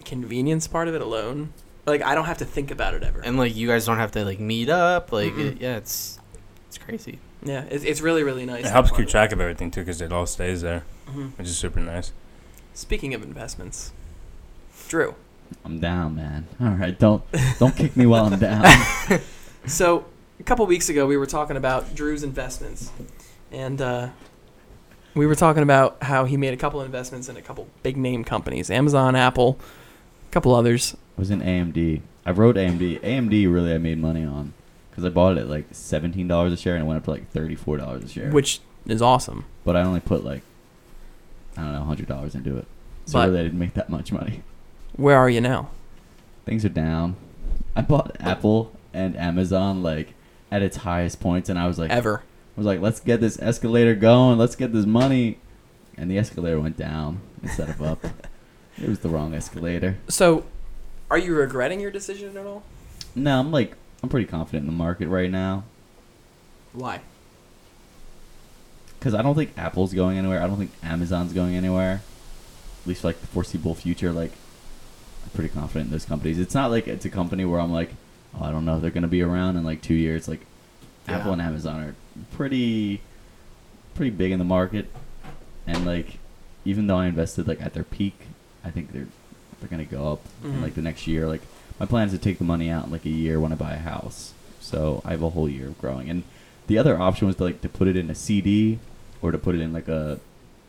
convenience 0.05 0.67
part 0.67 0.87
of 0.87 0.95
it 0.95 1.01
alone, 1.01 1.53
like 1.85 2.01
I 2.01 2.13
don't 2.15 2.25
have 2.25 2.37
to 2.39 2.45
think 2.45 2.71
about 2.71 2.93
it 2.93 3.03
ever. 3.03 3.21
and 3.21 3.37
like 3.37 3.55
you 3.55 3.67
guys 3.67 3.85
don't 3.85 3.97
have 3.97 4.11
to 4.11 4.25
like 4.25 4.39
meet 4.39 4.69
up. 4.69 5.11
Like 5.11 5.33
Mm-mm. 5.33 5.51
it, 5.53 5.61
yeah, 5.61 5.77
it's 5.77 6.19
it's 6.67 6.77
crazy. 6.77 7.19
yeah, 7.43 7.63
it's, 7.69 7.83
it's 7.85 8.01
really 8.01 8.23
really 8.23 8.45
nice. 8.45 8.65
It 8.65 8.71
helps 8.71 8.91
keep 8.91 9.07
track 9.07 9.31
of 9.31 9.39
everything 9.39 9.71
too, 9.71 9.81
because 9.81 10.01
it 10.01 10.11
all 10.11 10.25
stays 10.25 10.61
there, 10.61 10.83
hmm 11.07 11.27
which 11.37 11.47
is 11.47 11.57
super 11.57 11.79
nice. 11.79 12.11
Speaking 12.73 13.13
of 13.13 13.23
investments, 13.23 13.91
Drew. 14.89 15.15
I'm 15.65 15.79
down, 15.79 16.15
man. 16.15 16.47
All 16.61 16.67
right, 16.69 16.97
don't 16.97 17.23
don't 17.59 17.75
kick 17.75 17.95
me 17.97 18.05
while 18.05 18.25
I'm 18.31 18.39
down. 18.39 18.65
So 19.65 20.05
a 20.39 20.43
couple 20.43 20.65
weeks 20.67 20.87
ago, 20.89 21.05
we 21.05 21.17
were 21.17 21.25
talking 21.25 21.57
about 21.57 21.93
Drew's 21.95 22.23
investments, 22.23 22.91
and 23.51 23.81
uh, 23.81 24.09
we 25.15 25.25
were 25.27 25.35
talking 25.35 25.63
about 25.63 26.01
how 26.03 26.25
he 26.25 26.37
made 26.37 26.53
a 26.53 26.57
couple 26.57 26.81
investments 26.81 27.29
in 27.29 27.37
a 27.37 27.41
couple 27.41 27.67
big 27.83 27.97
name 27.97 28.23
companies: 28.23 28.69
Amazon, 28.69 29.15
Apple, 29.15 29.59
a 30.29 30.31
couple 30.31 30.53
others. 30.55 30.95
I 31.17 31.21
was 31.21 31.31
in 31.31 31.41
AMD. 31.41 32.01
I 32.25 32.31
wrote 32.31 32.55
AMD. 32.55 33.01
AMD 33.01 33.51
really 33.53 33.73
I 33.73 33.77
made 33.77 33.97
money 33.97 34.23
on 34.23 34.53
because 34.91 35.03
I 35.05 35.09
bought 35.09 35.37
it 35.37 35.41
at 35.41 35.49
like 35.49 35.65
seventeen 35.71 36.27
dollars 36.27 36.53
a 36.53 36.57
share 36.57 36.75
and 36.75 36.83
it 36.83 36.87
went 36.87 36.97
up 36.97 37.05
to 37.05 37.11
like 37.11 37.29
thirty 37.31 37.55
four 37.55 37.77
dollars 37.77 38.03
a 38.03 38.07
share. 38.07 38.29
which 38.31 38.59
is 38.85 39.01
awesome. 39.01 39.45
but 39.65 39.75
I 39.75 39.81
only 39.81 39.99
put 39.99 40.23
like 40.23 40.41
I 41.57 41.61
don't 41.63 41.73
know 41.73 41.83
hundred 41.83 42.07
dollars 42.07 42.35
into 42.35 42.57
it, 42.57 42.65
so 43.05 43.13
But- 43.19 43.27
really 43.29 43.39
I 43.39 43.43
didn't 43.43 43.59
make 43.59 43.73
that 43.73 43.89
much 43.89 44.11
money. 44.11 44.43
Where 44.95 45.17
are 45.17 45.29
you 45.29 45.41
now? 45.41 45.69
Things 46.45 46.63
are 46.65 46.69
down. 46.69 47.15
I 47.75 47.81
bought 47.81 48.15
Apple 48.19 48.71
and 48.93 49.15
Amazon 49.15 49.81
like 49.83 50.13
at 50.51 50.61
its 50.61 50.77
highest 50.77 51.19
points, 51.19 51.47
and 51.49 51.59
I 51.59 51.67
was 51.67 51.77
like, 51.79 51.91
Ever? 51.91 52.23
I 52.59 52.61
was 52.61 52.65
like, 52.65 52.81
let's 52.81 52.99
get 52.99 53.21
this 53.21 53.39
escalator 53.39 53.95
going. 53.95 54.37
Let's 54.37 54.57
get 54.57 54.73
this 54.73 54.85
money, 54.85 55.37
and 55.95 56.11
the 56.11 56.17
escalator 56.17 56.59
went 56.59 56.75
down 56.75 57.21
instead 57.41 57.69
of 57.69 57.81
up. 57.81 58.03
it 58.77 58.89
was 58.89 58.99
the 58.99 59.07
wrong 59.07 59.33
escalator. 59.33 59.97
So, 60.09 60.43
are 61.09 61.17
you 61.17 61.33
regretting 61.35 61.79
your 61.79 61.89
decision 61.89 62.35
at 62.35 62.45
all? 62.45 62.63
No, 63.15 63.39
I'm 63.39 63.49
like 63.49 63.75
I'm 64.03 64.09
pretty 64.09 64.27
confident 64.27 64.63
in 64.63 64.67
the 64.67 64.77
market 64.77 65.07
right 65.07 65.31
now 65.31 65.63
Why? 66.73 66.99
because 68.99 69.13
I 69.13 69.21
don't 69.21 69.35
think 69.35 69.51
Apple's 69.57 69.93
going 69.93 70.17
anywhere. 70.17 70.43
I 70.43 70.47
don't 70.47 70.57
think 70.57 70.71
Amazon's 70.83 71.31
going 71.31 71.55
anywhere. 71.55 72.01
At 72.81 72.87
least 72.87 72.99
for 72.99 73.07
like 73.07 73.21
the 73.21 73.27
foreseeable 73.27 73.73
future. 73.73 74.11
Like 74.11 74.33
I'm 75.23 75.29
pretty 75.33 75.49
confident 75.49 75.85
in 75.85 75.91
those 75.91 76.03
companies. 76.03 76.39
It's 76.39 76.53
not 76.53 76.71
like 76.71 76.89
it's 76.89 77.05
a 77.05 77.09
company 77.09 77.45
where 77.45 77.61
I'm 77.61 77.71
like, 77.71 77.91
oh, 78.37 78.43
I 78.43 78.51
don't 78.51 78.65
know 78.65 78.75
if 78.75 78.81
they're 78.81 78.91
gonna 78.91 79.07
be 79.07 79.21
around 79.21 79.55
in 79.55 79.63
like 79.63 79.81
two 79.81 79.93
years. 79.93 80.27
Like 80.27 80.45
Apple 81.07 81.31
and 81.31 81.41
Amazon 81.41 81.81
are 81.81 81.95
pretty 82.31 83.01
pretty 83.95 84.11
big 84.11 84.31
in 84.31 84.39
the 84.39 84.45
market, 84.45 84.89
and 85.67 85.85
like 85.85 86.17
even 86.65 86.87
though 86.87 86.97
I 86.97 87.07
invested 87.07 87.47
like 87.47 87.61
at 87.61 87.73
their 87.73 87.83
peak, 87.83 88.15
I 88.63 88.71
think 88.71 88.91
they're 88.93 89.07
they're 89.59 89.69
gonna 89.69 89.85
go 89.85 90.13
up 90.13 90.21
in 90.43 90.53
Mhm. 90.53 90.61
like 90.61 90.75
the 90.75 90.81
next 90.81 91.07
year. 91.07 91.27
Like 91.27 91.41
my 91.79 91.85
plan 91.85 92.07
is 92.07 92.13
to 92.13 92.17
take 92.19 92.37
the 92.37 92.43
money 92.45 92.69
out 92.69 92.85
in 92.85 92.91
like 92.91 93.05
a 93.05 93.09
year 93.09 93.39
when 93.39 93.51
I 93.51 93.55
buy 93.55 93.73
a 93.73 93.79
house. 93.79 94.33
So 94.61 95.01
I 95.05 95.11
have 95.11 95.21
a 95.23 95.29
whole 95.31 95.49
year 95.49 95.67
of 95.67 95.79
growing. 95.81 96.09
And 96.09 96.23
the 96.67 96.77
other 96.77 96.99
option 96.99 97.27
was 97.27 97.35
to 97.37 97.43
like 97.43 97.61
to 97.61 97.69
put 97.69 97.87
it 97.87 97.95
in 97.97 98.09
a 98.09 98.15
CD 98.15 98.79
or 99.21 99.31
to 99.31 99.37
put 99.37 99.55
it 99.55 99.61
in 99.61 99.73
like 99.73 99.87
a 99.87 100.19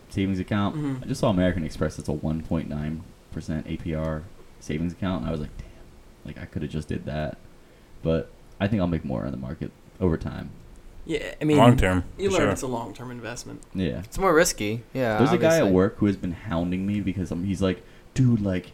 savings 0.08 0.40
account. 0.40 0.76
Mhm. 0.76 1.02
I 1.02 1.06
just 1.06 1.20
saw 1.20 1.30
American 1.30 1.62
Express. 1.64 1.98
It's 1.98 2.08
a 2.08 2.12
1.9 2.12 3.00
percent 3.32 3.66
APR 3.68 4.22
savings 4.60 4.92
account, 4.92 5.20
and 5.20 5.28
I 5.28 5.32
was 5.32 5.40
like, 5.40 5.56
damn, 5.58 5.66
like 6.24 6.38
I 6.38 6.46
could 6.46 6.62
have 6.62 6.70
just 6.70 6.88
did 6.88 7.04
that. 7.04 7.38
But 8.02 8.28
I 8.58 8.66
think 8.66 8.80
I'll 8.80 8.88
make 8.88 9.04
more 9.04 9.24
on 9.24 9.30
the 9.30 9.36
market 9.36 9.70
over 10.00 10.16
time. 10.16 10.50
Yeah, 11.11 11.35
I 11.40 11.44
mean, 11.44 11.57
Long 11.57 11.77
term, 11.77 12.05
You 12.18 12.31
learn 12.31 12.42
sure. 12.42 12.51
it's 12.51 12.62
a 12.62 12.68
long 12.68 12.94
term 12.94 13.11
investment. 13.11 13.62
Yeah. 13.75 13.99
It's 14.05 14.16
more 14.16 14.33
risky. 14.33 14.85
Yeah. 14.94 15.18
There's 15.18 15.33
a 15.33 15.38
guy 15.38 15.59
at 15.59 15.66
work 15.66 15.96
who 15.99 16.07
has 16.07 16.16
been 16.16 16.31
hounding 16.31 16.87
me 16.87 17.01
because 17.01 17.33
um, 17.33 17.42
he's 17.42 17.61
like, 17.61 17.83
dude, 18.14 18.40
like, 18.40 18.70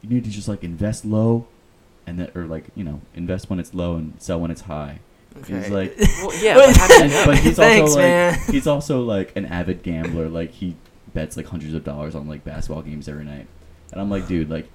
you 0.00 0.08
need 0.08 0.22
to 0.22 0.30
just 0.30 0.46
like 0.46 0.62
invest 0.62 1.04
low, 1.04 1.48
and 2.06 2.16
then 2.20 2.30
or 2.36 2.44
like 2.44 2.66
you 2.76 2.84
know 2.84 3.00
invest 3.14 3.50
when 3.50 3.58
it's 3.58 3.74
low 3.74 3.96
and 3.96 4.14
sell 4.22 4.38
when 4.40 4.52
it's 4.52 4.60
high. 4.62 5.00
Okay. 5.36 5.56
He's 5.56 5.68
like, 5.70 5.96
Well, 5.98 6.32
yeah, 6.44 6.54
but 6.54 6.76
how 6.76 6.86
do 6.86 6.94
you 6.94 7.00
and- 7.02 7.26
but 7.26 7.38
he's 7.38 7.56
Thanks, 7.66 7.90
also 7.90 7.96
like 7.96 8.06
man. 8.08 8.38
he's 8.52 8.66
also 8.68 9.00
like 9.02 9.34
an 9.36 9.46
avid 9.46 9.82
gambler. 9.82 10.28
Like 10.28 10.52
he 10.52 10.76
bets 11.12 11.36
like 11.36 11.46
hundreds 11.46 11.74
of 11.74 11.82
dollars 11.82 12.14
on 12.14 12.28
like 12.28 12.44
basketball 12.44 12.82
games 12.82 13.08
every 13.08 13.24
night, 13.24 13.48
and 13.90 14.00
I'm 14.00 14.08
like, 14.10 14.28
dude, 14.28 14.48
like, 14.48 14.68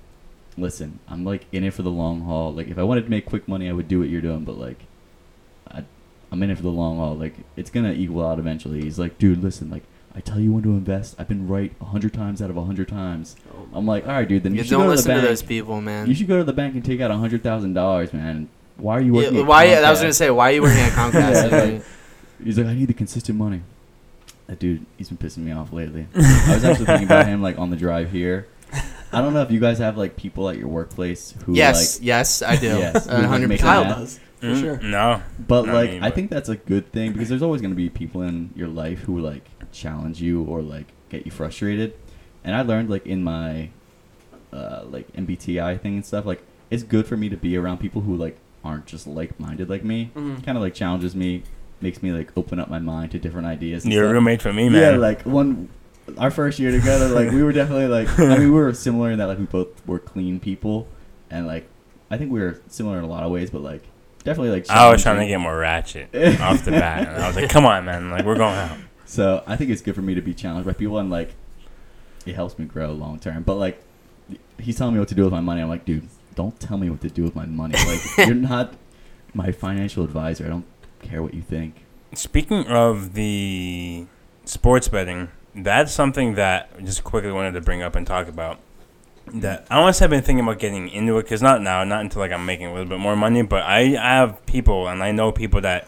listen, 0.58 1.00
I'm 1.08 1.24
like 1.24 1.46
in 1.54 1.64
it 1.64 1.74
for 1.74 1.82
the 1.84 1.90
long 1.92 2.22
haul. 2.22 2.54
Like 2.54 2.68
if 2.68 2.78
I 2.78 2.84
wanted 2.84 3.06
to 3.06 3.10
make 3.10 3.26
quick 3.26 3.48
money, 3.48 3.70
I 3.70 3.72
would 3.72 3.88
do 3.88 4.00
what 4.00 4.10
you're 4.10 4.22
doing, 4.22 4.44
but 4.44 4.58
like, 4.58 4.80
I, 4.82 4.86
I'm 6.32 6.42
in 6.44 6.50
it 6.50 6.56
for 6.58 6.64
the 6.64 6.70
long 6.70 6.98
haul. 6.98 7.16
Like 7.16 7.36
it's 7.56 7.70
gonna 7.70 7.94
equal 7.94 8.26
out 8.26 8.40
eventually. 8.40 8.82
He's 8.82 9.00
like, 9.00 9.18
dude, 9.18 9.44
listen, 9.44 9.70
like. 9.70 9.84
I 10.18 10.22
tell 10.22 10.40
you 10.40 10.54
when 10.54 10.64
to 10.64 10.70
invest. 10.70 11.18
I've 11.20 11.28
been 11.28 11.46
right 11.46 11.74
a 11.82 11.84
hundred 11.84 12.14
times 12.14 12.42
out 12.42 12.50
of 12.50 12.56
a 12.56 12.64
hundred 12.64 12.88
times. 12.88 13.36
Oh 13.54 13.68
I'm 13.74 13.86
like, 13.86 14.08
all 14.08 14.14
right, 14.14 14.26
dude. 14.26 14.44
Then 14.44 14.54
you, 14.54 14.60
You 14.60 14.64
should 14.64 14.70
don't 14.70 14.80
go 14.80 14.84
to 14.86 14.90
the 14.92 14.96
listen 14.96 15.10
to 15.12 15.16
bank. 15.18 15.28
those 15.28 15.42
people, 15.42 15.82
man. 15.82 16.08
You 16.08 16.16
should 16.16 16.28
go 16.30 16.38
to 16.38 16.44
the 16.46 16.54
bank 16.54 16.74
and 16.76 16.86
take 16.86 17.02
out 17.02 17.12
a 17.12 17.18
hundred 17.18 17.44
thousand 17.44 17.74
dollars, 17.74 18.14
man. 18.14 18.48
Why 18.78 18.94
are 18.96 19.02
you 19.02 19.14
Yeah, 19.20 19.24
working? 19.26 19.40
at 19.42 19.46
why? 19.46 19.74
I 19.74 19.90
was 19.92 20.00
gonna 20.00 20.14
say, 20.14 20.30
why 20.30 20.52
are 20.52 20.54
you 20.54 20.62
working 20.62 20.80
at 20.80 20.92
Comcast? 20.94 21.52
Yeah, 21.52 21.58
I 21.58 21.66
mean, 21.66 21.82
He's 22.42 22.58
like, 22.58 22.68
I 22.68 22.74
need 22.76 22.86
the 22.88 22.94
consistent 22.94 23.38
money. 23.38 23.62
That 24.48 24.58
dude, 24.58 24.86
he's 24.98 25.10
been 25.10 25.18
pissing 25.18 25.40
me 25.40 25.52
off 25.52 25.74
lately. 25.74 26.08
I 26.16 26.54
was 26.54 26.64
actually 26.64 26.86
thinking 26.86 27.08
about 27.08 27.28
him 27.28 27.42
like 27.42 27.60
on 27.60 27.70
the 27.70 27.76
drive 27.76 28.10
here. 28.10 28.48
I 29.12 29.20
don't 29.20 29.34
know 29.34 29.42
if 29.42 29.52
you 29.52 29.60
guys 29.60 29.80
have 29.80 29.98
like 29.98 30.16
people 30.16 30.48
at 30.48 30.58
your 30.58 30.70
workplace 30.70 31.34
who 31.46 31.56
yes, 31.56 32.00
yes, 32.02 32.42
I 32.42 32.56
do. 32.56 32.68
Yes, 32.80 33.06
A 33.08 33.28
hundred 33.28 33.50
make 33.50 33.60
Kyle 33.60 33.84
does 33.84 34.18
for 34.40 34.48
Mm, 34.48 34.60
sure. 34.60 34.80
No, 34.82 35.22
but 35.48 35.66
Not 35.66 35.76
like 35.76 35.90
me, 35.92 35.98
I 35.98 36.02
but- 36.02 36.16
think 36.16 36.30
that's 36.30 36.50
a 36.50 36.56
good 36.56 36.92
thing 36.92 37.14
because 37.14 37.30
there's 37.30 37.42
always 37.42 37.62
gonna 37.62 37.76
be 37.76 37.90
people 37.90 38.22
in 38.22 38.52
your 38.56 38.68
life 38.68 39.00
who 39.02 39.20
like 39.20 39.44
challenge 39.72 40.22
you 40.22 40.44
or 40.44 40.62
like 40.62 40.88
get 41.10 41.26
you 41.26 41.32
frustrated. 41.32 41.94
And 42.44 42.56
I 42.56 42.62
learned 42.62 42.90
like 42.90 43.06
in 43.08 43.24
my 43.24 43.70
uh, 44.54 44.84
like 44.90 45.12
MBTI 45.14 45.80
thing 45.82 45.96
and 45.96 46.06
stuff 46.06 46.26
like 46.26 46.42
it's 46.70 46.84
good 46.84 47.06
for 47.08 47.18
me 47.18 47.30
to 47.30 47.38
be 47.38 47.58
around 47.58 47.80
people 47.80 48.02
who 48.02 48.16
like 48.16 48.38
aren't 48.64 48.86
just 48.86 49.06
like 49.08 49.40
minded 49.40 49.70
like 49.70 49.84
me. 49.84 50.12
Mhm. 50.16 50.44
Kind 50.46 50.58
of 50.58 50.62
like 50.64 50.74
challenges 50.74 51.16
me, 51.16 51.44
makes 51.82 52.02
me 52.02 52.12
like 52.12 52.32
open 52.38 52.60
up 52.60 52.70
my 52.70 52.80
mind 52.80 53.12
to 53.12 53.20
different 53.20 53.48
ideas. 53.48 53.84
and 53.84 53.94
you're 53.94 54.08
a 54.08 54.12
roommate 54.14 54.42
for 54.42 54.54
me, 54.54 54.70
man. 54.70 54.82
Yeah, 54.94 54.98
like 55.00 55.22
one 55.24 55.70
our 56.20 56.30
first 56.32 56.60
year 56.60 56.72
together, 56.72 57.08
like 57.10 57.32
we 57.32 57.42
were 57.44 57.52
definitely 57.62 57.88
like 57.88 58.08
I 58.20 58.38
mean 58.38 58.52
we 58.54 58.60
were 58.60 58.74
similar 58.74 59.12
in 59.12 59.18
that 59.20 59.26
like 59.28 59.40
we 59.40 59.46
both 59.46 59.86
were 59.88 60.00
clean 60.00 60.40
people, 60.40 60.88
and 61.32 61.48
like 61.48 61.68
I 62.12 62.18
think 62.18 62.32
we 62.32 62.40
were 62.40 62.60
similar 62.68 62.98
in 63.00 63.04
a 63.04 63.08
lot 63.08 63.24
of 63.24 63.32
ways, 63.32 63.50
but 63.50 63.62
like 63.62 63.84
definitely 64.26 64.52
like. 64.52 64.70
I 64.70 64.92
was 64.92 65.02
trying 65.02 65.20
to 65.20 65.28
get 65.28 65.40
more 65.40 65.58
ratchet 65.58 66.14
off 66.42 66.66
the 66.66 66.72
bat, 66.72 67.08
and 67.08 67.24
I 67.24 67.28
was 67.28 67.38
like, 67.38 67.50
"Come 67.50 67.66
on, 67.66 67.86
man! 67.86 68.10
Like 68.12 68.26
we're 68.26 68.36
going 68.36 68.58
out." 68.58 68.78
So 69.06 69.44
I 69.48 69.56
think 69.56 69.72
it's 69.72 69.82
good 69.82 69.96
for 69.96 70.02
me 70.02 70.16
to 70.16 70.22
be 70.22 70.34
challenged 70.34 70.68
by 70.68 70.74
people, 70.74 70.98
and 70.98 71.10
like 71.10 71.34
it 72.26 72.36
helps 72.36 72.60
me 72.60 72.66
grow 72.66 72.92
long 72.92 73.20
term. 73.20 73.44
But 73.44 73.56
like 73.56 73.82
he's 74.60 74.78
telling 74.78 74.94
me 74.94 75.00
what 75.00 75.08
to 75.10 75.16
do 75.16 75.24
with 75.24 75.32
my 75.32 75.42
money, 75.42 75.62
I'm 75.62 75.70
like, 75.70 75.86
dude, 75.86 76.08
don't 76.34 76.60
tell 76.60 76.78
me 76.78 76.90
what 76.90 77.02
to 77.02 77.10
do 77.10 77.24
with 77.24 77.36
my 77.36 77.46
money. 77.46 77.76
Like 77.86 78.28
you're 78.28 78.36
not 78.36 78.74
my 79.34 79.52
financial 79.52 80.04
advisor. 80.04 80.46
I 80.46 80.50
don't 80.50 80.66
care 81.02 81.24
what 81.24 81.34
you 81.34 81.42
think. 81.42 81.86
Speaking 82.14 82.68
of 82.68 83.14
the 83.14 84.06
sports 84.46 84.88
betting, 84.88 85.30
that's 85.54 85.92
something 85.92 86.36
that 86.36 86.70
I 86.78 86.82
just 86.82 87.04
quickly 87.04 87.32
wanted 87.32 87.54
to 87.54 87.62
bring 87.62 87.82
up 87.82 87.96
and 87.96 88.06
talk 88.06 88.28
about. 88.28 88.60
That 89.34 89.66
I 89.72 89.78
always 89.80 90.00
have 90.00 90.10
been 90.12 90.22
thinking 90.22 90.46
about 90.46 90.60
getting 90.60 90.88
into 90.90 91.18
it 91.18 91.24
because 91.24 91.42
not 91.42 91.62
now, 91.62 91.84
not 91.84 92.02
until 92.02 92.22
like 92.22 92.32
I'm 92.32 92.46
making 92.46 92.68
a 92.68 92.72
little 92.72 92.88
bit 92.88 93.00
more 93.00 93.16
money. 93.16 93.42
But 93.42 93.64
I, 93.64 93.80
I 93.98 94.16
have 94.18 94.46
people 94.46 94.88
and 94.88 95.02
I 95.04 95.12
know 95.12 95.32
people 95.32 95.62
that 95.62 95.88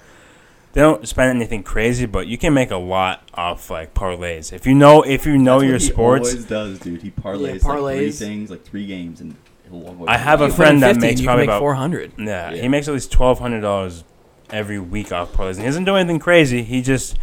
they 0.74 0.82
don't 0.82 1.08
spend 1.08 1.36
anything 1.36 1.64
crazy, 1.64 2.06
but 2.06 2.28
you 2.28 2.38
can 2.38 2.54
make 2.54 2.72
a 2.72 2.78
lot 2.78 3.28
off 3.36 3.70
like 3.70 3.94
parlays 3.94 4.52
if 4.52 4.66
you 4.66 4.74
know 4.76 5.02
if 5.04 5.26
you 5.26 5.38
know 5.38 5.60
That's 5.60 5.64
what 5.64 5.70
your 5.70 5.78
he 5.80 5.86
sports. 5.86 6.30
always 6.30 6.46
does, 6.46 6.80
dude. 6.80 7.02
He 7.04 7.12
parlays, 7.12 7.48
Yeah, 7.48 7.52
like 7.54 7.62
three 7.62 7.70
parlays. 7.72 8.20
things, 8.20 8.50
like 8.50 8.64
three 8.64 8.86
games, 8.88 9.22
and 9.22 9.36
he'll 9.70 10.06
I 10.08 10.18
have 10.18 10.42
a 10.42 10.48
money. 10.48 10.52
You 10.52 10.56
put 10.58 10.68
in 10.68 10.80
friend 10.80 10.84
that 10.84 10.88
50 10.96 11.00
makes 11.02 11.12
and 11.12 11.20
you 11.20 11.26
can 11.26 11.26
probably 11.28 11.42
make 11.44 11.50
about 11.50 11.60
400. 11.60 12.12
Yeah, 12.18 12.52
Yeah. 12.52 12.62
he 12.62 12.68
makes 12.68 12.88
at 12.88 12.94
least 12.96 13.12
twelve 13.12 13.40
hundred 13.40 13.62
dollars 13.62 14.04
every 14.50 14.80
week 14.80 15.12
off 15.12 15.32
parlays. 15.34 15.52
And 15.52 15.60
he 15.60 15.66
doesn't 15.66 15.86
do 15.86 15.96
anything 15.96 16.20
crazy. 16.20 16.64
He 16.64 16.82
just 16.82 17.18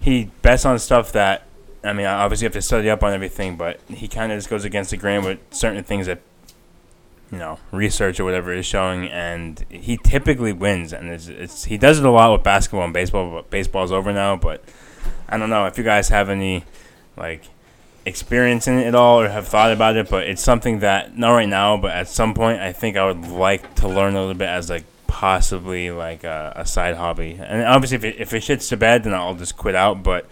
he 0.00 0.30
bets 0.42 0.64
on 0.64 0.78
stuff 0.78 1.10
that 1.12 1.42
I 1.86 1.92
mean, 1.92 2.06
obviously 2.06 2.44
you 2.44 2.48
have 2.48 2.54
to 2.54 2.62
study 2.62 2.90
up 2.90 3.02
on 3.02 3.12
everything, 3.12 3.56
but 3.56 3.80
he 3.88 4.08
kind 4.08 4.32
of 4.32 4.38
just 4.38 4.50
goes 4.50 4.64
against 4.64 4.90
the 4.90 4.96
grain 4.96 5.24
with 5.24 5.38
certain 5.50 5.82
things 5.84 6.06
that 6.06 6.20
you 7.32 7.38
know 7.38 7.58
research 7.72 8.20
or 8.20 8.24
whatever 8.24 8.52
is 8.52 8.66
showing, 8.66 9.08
and 9.08 9.64
he 9.68 9.96
typically 9.96 10.52
wins. 10.52 10.92
And 10.92 11.08
it's, 11.08 11.28
it's 11.28 11.64
he 11.64 11.76
does 11.76 11.98
it 11.98 12.04
a 12.04 12.10
lot 12.10 12.32
with 12.32 12.42
basketball 12.42 12.84
and 12.84 12.92
baseball. 12.92 13.30
But 13.30 13.50
baseball's 13.50 13.92
over 13.92 14.12
now, 14.12 14.36
but 14.36 14.64
I 15.28 15.38
don't 15.38 15.50
know 15.50 15.66
if 15.66 15.78
you 15.78 15.84
guys 15.84 16.08
have 16.08 16.28
any 16.28 16.64
like 17.16 17.44
experience 18.04 18.68
in 18.68 18.78
it 18.78 18.86
at 18.86 18.94
all 18.94 19.20
or 19.20 19.28
have 19.28 19.48
thought 19.48 19.72
about 19.72 19.96
it, 19.96 20.08
but 20.08 20.28
it's 20.28 20.42
something 20.42 20.78
that 20.78 21.18
not 21.18 21.32
right 21.32 21.48
now, 21.48 21.76
but 21.76 21.90
at 21.90 22.08
some 22.08 22.34
point 22.34 22.60
I 22.60 22.72
think 22.72 22.96
I 22.96 23.04
would 23.04 23.28
like 23.28 23.74
to 23.76 23.88
learn 23.88 24.14
a 24.14 24.20
little 24.20 24.34
bit 24.34 24.48
as 24.48 24.70
like 24.70 24.84
possibly 25.06 25.90
like 25.90 26.24
a, 26.24 26.52
a 26.56 26.66
side 26.66 26.94
hobby. 26.94 27.38
And 27.40 27.64
obviously, 27.64 27.96
if 27.96 28.04
it, 28.04 28.16
if 28.18 28.32
it 28.32 28.42
shits 28.42 28.68
to 28.68 28.76
bed, 28.76 29.04
then 29.04 29.12
I'll 29.12 29.34
just 29.34 29.56
quit 29.56 29.74
out. 29.74 30.02
But 30.02 30.28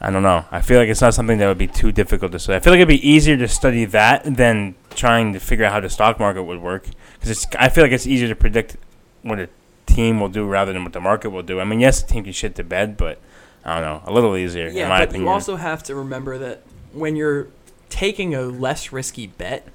I 0.00 0.10
don't 0.10 0.22
know. 0.22 0.44
I 0.50 0.62
feel 0.62 0.78
like 0.78 0.88
it's 0.88 1.02
not 1.02 1.12
something 1.14 1.38
that 1.38 1.46
would 1.46 1.58
be 1.58 1.66
too 1.66 1.92
difficult 1.92 2.32
to 2.32 2.38
study. 2.38 2.56
I 2.56 2.60
feel 2.60 2.72
like 2.72 2.78
it'd 2.78 2.88
be 2.88 3.06
easier 3.06 3.36
to 3.36 3.46
study 3.48 3.84
that 3.86 4.24
than 4.24 4.74
trying 4.94 5.32
to 5.34 5.40
figure 5.40 5.64
out 5.66 5.72
how 5.72 5.80
the 5.80 5.90
stock 5.90 6.18
market 6.18 6.42
would 6.44 6.60
work. 6.62 6.86
Because 7.14 7.30
it's 7.30 7.46
I 7.58 7.68
feel 7.68 7.84
like 7.84 7.92
it's 7.92 8.06
easier 8.06 8.28
to 8.28 8.34
predict 8.34 8.76
what 9.22 9.38
a 9.38 9.48
team 9.86 10.18
will 10.20 10.28
do 10.30 10.46
rather 10.46 10.72
than 10.72 10.84
what 10.84 10.94
the 10.94 11.00
market 11.00 11.30
will 11.30 11.42
do. 11.42 11.60
I 11.60 11.64
mean, 11.64 11.80
yes, 11.80 12.02
the 12.02 12.10
team 12.12 12.24
can 12.24 12.32
shit 12.32 12.54
to 12.54 12.64
bed, 12.64 12.96
but 12.96 13.18
I 13.64 13.74
don't 13.78 13.82
know, 13.84 14.02
a 14.10 14.12
little 14.12 14.36
easier 14.36 14.68
Yeah, 14.68 14.84
in 14.84 14.88
my 14.88 14.98
but 15.00 15.08
opinion. 15.10 15.24
you 15.26 15.32
also 15.32 15.56
have 15.56 15.82
to 15.84 15.94
remember 15.94 16.38
that 16.38 16.62
when 16.94 17.14
you're 17.14 17.48
taking 17.90 18.34
a 18.34 18.42
less 18.42 18.92
risky 18.92 19.26
bet, 19.26 19.68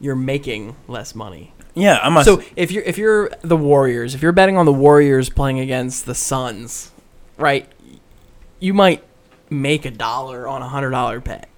you're 0.00 0.16
making 0.16 0.76
less 0.86 1.14
money. 1.14 1.52
yeah, 1.74 1.98
I'm. 2.02 2.22
So 2.24 2.42
if 2.56 2.70
you're 2.70 2.84
if 2.84 2.96
you're 2.96 3.30
the 3.42 3.56
Warriors, 3.56 4.14
if 4.14 4.22
you're 4.22 4.32
betting 4.32 4.56
on 4.56 4.64
the 4.64 4.72
Warriors 4.72 5.28
playing 5.28 5.60
against 5.60 6.06
the 6.06 6.14
Suns, 6.14 6.90
right? 7.36 7.68
You 8.60 8.72
might 8.72 9.02
make 9.50 9.84
a 9.84 9.90
dollar 9.90 10.46
on 10.46 10.62
a 10.62 10.68
hundred 10.68 10.90
dollar 10.90 11.20
bet. 11.20 11.48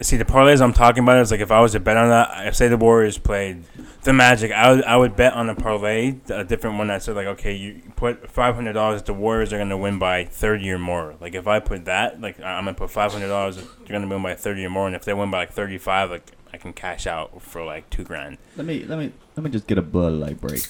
See, 0.00 0.16
the 0.16 0.24
parlays 0.24 0.60
I'm 0.60 0.72
talking 0.72 1.04
about 1.04 1.18
is 1.18 1.30
like 1.30 1.40
if 1.40 1.52
I 1.52 1.60
was 1.60 1.72
to 1.72 1.80
bet 1.80 1.96
on 1.96 2.08
that, 2.08 2.46
if 2.46 2.56
say 2.56 2.68
the 2.68 2.76
Warriors 2.76 3.16
played 3.16 3.64
the 4.02 4.12
Magic, 4.12 4.50
I 4.50 4.72
would 4.72 4.84
I 4.84 4.96
would 4.96 5.16
bet 5.16 5.34
on 5.34 5.48
a 5.48 5.54
parlay, 5.54 6.16
a 6.28 6.44
different 6.44 6.78
one 6.78 6.88
that 6.88 7.02
said 7.02 7.14
like, 7.14 7.26
okay, 7.26 7.54
you 7.54 7.80
put 7.94 8.30
five 8.30 8.56
hundred 8.56 8.72
dollars, 8.72 9.02
the 9.02 9.14
Warriors 9.14 9.52
are 9.52 9.58
gonna 9.58 9.78
win 9.78 9.98
by 9.98 10.24
thirty 10.24 10.70
or 10.70 10.78
more. 10.78 11.14
Like 11.20 11.34
if 11.34 11.46
I 11.46 11.60
put 11.60 11.84
that, 11.84 12.20
like 12.20 12.38
I'm 12.40 12.64
gonna 12.64 12.74
put 12.74 12.90
five 12.90 13.12
hundred 13.12 13.28
dollars, 13.28 13.56
they're 13.56 13.98
gonna 13.98 14.08
win 14.08 14.22
by 14.22 14.34
thirty 14.34 14.64
or 14.64 14.70
more, 14.70 14.86
and 14.86 14.96
if 14.96 15.04
they 15.04 15.14
win 15.14 15.30
by 15.30 15.38
like 15.38 15.52
thirty 15.52 15.78
five, 15.78 16.10
like 16.10 16.32
I 16.52 16.56
can 16.56 16.72
cash 16.72 17.06
out 17.06 17.40
for 17.40 17.64
like 17.64 17.88
two 17.88 18.04
grand. 18.04 18.38
Let 18.56 18.66
me 18.66 18.84
let 18.84 18.98
me 18.98 19.12
let 19.36 19.44
me 19.44 19.50
just 19.50 19.66
get 19.66 19.78
a 19.78 19.82
Bud 19.82 20.12
Light 20.14 20.40
break. 20.40 20.68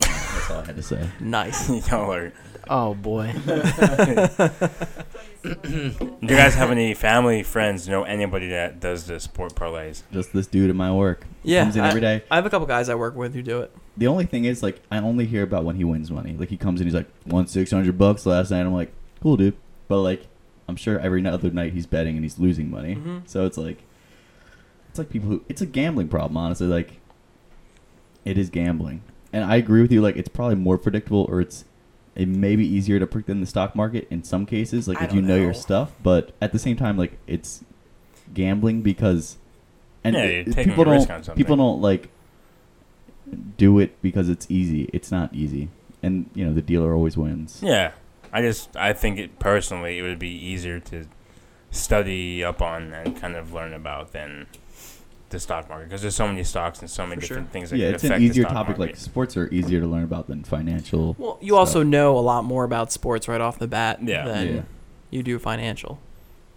That's 0.00 0.50
all 0.50 0.60
I 0.60 0.64
had 0.64 0.76
to 0.76 0.82
say. 0.82 1.08
Nice. 1.20 1.68
Y'all 1.88 2.12
are. 2.12 2.32
Oh 2.68 2.94
boy. 2.94 3.32
Do 5.42 5.52
you 6.20 6.26
guys 6.28 6.54
have 6.56 6.70
any 6.72 6.92
family, 6.94 7.42
friends, 7.44 7.88
know 7.88 8.02
anybody 8.02 8.48
that 8.48 8.80
does 8.80 9.06
the 9.06 9.20
sport 9.20 9.54
parlays? 9.54 10.02
Just 10.12 10.32
this 10.32 10.46
dude 10.48 10.70
at 10.70 10.76
my 10.76 10.92
work. 10.92 11.24
Yeah, 11.44 11.62
comes 11.64 11.76
in 11.76 11.82
I- 11.84 11.88
every 11.88 12.00
day. 12.00 12.24
I 12.30 12.36
have 12.36 12.46
a 12.46 12.50
couple 12.50 12.66
guys 12.66 12.88
I 12.88 12.94
work 12.96 13.14
with 13.14 13.34
who 13.34 13.42
do 13.42 13.60
it. 13.60 13.74
The 13.96 14.08
only 14.08 14.26
thing 14.26 14.44
is, 14.44 14.62
like, 14.62 14.80
I 14.90 14.98
only 14.98 15.24
hear 15.26 15.42
about 15.44 15.64
when 15.64 15.76
he 15.76 15.84
wins 15.84 16.10
money. 16.10 16.36
Like, 16.36 16.48
he 16.48 16.56
comes 16.56 16.80
in, 16.80 16.86
he's 16.86 16.94
like, 16.94 17.08
won 17.26 17.46
six 17.46 17.70
hundred 17.70 17.96
bucks 17.96 18.26
last 18.26 18.50
night. 18.50 18.60
I'm 18.60 18.74
like, 18.74 18.92
cool, 19.22 19.36
dude. 19.36 19.56
But 19.88 20.00
like, 20.00 20.26
I'm 20.68 20.74
sure 20.76 20.98
every 20.98 21.24
other 21.26 21.50
night 21.50 21.72
he's 21.72 21.86
betting 21.86 22.16
and 22.16 22.24
he's 22.24 22.38
losing 22.38 22.68
money. 22.70 22.96
Mhm. 22.96 23.28
So 23.28 23.46
it's 23.46 23.56
like, 23.56 23.84
it's 24.90 24.98
like 24.98 25.08
people 25.10 25.28
who. 25.28 25.44
It's 25.48 25.62
a 25.62 25.66
gambling 25.66 26.08
problem, 26.08 26.36
honestly. 26.36 26.66
Like, 26.66 26.98
it 28.24 28.36
is 28.36 28.50
gambling, 28.50 29.02
and 29.32 29.44
I 29.44 29.54
agree 29.56 29.80
with 29.82 29.92
you. 29.92 30.00
Like, 30.02 30.16
it's 30.16 30.28
probably 30.28 30.56
more 30.56 30.76
predictable, 30.76 31.24
or 31.30 31.40
it's 31.40 31.64
it 32.16 32.28
may 32.28 32.56
be 32.56 32.66
easier 32.66 32.98
to 32.98 33.06
predict 33.06 33.28
than 33.28 33.40
the 33.40 33.46
stock 33.46 33.76
market 33.76 34.06
in 34.10 34.22
some 34.24 34.46
cases. 34.46 34.88
Like, 34.88 35.00
I 35.00 35.04
if 35.04 35.12
you 35.12 35.20
don't 35.20 35.28
know 35.28 35.36
your 35.36 35.54
stuff, 35.54 35.92
but 36.02 36.32
at 36.40 36.52
the 36.52 36.58
same 36.58 36.76
time, 36.76 36.96
like, 36.96 37.18
it's 37.26 37.62
gambling 38.34 38.82
because. 38.82 39.36
And 40.02 40.14
Yeah, 40.16 40.22
it- 40.22 40.46
you're 40.48 40.58
it- 40.60 40.64
people 40.66 40.82
a 40.82 40.84
don't 40.86 41.10
on 41.10 41.22
something. 41.24 41.34
people 41.36 41.56
don't 41.56 41.80
like 41.82 42.08
do 43.56 43.78
it 43.78 44.00
because 44.02 44.28
it's 44.28 44.46
easy. 44.48 44.88
It's 44.92 45.10
not 45.10 45.34
easy, 45.34 45.68
and 46.02 46.30
you 46.34 46.44
know 46.46 46.52
the 46.54 46.62
dealer 46.62 46.94
always 46.94 47.16
wins. 47.16 47.60
Yeah, 47.62 47.92
I 48.32 48.40
just 48.42 48.76
I 48.76 48.92
think 48.92 49.18
it 49.18 49.38
personally 49.38 49.98
it 49.98 50.02
would 50.02 50.18
be 50.20 50.28
easier 50.30 50.78
to 50.80 51.06
study 51.72 52.44
up 52.44 52.62
on 52.62 52.92
and 52.92 53.16
kind 53.20 53.34
of 53.34 53.52
learn 53.52 53.72
about 53.74 54.12
than 54.12 54.46
the 55.36 55.40
stock 55.40 55.68
market 55.68 55.88
because 55.88 56.02
there's 56.02 56.14
so 56.16 56.26
many 56.26 56.42
stocks 56.44 56.80
and 56.80 56.90
so 56.90 57.06
many 57.06 57.16
For 57.20 57.28
different 57.28 57.46
sure. 57.48 57.52
things 57.52 57.70
that 57.70 57.78
yeah, 57.78 57.86
could 57.88 57.94
it's 57.96 58.04
affect 58.04 58.18
an 58.20 58.24
easier 58.26 58.42
the 58.44 58.50
stock 58.50 58.66
topic. 58.66 58.78
market. 58.78 58.92
Like 58.94 58.96
sports 58.96 59.36
are 59.36 59.48
easier 59.52 59.80
to 59.80 59.86
learn 59.86 60.04
about 60.04 60.26
than 60.26 60.42
financial. 60.44 61.14
Well, 61.18 61.38
you 61.40 61.56
also 61.56 61.82
know 61.82 62.18
a 62.18 62.20
lot 62.20 62.44
more 62.44 62.64
about 62.64 62.92
sports 62.92 63.28
right 63.28 63.40
off 63.40 63.58
the 63.58 63.68
bat 63.68 64.00
Yeah. 64.02 64.24
than 64.26 64.54
Yeah. 64.56 64.62
you 65.10 65.22
do 65.22 65.38
financial. 65.38 65.98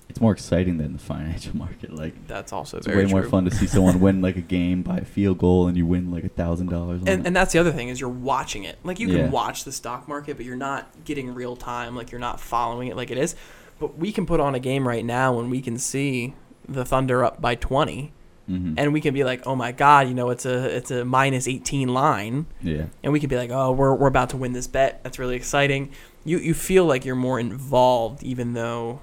It's 0.10 0.20
more 0.20 0.32
exciting 0.32 0.78
than 0.80 0.94
the 0.94 1.00
financial 1.00 1.56
market. 1.66 1.94
Like 1.94 2.28
That's 2.28 2.52
also 2.52 2.78
it's 2.78 2.88
very 2.88 3.06
way 3.06 3.12
more 3.12 3.22
true. 3.22 3.30
fun 3.30 3.46
to 3.46 3.52
see 3.52 3.68
someone 3.68 4.00
win 4.08 4.22
like 4.22 4.38
a 4.38 4.42
game 4.42 4.82
by 4.82 4.98
a 4.98 5.06
field 5.06 5.38
goal 5.38 5.68
and 5.68 5.78
you 5.78 5.86
win 5.86 6.10
like 6.12 6.24
a 6.24 6.30
thousand 6.30 6.70
dollars. 6.72 7.02
And, 7.06 7.28
and 7.28 7.36
that's 7.36 7.54
the 7.54 7.60
other 7.60 7.72
thing 7.72 7.90
is 7.90 8.00
you're 8.00 8.10
watching 8.10 8.64
it. 8.64 8.80
Like 8.84 9.00
you 9.00 9.08
can 9.08 9.18
Yeah. 9.18 9.30
watch 9.30 9.66
the 9.66 9.72
stock 9.72 10.08
market, 10.08 10.36
but 10.38 10.46
you're 10.48 10.56
not 10.56 10.88
getting 11.06 11.34
real 11.36 11.56
time. 11.56 11.96
Like 11.96 12.12
you're 12.12 12.20
not 12.20 12.40
following 12.40 12.88
it 12.88 12.96
like 12.96 13.12
it 13.12 13.18
is. 13.20 13.36
But 13.80 13.98
we 14.00 14.12
can 14.12 14.26
put 14.26 14.40
on 14.40 14.56
a 14.56 14.60
game 14.60 14.88
right 14.88 15.06
now 15.06 15.40
and 15.40 15.52
we 15.52 15.62
can 15.62 15.78
see 15.78 16.34
the 16.68 16.84
Thunder 16.84 17.24
up 17.24 17.40
by 17.40 17.56
20, 17.56 18.12
hmm 18.50 18.74
and 18.78 18.92
we 18.94 19.00
can 19.00 19.14
be 19.14 19.24
like, 19.24 19.46
oh 19.46 19.56
my 19.56 19.72
god, 19.72 20.08
you 20.08 20.14
know, 20.16 20.30
it's 20.32 20.46
a 20.46 20.76
it's 20.76 20.90
a 20.92 21.06
minus 21.06 21.48
18 21.48 21.88
line, 21.88 22.48
yeah, 22.62 22.86
and 23.04 23.14
we 23.14 23.20
could 23.20 23.30
be 23.30 23.38
like, 23.38 23.52
oh, 23.52 23.72
we're 23.72 23.94
we're 23.94 24.08
about 24.08 24.32
to 24.32 24.38
win 24.38 24.54
this 24.54 24.68
bet. 24.68 25.04
That's 25.04 25.20
really 25.20 25.36
exciting. 25.36 25.92
You 26.26 26.40
you 26.40 26.54
feel 26.54 26.86
like 26.86 27.06
you're 27.06 27.16
more 27.16 27.40
involved, 27.40 28.24
even 28.24 28.54
though 28.54 29.02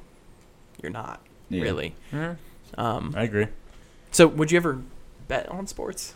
you're 0.82 0.90
not 0.92 1.20
yeah. 1.48 1.62
really. 1.62 1.94
Mhm. 2.12 2.36
Um, 2.76 3.14
I 3.16 3.22
agree. 3.22 3.46
so 4.10 4.26
would 4.26 4.50
you 4.50 4.56
ever 4.56 4.82
bet 5.28 5.48
on 5.48 5.66
sports? 5.66 6.14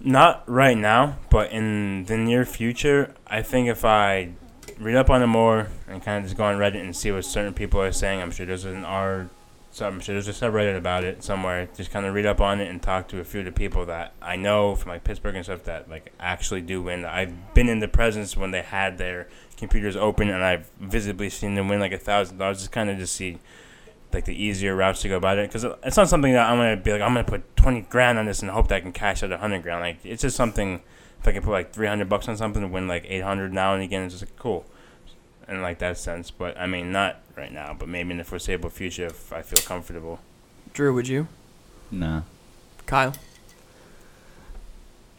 Not 0.00 0.44
right 0.46 0.78
now, 0.78 1.18
but 1.30 1.50
in 1.50 2.04
the 2.04 2.16
near 2.16 2.44
future, 2.44 3.14
I 3.26 3.42
think 3.42 3.68
if 3.68 3.84
I 3.84 4.30
read 4.78 4.94
up 4.94 5.10
on 5.10 5.22
it 5.22 5.26
more 5.26 5.68
and 5.88 6.00
kind 6.00 6.18
of 6.18 6.24
just 6.24 6.36
go 6.36 6.44
on 6.44 6.56
Reddit 6.56 6.80
and 6.80 6.94
see 6.94 7.10
what 7.10 7.24
certain 7.24 7.52
people 7.52 7.80
are 7.80 7.90
saying, 7.90 8.22
I'm 8.22 8.30
sure 8.30 8.46
there's 8.46 8.64
an 8.64 8.84
R, 8.84 9.28
so 9.78 9.86
I'm 9.86 10.00
sure 10.00 10.12
there's 10.12 10.26
a 10.26 10.32
subreddit 10.32 10.76
about 10.76 11.04
it 11.04 11.22
somewhere. 11.22 11.68
Just 11.76 11.92
kind 11.92 12.04
of 12.04 12.12
read 12.12 12.26
up 12.26 12.40
on 12.40 12.60
it 12.60 12.68
and 12.68 12.82
talk 12.82 13.06
to 13.08 13.20
a 13.20 13.24
few 13.24 13.40
of 13.40 13.46
the 13.46 13.52
people 13.52 13.86
that 13.86 14.12
I 14.20 14.34
know 14.34 14.74
from 14.74 14.90
like 14.90 15.04
Pittsburgh 15.04 15.36
and 15.36 15.44
stuff 15.44 15.62
that 15.64 15.88
like 15.88 16.12
actually 16.18 16.62
do 16.62 16.82
win. 16.82 17.04
I've 17.04 17.54
been 17.54 17.68
in 17.68 17.78
the 17.78 17.86
presence 17.86 18.36
when 18.36 18.50
they 18.50 18.62
had 18.62 18.98
their 18.98 19.28
computers 19.56 19.94
open 19.94 20.30
and 20.30 20.42
I've 20.42 20.68
visibly 20.80 21.30
seen 21.30 21.54
them 21.54 21.68
win 21.68 21.78
like 21.78 21.92
a 21.92 21.98
thousand 21.98 22.38
dollars. 22.38 22.58
Just 22.58 22.72
kind 22.72 22.90
of 22.90 22.98
just 22.98 23.14
see 23.14 23.38
like 24.12 24.24
the 24.24 24.34
easier 24.34 24.74
routes 24.74 25.00
to 25.02 25.08
go 25.08 25.16
about 25.16 25.38
it 25.38 25.48
because 25.48 25.64
it's 25.84 25.96
not 25.96 26.08
something 26.08 26.32
that 26.32 26.50
I'm 26.50 26.58
gonna 26.58 26.76
be 26.76 26.90
like 26.90 27.00
I'm 27.00 27.14
gonna 27.14 27.22
put 27.22 27.56
twenty 27.56 27.82
grand 27.82 28.18
on 28.18 28.26
this 28.26 28.42
and 28.42 28.50
hope 28.50 28.66
that 28.68 28.76
I 28.76 28.80
can 28.80 28.92
cash 28.92 29.22
out 29.22 29.30
a 29.30 29.38
hundred 29.38 29.62
grand. 29.62 29.80
Like 29.80 29.98
it's 30.02 30.22
just 30.22 30.36
something 30.36 30.82
if 31.20 31.28
I 31.28 31.30
can 31.30 31.42
put 31.42 31.52
like 31.52 31.72
three 31.72 31.86
hundred 31.86 32.08
bucks 32.08 32.26
on 32.26 32.36
something 32.36 32.64
and 32.64 32.72
win 32.72 32.88
like 32.88 33.04
eight 33.06 33.22
hundred 33.22 33.52
now 33.52 33.74
and 33.74 33.82
again, 33.84 34.02
it's 34.02 34.18
just 34.18 34.28
like, 34.28 34.36
cool. 34.40 34.66
In 35.46 35.62
like 35.62 35.78
that 35.78 35.98
sense, 35.98 36.32
but 36.32 36.58
I 36.58 36.66
mean 36.66 36.90
not 36.90 37.22
right 37.38 37.52
now, 37.52 37.74
but 37.78 37.88
maybe 37.88 38.10
in 38.10 38.18
the 38.18 38.24
foreseeable 38.24 38.68
future 38.68 39.06
if 39.06 39.32
I 39.32 39.42
feel 39.42 39.60
comfortable. 39.60 40.20
Drew, 40.74 40.92
would 40.92 41.08
you? 41.08 41.28
Nah. 41.90 42.22
Kyle? 42.84 43.14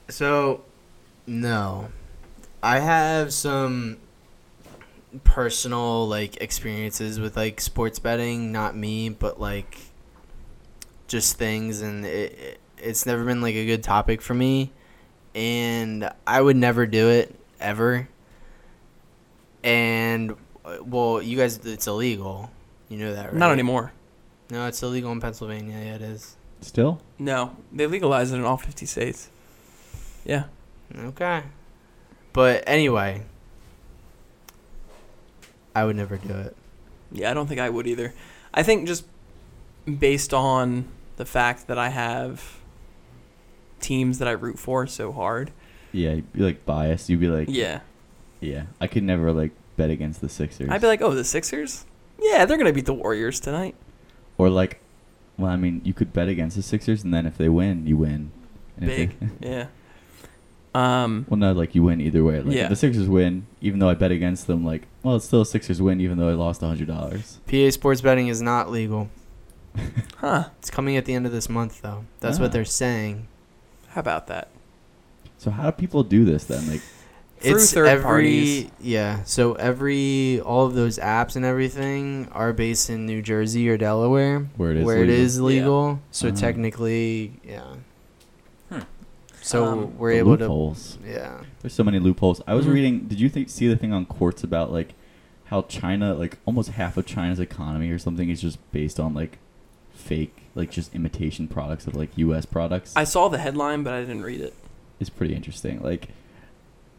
So, 0.09 0.63
no. 1.25 1.89
I 2.61 2.79
have 2.79 3.33
some 3.33 3.97
personal 5.23 6.07
like 6.07 6.37
experiences 6.41 7.19
with 7.19 7.37
like 7.37 7.61
sports 7.61 7.99
betting, 7.99 8.51
not 8.51 8.75
me, 8.75 9.09
but 9.09 9.39
like 9.39 9.77
just 11.07 11.37
things 11.37 11.81
and 11.81 12.05
it, 12.05 12.37
it 12.37 12.59
it's 12.77 13.05
never 13.05 13.25
been 13.25 13.41
like 13.41 13.55
a 13.55 13.65
good 13.65 13.83
topic 13.83 14.21
for 14.21 14.33
me 14.33 14.71
and 15.33 16.09
I 16.27 16.41
would 16.41 16.55
never 16.55 16.85
do 16.85 17.09
it 17.09 17.35
ever. 17.59 18.07
And 19.63 20.35
Uh, 20.69 20.83
well, 20.83 21.21
you 21.21 21.37
guys 21.37 21.57
it's 21.65 21.87
illegal. 21.87 22.51
You 22.89 22.97
know 22.97 23.13
that, 23.13 23.25
right? 23.27 23.35
Not 23.35 23.51
anymore. 23.51 23.91
No, 24.49 24.67
it's 24.67 24.81
illegal 24.81 25.11
in 25.11 25.21
Pennsylvania. 25.21 25.77
Yeah, 25.77 25.95
it 25.95 26.01
is. 26.01 26.35
Still? 26.61 27.01
No, 27.17 27.55
they 27.71 27.87
legalized 27.87 28.33
it 28.33 28.37
in 28.37 28.43
all 28.43 28.57
50 28.57 28.85
states. 28.85 29.29
Yeah. 30.25 30.45
Okay. 30.95 31.43
But 32.33 32.63
anyway, 32.67 33.23
I 35.75 35.85
would 35.85 35.95
never 35.95 36.17
do 36.17 36.33
it. 36.33 36.55
Yeah, 37.11 37.31
I 37.31 37.33
don't 37.33 37.47
think 37.47 37.59
I 37.59 37.69
would 37.69 37.87
either. 37.87 38.13
I 38.53 38.63
think 38.63 38.87
just 38.87 39.05
based 39.85 40.33
on 40.33 40.87
the 41.17 41.25
fact 41.25 41.67
that 41.67 41.77
I 41.77 41.89
have 41.89 42.57
teams 43.79 44.19
that 44.19 44.27
I 44.27 44.31
root 44.31 44.59
for 44.59 44.85
so 44.87 45.11
hard. 45.11 45.51
Yeah, 45.91 46.13
you'd 46.13 46.33
be 46.33 46.39
like 46.41 46.65
biased. 46.65 47.09
You'd 47.09 47.19
be 47.19 47.27
like, 47.27 47.47
Yeah. 47.49 47.81
yeah, 48.39 48.63
I 48.81 48.87
could 48.87 49.03
never 49.03 49.31
like 49.31 49.51
bet 49.79 49.89
against 49.89 50.21
the 50.21 50.29
Sixers. 50.29 50.69
I'd 50.69 50.81
be 50.81 50.87
like, 50.87 51.01
oh, 51.01 51.15
the 51.15 51.23
Sixers? 51.23 51.85
Yeah, 52.21 52.45
they're 52.45 52.57
going 52.57 52.67
to 52.67 52.73
beat 52.73 52.85
the 52.85 52.93
Warriors 52.93 53.39
tonight. 53.39 53.75
or 54.37 54.49
like, 54.49 54.79
well, 55.37 55.49
I 55.51 55.55
mean, 55.55 55.81
you 55.85 55.93
could 55.93 56.11
bet 56.13 56.27
against 56.27 56.55
the 56.57 56.61
Sixers, 56.63 57.03
and 57.03 57.13
then 57.13 57.25
if 57.25 57.37
they 57.37 57.47
win, 57.49 57.87
you 57.87 57.95
win. 57.97 58.31
And 58.77 58.85
Big. 58.87 59.15
Yeah. 59.41 59.67
Um, 60.75 61.25
well, 61.29 61.37
no, 61.39 61.51
like 61.53 61.73
you 61.73 61.81
win 61.83 61.99
either 61.99 62.23
way. 62.23 62.41
Like 62.41 62.55
Yeah. 62.55 62.63
if 62.63 62.69
the 62.69 62.75
Sixers 62.75 63.07
win, 63.09 63.47
even 63.61 63.79
though 63.79 63.89
I 63.89 63.95
bet 63.95 64.11
against 64.11 64.45
them, 64.47 64.63
like, 64.63 64.83
well, 65.01 65.15
it's 65.15 65.25
still 65.25 65.41
a 65.41 65.45
Sixers 65.45 65.81
win, 65.81 65.99
even 65.99 66.17
though 66.19 66.29
I 66.29 66.33
lost 66.33 66.61
a 66.61 66.67
hundred 66.67 66.87
dollars. 66.87 67.39
PA 67.49 67.69
sports 67.71 68.01
betting 68.01 68.27
is 68.27 68.41
not 68.41 68.69
legal. 68.69 69.09
huh. 70.17 70.49
It's 70.59 70.69
coming 70.69 70.95
at 70.97 71.05
the 71.05 71.13
end 71.13 71.25
of 71.25 71.31
this 71.31 71.49
month, 71.49 71.81
though. 71.81 72.05
That's 72.19 72.37
Ah. 72.37 72.43
what 72.43 72.51
they're 72.51 72.65
saying. 72.65 73.27
How 73.89 74.01
about 74.01 74.27
that? 74.27 74.49
So 75.39 75.49
how 75.51 75.71
do 75.71 75.77
people 75.77 76.03
do 76.03 76.23
this 76.25 76.43
then? 76.45 76.67
Like, 76.69 76.81
Through 77.39 77.55
it's 77.55 77.71
third 77.73 77.87
every 77.87 78.03
parties. 78.03 78.65
yeah. 78.81 79.23
So 79.23 79.53
every 79.53 80.41
all 80.41 80.65
of 80.65 80.73
those 80.75 80.97
apps 80.99 81.35
and 81.35 81.45
everything 81.45 82.27
are 82.33 82.51
based 82.53 82.89
in 82.89 83.05
New 83.05 83.21
Jersey 83.21 83.69
or 83.69 83.77
Delaware, 83.77 84.47
where 84.57 84.71
it 84.71 84.77
is 84.77 84.85
where 84.85 84.99
legal. 84.99 85.15
is 85.15 85.39
legal. 85.41 85.99
So 86.11 86.27
Uh-huh. 86.27 86.37
technically, 86.37 87.33
yeah. 87.47 87.61
Hmm. 88.69 88.79
So 89.41 89.65
Um, 89.65 89.97
we're 89.97 90.11
The 90.13 90.17
able 90.19 90.31
loopholes. 90.31 90.97
to 91.03 91.09
yeah. 91.09 91.41
There's 91.61 91.73
so 91.73 91.83
many 91.83 91.97
loopholes. 91.99 92.41
I 92.45 92.53
was 92.55 92.65
Mhm. 92.65 92.73
reading. 92.73 92.99
Did 93.07 93.19
you 93.21 93.29
think 93.29 93.49
see 93.49 93.67
the 93.67 93.77
thing 93.77 93.93
on 93.93 94.05
Quartz 94.05 94.43
about 94.43 94.71
like 94.71 94.93
how 95.45 95.61
China, 95.63 96.13
like 96.13 96.37
almost 96.45 96.71
half 96.71 96.97
of 96.97 97.05
China's 97.05 97.39
economy 97.39 97.89
or 97.89 97.97
something, 97.99 98.29
is 98.29 98.41
just 98.41 98.59
based 98.71 98.99
on 98.99 99.13
like 99.13 99.37
fake, 99.93 100.43
like 100.55 100.69
just 100.71 100.93
imitation 100.93 101.47
products 101.47 101.87
of 101.87 101.95
like 101.95 102.09
U.S. 102.17 102.45
products? 102.45 102.93
I 102.95 103.05
saw 103.05 103.29
the 103.29 103.37
headline, 103.39 103.81
but 103.83 103.93
I 103.93 104.01
didn't 104.01 104.23
read 104.23 104.41
it. 104.41 104.53
It's 104.99 105.09
pretty 105.09 105.33
interesting. 105.33 105.81
Like 105.81 106.09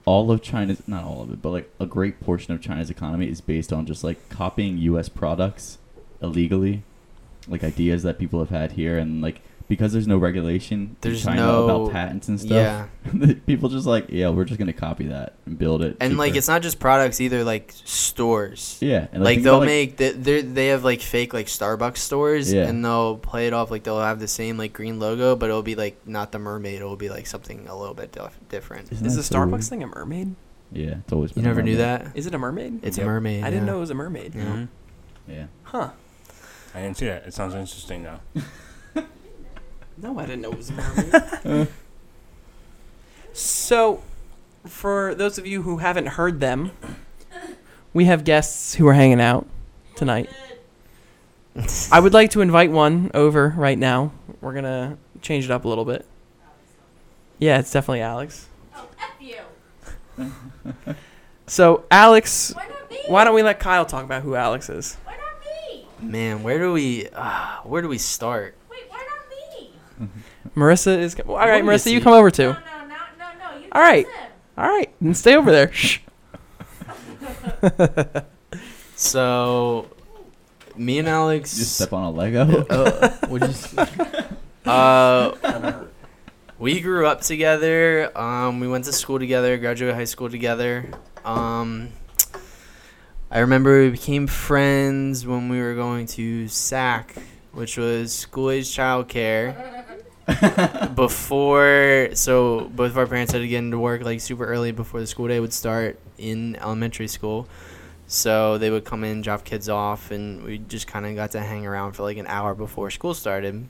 all 0.04 0.30
of 0.30 0.42
China's, 0.42 0.86
not 0.88 1.04
all 1.04 1.22
of 1.22 1.30
it, 1.32 1.42
but 1.42 1.50
like 1.50 1.70
a 1.78 1.86
great 1.86 2.20
portion 2.20 2.54
of 2.54 2.60
China's 2.60 2.90
economy 2.90 3.28
is 3.28 3.40
based 3.40 3.72
on 3.72 3.86
just 3.86 4.02
like 4.02 4.28
copying 4.28 4.78
U.S. 4.78 5.08
products 5.08 5.78
illegally, 6.22 6.82
like 7.48 7.62
ideas 7.62 8.02
that 8.02 8.18
people 8.18 8.40
have 8.40 8.50
had 8.50 8.72
here, 8.72 8.98
and 8.98 9.20
like 9.22 9.42
because 9.70 9.92
there's 9.94 10.06
no 10.08 10.18
regulation 10.18 10.96
There's 11.00 11.22
China 11.24 11.46
no- 11.46 11.64
about 11.64 11.92
patents 11.92 12.28
and 12.28 12.38
stuff. 12.38 12.50
Yeah. 13.06 13.34
people 13.46 13.68
just 13.70 13.86
like, 13.86 14.06
yeah, 14.10 14.28
we're 14.28 14.44
just 14.44 14.58
gonna 14.58 14.74
copy 14.74 15.06
that 15.06 15.36
and 15.46 15.56
build 15.58 15.80
it. 15.82 15.96
And 16.00 16.18
like 16.18 16.34
it's 16.36 16.48
not 16.48 16.60
just 16.60 16.78
products 16.78 17.20
either, 17.22 17.44
like 17.44 17.72
stores. 17.84 18.76
yeah, 18.80 19.06
and 19.12 19.22
like 19.24 19.36
think 19.36 19.44
they'll 19.44 19.56
about, 19.56 19.66
make 19.66 19.96
they 19.96 20.10
they 20.10 20.42
they 20.42 20.66
have 20.66 20.84
like 20.84 21.00
fake 21.00 21.32
like 21.32 21.46
Starbucks 21.46 21.98
stores 21.98 22.52
Yeah. 22.52 22.66
and 22.68 22.84
they'll 22.84 23.16
play 23.16 23.46
it 23.46 23.52
off 23.54 23.70
like 23.70 23.84
they'll 23.84 24.00
have 24.00 24.20
the 24.20 24.28
same 24.28 24.58
like 24.58 24.72
green 24.74 24.98
logo 24.98 25.36
but 25.36 25.48
it'll 25.48 25.62
be 25.62 25.76
like 25.76 26.06
not 26.06 26.32
the 26.32 26.38
mermaid 26.38 26.74
it'll 26.76 26.96
be 26.96 27.08
like 27.08 27.26
something 27.26 27.66
a 27.68 27.78
little 27.78 27.94
bit 27.94 28.12
dif- 28.12 28.38
different. 28.50 28.92
Isn't 28.92 29.06
Is 29.06 29.16
the 29.16 29.22
so 29.22 29.36
Starbucks 29.36 29.50
weird? 29.52 29.64
thing 29.64 29.82
a 29.84 29.86
mermaid? 29.86 30.34
Yeah, 30.72 30.96
it's 31.04 31.12
always. 31.12 31.30
You 31.30 31.36
been 31.36 31.44
a 31.44 31.48
never 31.48 31.62
knew 31.62 31.76
that? 31.78 32.08
Is 32.14 32.26
it 32.26 32.34
a 32.34 32.38
mermaid? 32.38 32.80
It's 32.84 32.98
Yep. 32.98 33.04
a 33.04 33.08
mermaid. 33.08 33.44
I 33.44 33.50
didn't 33.50 33.66
know 33.66 33.76
it 33.78 33.80
was 33.80 33.90
a 33.90 33.94
mermaid. 33.94 34.34
Yeah. 34.34 34.42
Mhm. 34.44 34.68
Yeah. 35.28 35.46
Huh. 35.62 35.90
I 36.74 36.82
didn't 36.82 36.96
see 36.98 37.06
that. 37.06 37.26
It 37.26 37.34
sounds 37.34 37.54
interesting 37.54 38.02
though. 38.04 38.20
No, 40.02 40.18
I 40.18 40.26
didn't 40.26 40.42
know 40.42 40.52
it 40.52 40.56
was 40.56 40.70
a 40.70 40.72
mermaid. 41.44 41.68
so, 43.32 44.02
for 44.66 45.14
those 45.14 45.38
of 45.38 45.46
you 45.46 45.62
who 45.62 45.78
haven't 45.78 46.06
heard 46.06 46.40
them, 46.40 46.72
we 47.92 48.06
have 48.06 48.24
guests 48.24 48.74
who 48.74 48.86
are 48.86 48.94
hanging 48.94 49.20
out 49.20 49.46
tonight. 49.96 50.30
I 51.92 52.00
would 52.00 52.12
like 52.14 52.30
to 52.30 52.40
invite 52.40 52.70
one 52.70 53.10
over 53.12 53.52
right 53.56 53.78
now. 53.78 54.12
We're 54.40 54.54
gonna 54.54 54.96
change 55.20 55.44
it 55.44 55.50
up 55.50 55.64
a 55.64 55.68
little 55.68 55.84
bit. 55.84 56.06
Yeah, 57.38 57.58
it's 57.58 57.70
definitely 57.72 58.02
Alex. 58.02 58.46
Oh, 58.76 58.88
F 58.98 59.12
you. 59.20 60.94
So, 61.46 61.82
Alex, 61.90 62.52
Why 62.54 62.68
not 62.68 62.88
me? 62.92 62.98
why 63.08 63.24
don't 63.24 63.34
we 63.34 63.42
let 63.42 63.58
Kyle 63.58 63.84
talk 63.84 64.04
about 64.04 64.22
who 64.22 64.36
Alex 64.36 64.70
is? 64.70 64.96
Why 65.02 65.14
not 65.16 65.74
me? 65.74 65.86
Man, 66.00 66.44
where 66.44 66.60
do 66.60 66.72
we 66.72 67.08
uh, 67.12 67.56
where 67.64 67.82
do 67.82 67.88
we 67.88 67.98
start? 67.98 68.56
Wait, 68.70 68.82
why 68.88 68.98
not 68.98 69.58
me? 69.60 69.72
Marissa 70.56 70.98
is. 70.98 71.16
Well, 71.24 71.36
all 71.36 71.46
right, 71.48 71.64
What 71.64 71.82
do 71.82 71.90
you 71.90 71.98
Marissa, 71.98 71.98
you 71.98 72.00
come 72.00 72.12
over 72.14 72.26
No, 72.26 72.30
too. 72.30 72.42
no, 72.44 72.52
no, 72.52 72.86
no, 73.18 73.52
no. 73.52 73.58
You 73.60 73.68
all 73.72 73.82
right, 73.82 74.06
him. 74.06 74.14
all 74.58 74.68
right, 74.68 74.90
then 75.00 75.14
stay 75.14 75.36
over 75.36 75.50
there. 75.50 75.72
Shh. 75.72 75.98
So 78.96 79.88
me 80.76 80.98
and 80.98 81.08
Alex 81.08 81.54
You 81.56 81.62
just 81.64 81.76
step 81.76 81.92
on 81.94 82.04
a 82.04 82.10
Lego. 82.10 82.66
uh, 82.70 83.08
what'd 83.28 83.56
uh, 84.66 85.84
we 86.58 86.80
grew 86.80 87.06
up 87.06 87.22
together. 87.22 88.16
Um, 88.18 88.60
we 88.60 88.68
went 88.68 88.84
to 88.84 88.92
school 88.92 89.18
together, 89.18 89.56
graduated 89.56 89.94
high 89.96 90.04
school 90.04 90.28
together. 90.28 90.90
Um, 91.24 91.88
I 93.30 93.38
remember 93.38 93.80
we 93.84 93.90
became 93.90 94.26
friends 94.26 95.26
when 95.26 95.48
we 95.48 95.60
were 95.62 95.74
going 95.74 96.06
to 96.08 96.46
SAC, 96.48 97.14
which 97.52 97.78
was 97.78 98.12
school 98.12 98.50
age 98.50 98.66
childcare. 98.68 99.86
before, 100.94 102.08
so 102.14 102.70
both 102.74 102.90
of 102.90 102.98
our 102.98 103.06
parents 103.06 103.32
had 103.32 103.38
to 103.40 103.48
get 103.48 103.58
into 103.58 103.78
work 103.78 104.02
like 104.02 104.20
super 104.20 104.44
early 104.46 104.72
before 104.72 105.00
the 105.00 105.06
school 105.06 105.28
day 105.28 105.40
would 105.40 105.52
start 105.52 105.98
in 106.18 106.56
elementary 106.56 107.08
school. 107.08 107.48
So 108.06 108.58
they 108.58 108.70
would 108.70 108.84
come 108.84 109.04
in, 109.04 109.22
drop 109.22 109.44
kids 109.44 109.68
off, 109.68 110.10
and 110.10 110.42
we 110.42 110.58
just 110.58 110.86
kind 110.88 111.06
of 111.06 111.14
got 111.14 111.30
to 111.32 111.40
hang 111.40 111.66
around 111.66 111.92
for 111.92 112.02
like 112.02 112.16
an 112.16 112.26
hour 112.26 112.54
before 112.54 112.90
school 112.90 113.14
started. 113.14 113.68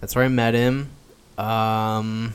That's 0.00 0.14
where 0.16 0.24
I 0.24 0.28
met 0.28 0.54
him. 0.54 0.90
Um, 1.36 2.32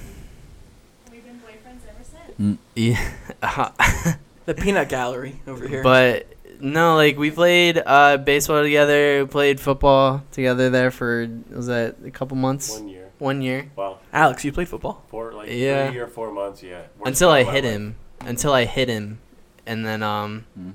We've 1.11 1.23
been 1.25 1.39
boyfriends 1.39 1.81
ever 1.89 2.03
since. 2.37 2.39
Mm. 2.39 2.57
yeah, 2.75 4.15
The 4.45 4.53
peanut 4.53 4.89
gallery 4.89 5.39
over 5.47 5.67
here. 5.67 5.81
but 5.83 6.27
no, 6.61 6.95
like 6.95 7.17
we 7.17 7.31
played 7.31 7.81
uh, 7.85 8.17
baseball 8.17 8.63
together, 8.63 9.25
played 9.27 9.59
football 9.59 10.23
together 10.31 10.69
there 10.69 10.91
for 10.91 11.27
was 11.49 11.67
that 11.67 11.95
a 12.05 12.11
couple 12.11 12.37
months, 12.37 12.71
One 12.79 12.87
year. 12.87 13.09
one 13.19 13.41
year, 13.41 13.71
Well, 13.75 13.99
Alex, 14.13 14.43
you 14.45 14.51
played 14.51 14.69
football. 14.69 15.03
four 15.09 15.33
like 15.33 15.49
Yeah. 15.51 15.89
three 15.91 15.99
or 15.99 16.07
four 16.07 16.31
months. 16.31 16.61
Yeah. 16.63 16.83
Worst 16.97 17.07
until 17.07 17.29
I 17.29 17.39
of 17.39 17.47
my 17.47 17.53
hit 17.53 17.63
life. 17.65 17.73
him, 17.73 17.95
until 18.21 18.53
I 18.53 18.65
hit 18.65 18.89
him, 18.89 19.19
and 19.65 19.85
then 19.85 20.01
um, 20.03 20.45
Mm. 20.59 20.73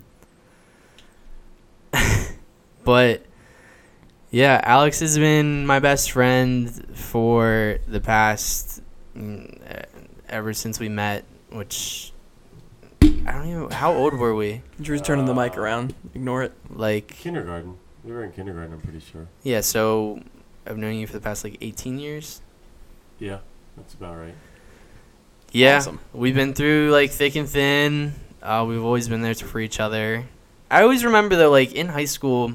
but 2.84 3.22
yeah, 4.30 4.60
Alex 4.64 5.00
has 5.00 5.16
been 5.18 5.66
my 5.66 5.78
best 5.78 6.10
friend 6.10 6.70
for 6.94 7.78
the 7.88 8.00
past 8.00 8.82
mm, 9.16 9.60
uh, 9.70 9.82
ever 10.28 10.52
since 10.52 10.78
we 10.80 10.88
met, 10.88 11.24
which 11.50 12.12
I 13.26 13.32
don't 13.32 13.46
even. 13.48 13.70
How 13.70 13.92
old 13.92 14.14
were 14.14 14.34
we? 14.34 14.62
Drew's 14.80 15.02
turning 15.02 15.26
the 15.26 15.34
mic 15.34 15.56
Uh, 15.56 15.60
around. 15.60 15.94
Ignore 16.14 16.44
it. 16.44 16.52
Like 16.70 17.08
Kindergarten. 17.08 17.76
We 18.04 18.12
were 18.12 18.22
in 18.22 18.30
kindergarten. 18.32 18.72
I'm 18.74 18.80
pretty 18.80 19.00
sure. 19.00 19.26
yeah, 19.42 19.60
so 19.62 20.20
I've 20.66 20.78
known 20.78 20.94
you 20.94 21.06
for 21.08 21.14
the 21.14 21.20
past 21.20 21.42
like 21.42 21.56
18 21.60 21.98
years. 21.98 22.40
Yeah, 23.18 23.38
that's 23.76 23.94
about 23.94 24.16
right. 24.16 24.34
Yeah, 25.50 25.78
Awesome. 25.78 25.98
we've 26.12 26.34
been 26.34 26.54
through 26.54 26.90
like 26.92 27.10
thick 27.10 27.34
and 27.34 27.48
thin. 27.48 28.14
Uh, 28.42 28.64
we've 28.68 28.84
always 28.84 29.08
been 29.08 29.22
there 29.22 29.34
for 29.34 29.58
each 29.58 29.80
other. 29.80 30.24
I 30.70 30.82
always 30.82 31.04
remember 31.04 31.34
though, 31.34 31.50
like 31.50 31.72
in 31.72 31.88
high 31.88 32.04
school, 32.04 32.52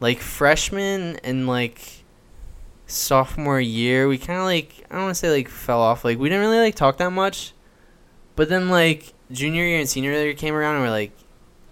like 0.00 0.18
freshman 0.20 1.16
and 1.24 1.46
like 1.46 2.04
sophomore 2.86 3.60
year, 3.60 4.08
we 4.08 4.16
kind 4.16 4.38
of 4.38 4.44
like 4.46 4.86
I 4.90 4.94
don't 4.94 5.04
want 5.04 5.14
to 5.14 5.18
say 5.18 5.30
like 5.30 5.48
fell 5.48 5.80
off. 5.80 6.04
Like 6.06 6.18
we 6.18 6.28
didn't 6.30 6.40
really 6.46 6.60
like 6.60 6.74
talk 6.74 6.96
that 6.98 7.10
much. 7.10 7.52
But 8.36 8.48
then 8.48 8.70
like 8.70 9.12
junior 9.32 9.64
year 9.64 9.78
and 9.80 9.88
senior 9.88 10.12
year 10.12 10.34
came 10.34 10.54
around, 10.54 10.76
and 10.76 10.84
we're 10.84 10.90
like, 10.90 11.12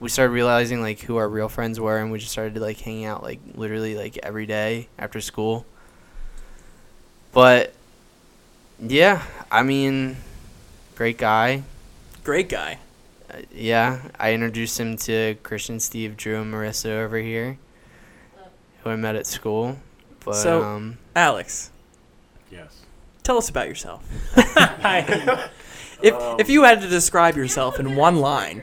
we 0.01 0.09
started 0.09 0.33
realizing 0.33 0.81
like 0.81 1.01
who 1.01 1.17
our 1.17 1.29
real 1.29 1.49
friends 1.49 1.81
were, 1.81 1.99
and 1.99 2.11
we 2.13 2.19
just 2.19 2.33
started 2.33 2.57
like 2.61 2.79
hanging 2.81 3.05
out 3.05 3.23
like 3.23 3.41
literally 3.55 3.97
like 3.97 4.19
every 4.23 4.47
day 4.47 4.89
after 4.99 5.21
school. 5.21 5.67
But 7.33 7.73
yeah, 8.81 9.23
I 9.51 9.63
mean, 9.63 10.17
great 10.97 11.19
guy. 11.19 11.63
Great 12.25 12.49
guy. 12.49 12.79
Uh, 13.31 13.39
yeah, 13.53 14.03
I 14.19 14.33
introduced 14.33 14.79
him 14.81 14.97
to 14.99 15.37
Christian, 15.43 15.81
Steve, 15.81 16.17
Drew, 16.17 16.41
and 16.41 16.53
Marissa 16.53 17.03
over 17.05 17.19
here, 17.19 17.59
who 18.83 18.91
I 18.91 18.97
met 18.97 19.17
at 19.17 19.27
school. 19.27 19.79
But 20.25 20.35
So- 20.35 20.63
um, 20.63 20.99
Alex, 21.15 21.71
Yes. 22.51 22.83
tell 23.23 23.37
us 23.39 23.49
about 23.51 23.69
yourself. 23.69 24.03
if 26.03 26.15
Um, 26.15 26.39
if 26.41 26.49
you 26.49 26.65
had 26.65 26.81
to 26.83 26.89
describe 26.89 27.37
yourself 27.37 27.79
in 27.81 27.97
one 27.97 28.17
line, 28.17 28.63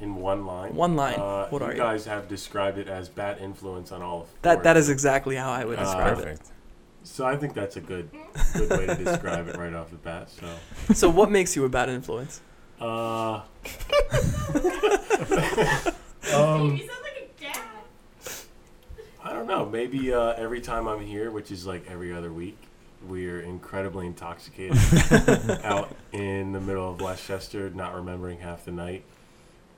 In 0.00 0.16
one 0.16 0.44
line. 0.44 0.74
One 0.74 0.96
line. 0.96 1.14
Uh, 1.18 1.46
What 1.48 1.62
you 1.62 1.68
are 1.68 1.72
you? 1.72 1.78
guys 1.78 2.04
have 2.06 2.28
described 2.28 2.78
it 2.78 2.88
as 2.88 3.08
bad 3.08 3.38
influence 3.40 3.90
on 3.92 4.02
all. 4.02 4.26
that 4.42 4.54
four 4.56 4.62
that 4.64 4.76
of 4.76 4.80
is 4.82 4.88
you. 4.88 4.92
exactly 4.92 5.36
how 5.36 5.50
I 5.52 5.64
would 5.64 5.78
Uh, 5.78 5.84
describe 5.84 6.16
Perfect. 6.18 6.50
So 7.04 7.24
I 7.26 7.36
think 7.36 7.54
that's 7.54 7.76
a 7.76 7.80
good 7.80 8.10
good 8.54 8.70
way 8.70 8.86
to 8.86 8.94
describe 8.96 9.46
it 9.48 9.56
right 9.56 9.72
off 9.74 9.90
the 9.90 9.96
bat. 9.96 10.28
So. 10.30 10.46
So 10.94 11.08
what 11.10 11.30
makes 11.30 11.54
you 11.56 11.64
a 11.64 11.68
bad 11.68 11.88
influence? 11.88 12.40
Uh, 12.80 12.84
um, 16.34 16.76
you 16.76 16.86
sound 16.86 17.02
like 17.02 17.18
a 17.18 17.28
dad. 17.40 17.60
I 19.22 19.32
don't 19.32 19.46
know. 19.46 19.64
Maybe 19.66 20.12
uh, 20.12 20.32
every 20.32 20.60
time 20.60 20.88
I'm 20.88 21.00
here, 21.00 21.30
which 21.30 21.50
is 21.50 21.66
like 21.66 21.86
every 21.90 22.12
other 22.12 22.32
week, 22.32 22.58
we're 23.08 23.40
incredibly 23.40 24.06
intoxicated 24.06 24.76
out 25.64 25.94
in 26.12 26.52
the 26.52 26.60
middle 26.60 26.90
of 26.90 27.00
West 27.00 27.26
Chester, 27.26 27.70
not 27.70 27.94
remembering 27.94 28.38
half 28.38 28.64
the 28.64 28.72
night. 28.72 29.04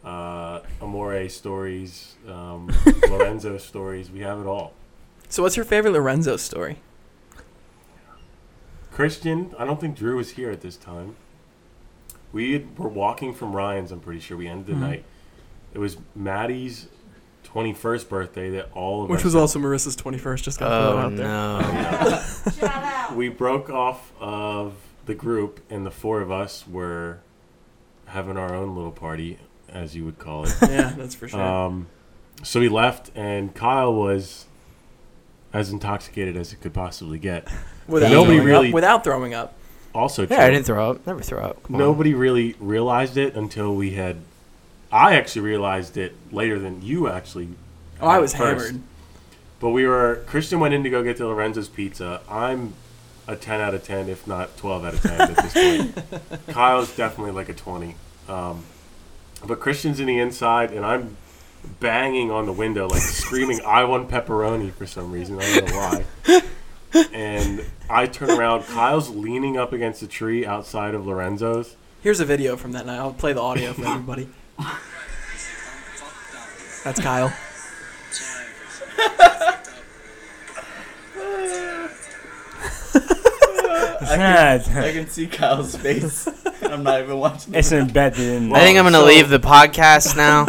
Uh, 0.04 0.60
Amore 0.80 1.28
stories, 1.28 2.14
um, 2.28 2.70
Lorenzo 3.10 3.58
stories. 3.58 4.10
We 4.10 4.20
have 4.20 4.38
it 4.40 4.46
all. 4.46 4.72
So 5.28 5.42
what's 5.42 5.56
your 5.56 5.64
favorite 5.64 5.90
Lorenzo 5.92 6.36
story? 6.36 6.78
Christian, 8.92 9.54
I 9.58 9.64
don't 9.64 9.80
think 9.80 9.96
Drew 9.96 10.16
was 10.16 10.30
here 10.32 10.50
at 10.50 10.60
this 10.60 10.76
time. 10.76 11.16
We 12.32 12.52
had- 12.54 12.78
were 12.78 12.88
walking 12.88 13.34
from 13.34 13.54
Ryan's. 13.54 13.92
I'm 13.92 14.00
pretty 14.00 14.20
sure 14.20 14.36
we 14.36 14.46
ended 14.46 14.66
the 14.66 14.72
Mhm. 14.74 14.80
night. 14.80 15.04
It 15.74 15.78
was 15.78 15.96
Maddie's 16.14 16.86
21st 17.44 18.08
birthday 18.08 18.50
that 18.50 18.70
all 18.72 19.04
of 19.04 19.10
Which 19.10 19.18
us 19.20 19.24
was 19.24 19.34
also 19.34 19.58
Marissa's 19.58 19.96
21st. 19.96 20.42
Just 20.44 20.58
got 20.58 20.68
thrown 20.68 20.98
oh 20.98 21.06
out 21.06 21.16
there. 21.16 22.68
no. 22.68 22.92
Shout 23.06 23.12
out. 23.12 23.16
we 23.16 23.28
broke 23.28 23.70
off 23.70 24.12
of 24.20 24.74
the 25.06 25.14
group 25.14 25.60
and 25.70 25.86
the 25.86 25.90
four 25.90 26.20
of 26.20 26.30
us 26.30 26.66
were 26.66 27.18
having 28.06 28.36
our 28.36 28.54
own 28.54 28.74
little 28.74 28.92
party 28.92 29.38
as 29.68 29.94
you 29.96 30.04
would 30.04 30.18
call 30.18 30.44
it 30.44 30.54
Yeah, 30.62 30.92
that's 30.96 31.14
for 31.14 31.28
sure. 31.28 31.40
um, 31.40 31.86
so 32.42 32.60
we 32.60 32.68
left 32.68 33.10
and 33.14 33.54
kyle 33.54 33.92
was 33.94 34.46
as 35.52 35.70
intoxicated 35.70 36.36
as 36.36 36.52
it 36.52 36.60
could 36.60 36.74
possibly 36.74 37.18
get 37.18 37.48
without 37.88 38.10
nobody 38.10 38.36
throwing 38.38 38.46
really- 38.46 38.68
up, 38.68 38.74
without 38.74 39.04
throwing 39.04 39.34
up. 39.34 39.54
also 39.94 40.26
Yeah, 40.26 40.44
I 40.44 40.50
didn't 40.50 40.66
throw 40.66 40.90
up. 40.90 41.06
Never 41.06 41.20
throw 41.22 41.40
up. 41.42 41.62
Come 41.64 41.76
on. 41.76 41.80
nobody 41.80 42.14
really 42.14 42.54
realized 42.60 43.16
it 43.16 43.34
until 43.34 43.74
we 43.74 43.92
had 43.92 44.16
i 44.92 45.16
actually 45.16 45.42
realized 45.42 45.96
it 45.96 46.14
later 46.30 46.58
than 46.58 46.80
you 46.82 47.08
actually 47.08 47.48
Oh, 48.00 48.06
I 48.08 48.18
was 48.18 48.34
first. 48.34 48.66
hammered. 48.66 48.82
But 49.58 49.70
we 49.70 49.86
were 49.86 50.22
Christian 50.26 50.60
went 50.60 50.74
in 50.74 50.84
to 50.84 50.90
go 50.90 51.02
get 51.02 51.16
to 51.16 51.26
Lorenzo's 51.26 51.68
pizza. 51.68 52.20
I'm 52.30 52.74
a 53.26 53.36
10 53.36 53.60
out 53.60 53.74
of 53.74 53.82
10, 53.84 54.08
if 54.08 54.26
not 54.26 54.56
12 54.56 54.84
out 54.84 54.94
of 54.94 55.02
10 55.02 55.20
at 55.20 55.36
this 55.36 55.52
point. 55.52 56.46
Kyle's 56.48 56.94
definitely 56.96 57.32
like 57.32 57.48
a 57.48 57.54
20. 57.54 57.96
Um, 58.28 58.64
but 59.44 59.60
Christian's 59.60 60.00
in 60.00 60.06
the 60.06 60.18
inside, 60.18 60.70
and 60.72 60.84
I'm 60.84 61.16
banging 61.80 62.30
on 62.30 62.46
the 62.46 62.52
window, 62.52 62.88
like 62.88 63.02
screaming, 63.02 63.60
"I 63.66 63.84
want 63.84 64.08
pepperoni" 64.08 64.72
for 64.72 64.86
some 64.86 65.12
reason. 65.12 65.38
I 65.40 65.60
don't 65.60 65.68
know 65.68 65.76
why. 65.76 66.04
And 67.12 67.64
I 67.90 68.06
turn 68.06 68.30
around. 68.30 68.64
Kyle's 68.64 69.10
leaning 69.10 69.56
up 69.58 69.72
against 69.72 70.02
a 70.02 70.06
tree 70.06 70.46
outside 70.46 70.94
of 70.94 71.06
Lorenzo's. 71.06 71.76
Here's 72.02 72.20
a 72.20 72.24
video 72.24 72.56
from 72.56 72.72
that 72.72 72.86
night. 72.86 72.98
I'll 72.98 73.12
play 73.12 73.32
the 73.32 73.42
audio 73.42 73.72
for 73.72 73.84
everybody. 73.84 74.28
That's 76.84 77.00
Kyle. 77.00 77.32
I 84.10 84.92
can 84.92 85.08
see 85.08 85.26
Kyle's 85.26 85.76
face. 85.76 86.28
I'm 86.62 86.82
not 86.82 87.00
even 87.02 87.18
watching. 87.18 87.54
it's 87.54 87.72
embedded 87.72 88.18
in. 88.20 88.52
I 88.52 88.60
think 88.60 88.78
I'm 88.78 88.84
gonna 88.84 88.98
so- 88.98 89.04
leave 89.06 89.28
the 89.28 89.38
podcast 89.38 90.16
now. 90.16 90.46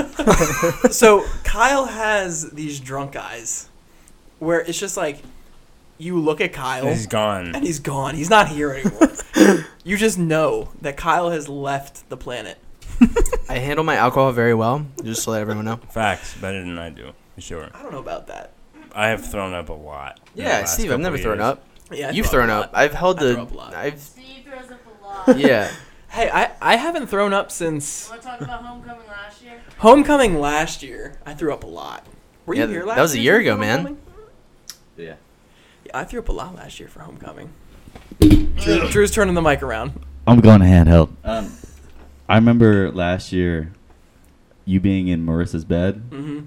so 0.92 1.26
Kyle 1.44 1.86
has 1.86 2.52
these 2.52 2.80
drunk 2.80 3.16
eyes, 3.16 3.70
where 4.40 4.60
it's 4.62 4.80
just 4.80 4.98
like 4.98 5.22
you 5.98 6.20
look 6.20 6.42
at 6.42 6.54
Kyle 6.54 6.88
He's 6.88 7.08
gone. 7.08 7.56
and 7.56 7.64
he's 7.66 7.80
gone. 7.80 8.16
He's 8.16 8.30
not 8.30 8.48
here 8.48 8.72
anymore. 8.74 9.66
you 9.84 9.98
just 9.98 10.18
know 10.18 10.70
that 10.82 10.96
Kyle 10.98 11.30
has 11.32 11.50
left 11.50 12.08
the 12.10 12.18
planet. 12.18 12.58
I 13.50 13.60
handle 13.60 13.84
my 13.86 13.96
alcohol 13.96 14.32
very 14.32 14.54
well, 14.54 14.86
just 15.04 15.24
to 15.26 15.32
let 15.32 15.42
everyone 15.42 15.66
know. 15.66 15.78
Facts 15.92 16.36
better 16.38 16.60
than 16.60 16.78
I 16.80 16.90
do, 16.90 17.12
for 17.36 17.42
sure. 17.42 17.70
I 17.74 17.82
don't 17.84 17.92
know 17.92 18.00
about 18.00 18.28
that. 18.28 18.54
I 18.94 19.08
have 19.10 19.24
thrown 19.30 19.54
up 19.54 19.70
a 19.70 19.74
lot. 19.74 20.20
Yeah, 20.34 20.64
Steve, 20.66 20.86
I've 20.86 20.92
couple 20.94 21.04
never 21.04 21.18
thrown 21.18 21.40
up. 21.42 21.64
Yeah, 21.92 22.10
I 22.10 22.12
You've 22.12 22.26
throw 22.28 22.40
thrown 22.46 22.50
a 22.50 22.62
up. 22.62 22.72
I've 22.74 22.94
held 22.94 23.20
I 23.20 23.24
the. 23.24 23.34
throw 23.36 23.44
up 23.44 23.52
a 23.52 23.56
lot. 23.56 23.74
I've 23.74 24.00
Steve 24.00 24.44
throws 24.46 24.72
up 24.72 24.80
a 24.86 25.06
lot. 25.32 25.38
yeah. 25.40 25.72
Hey, 26.10 26.30
I, 26.32 26.52
I 26.62 26.78
haven't 26.78 27.08
thrown 27.08 27.34
up 27.34 27.52
since 27.52 28.10
Want 28.10 28.22
to 28.22 28.28
talk 28.28 28.42
about 28.42 28.64
homecoming 28.64 29.06
last 29.08 29.44
year? 29.44 29.62
homecoming 29.78 30.40
last 30.40 30.82
year. 30.82 31.20
I 31.26 31.34
threw 31.34 31.54
up 31.54 31.64
a 31.66 31.68
lot. 31.68 32.08
Were 32.46 32.54
you 32.56 32.62
Yeah, 32.62 32.68
here 32.68 32.80
that 32.80 32.88
last 32.88 33.00
was 33.00 33.14
a 33.14 33.20
year 33.20 33.34
year 33.42 33.42
for 33.42 33.42
ago, 33.42 33.58
man. 33.60 33.78
homecoming? 33.80 34.02
Yeah. 34.96 35.14
Yeah, 35.86 35.92
I 35.94 36.04
threw 36.06 36.20
up 36.22 36.30
a 36.30 36.32
lot 36.32 36.56
last 36.56 36.80
year 36.80 36.88
for 36.88 37.02
homecoming. 37.02 37.52
Drew, 38.20 38.90
Drew's 38.90 39.12
turning 39.12 39.36
the 39.36 39.42
mic 39.42 39.62
around. 39.62 40.00
I'm 40.26 40.40
going 40.40 40.62
to 40.62 40.66
handheld. 40.66 41.10
Um, 41.26 41.52
I 42.30 42.36
remember 42.36 42.90
last 42.92 43.32
year, 43.34 43.74
you 44.66 44.80
being 44.80 45.10
in 45.10 45.26
Marissa's 45.26 45.66
bed, 45.66 46.10
Mm-hmm. 46.10 46.46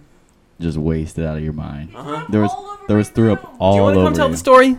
just 0.58 0.78
wasted 0.78 1.24
out 1.26 1.36
of 1.36 1.44
your 1.44 1.52
mind. 1.52 1.94
Uh-huh. 1.94 2.24
There 2.30 2.40
was 2.40 2.50
All 2.50 2.64
over 2.70 2.82
there 2.88 2.96
was 2.96 3.08
my 3.10 3.14
throw 3.14 3.32
up 3.34 3.44
room. 3.44 3.56
all 3.60 3.72
Do 3.72 3.76
you 3.76 3.82
want 3.82 3.94
to 3.94 4.00
over 4.00 4.06
come 4.08 4.14
tell 4.14 4.26
you. 4.28 4.32
the 4.32 4.38
story? 4.38 4.76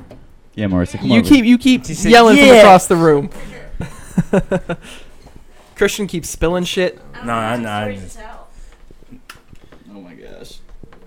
Yeah, 0.56 0.66
Marissa, 0.66 0.98
come 1.00 1.08
you 1.10 1.20
over. 1.20 1.30
keep 1.30 1.46
you 1.46 1.58
keep 1.58 1.86
She 1.86 1.94
said, 1.94 2.12
yelling 2.12 2.36
from 2.38 2.46
"Yeah." 2.48 2.54
across 2.56 2.88
the 2.88 2.96
room. 2.98 3.30
Christian 5.76 6.08
keeps 6.08 6.30
spilling 6.30 6.64
shit. 6.64 7.00
I 7.14 7.18
don't 7.18 7.28
No, 7.28 7.34
I- 7.34 7.52
have 7.52 7.60
no, 7.62 7.70
I 7.70 7.82
stories 7.96 8.02
just- 8.02 8.20
Oh 9.94 10.02
my 10.02 10.14
gosh. 10.14 10.60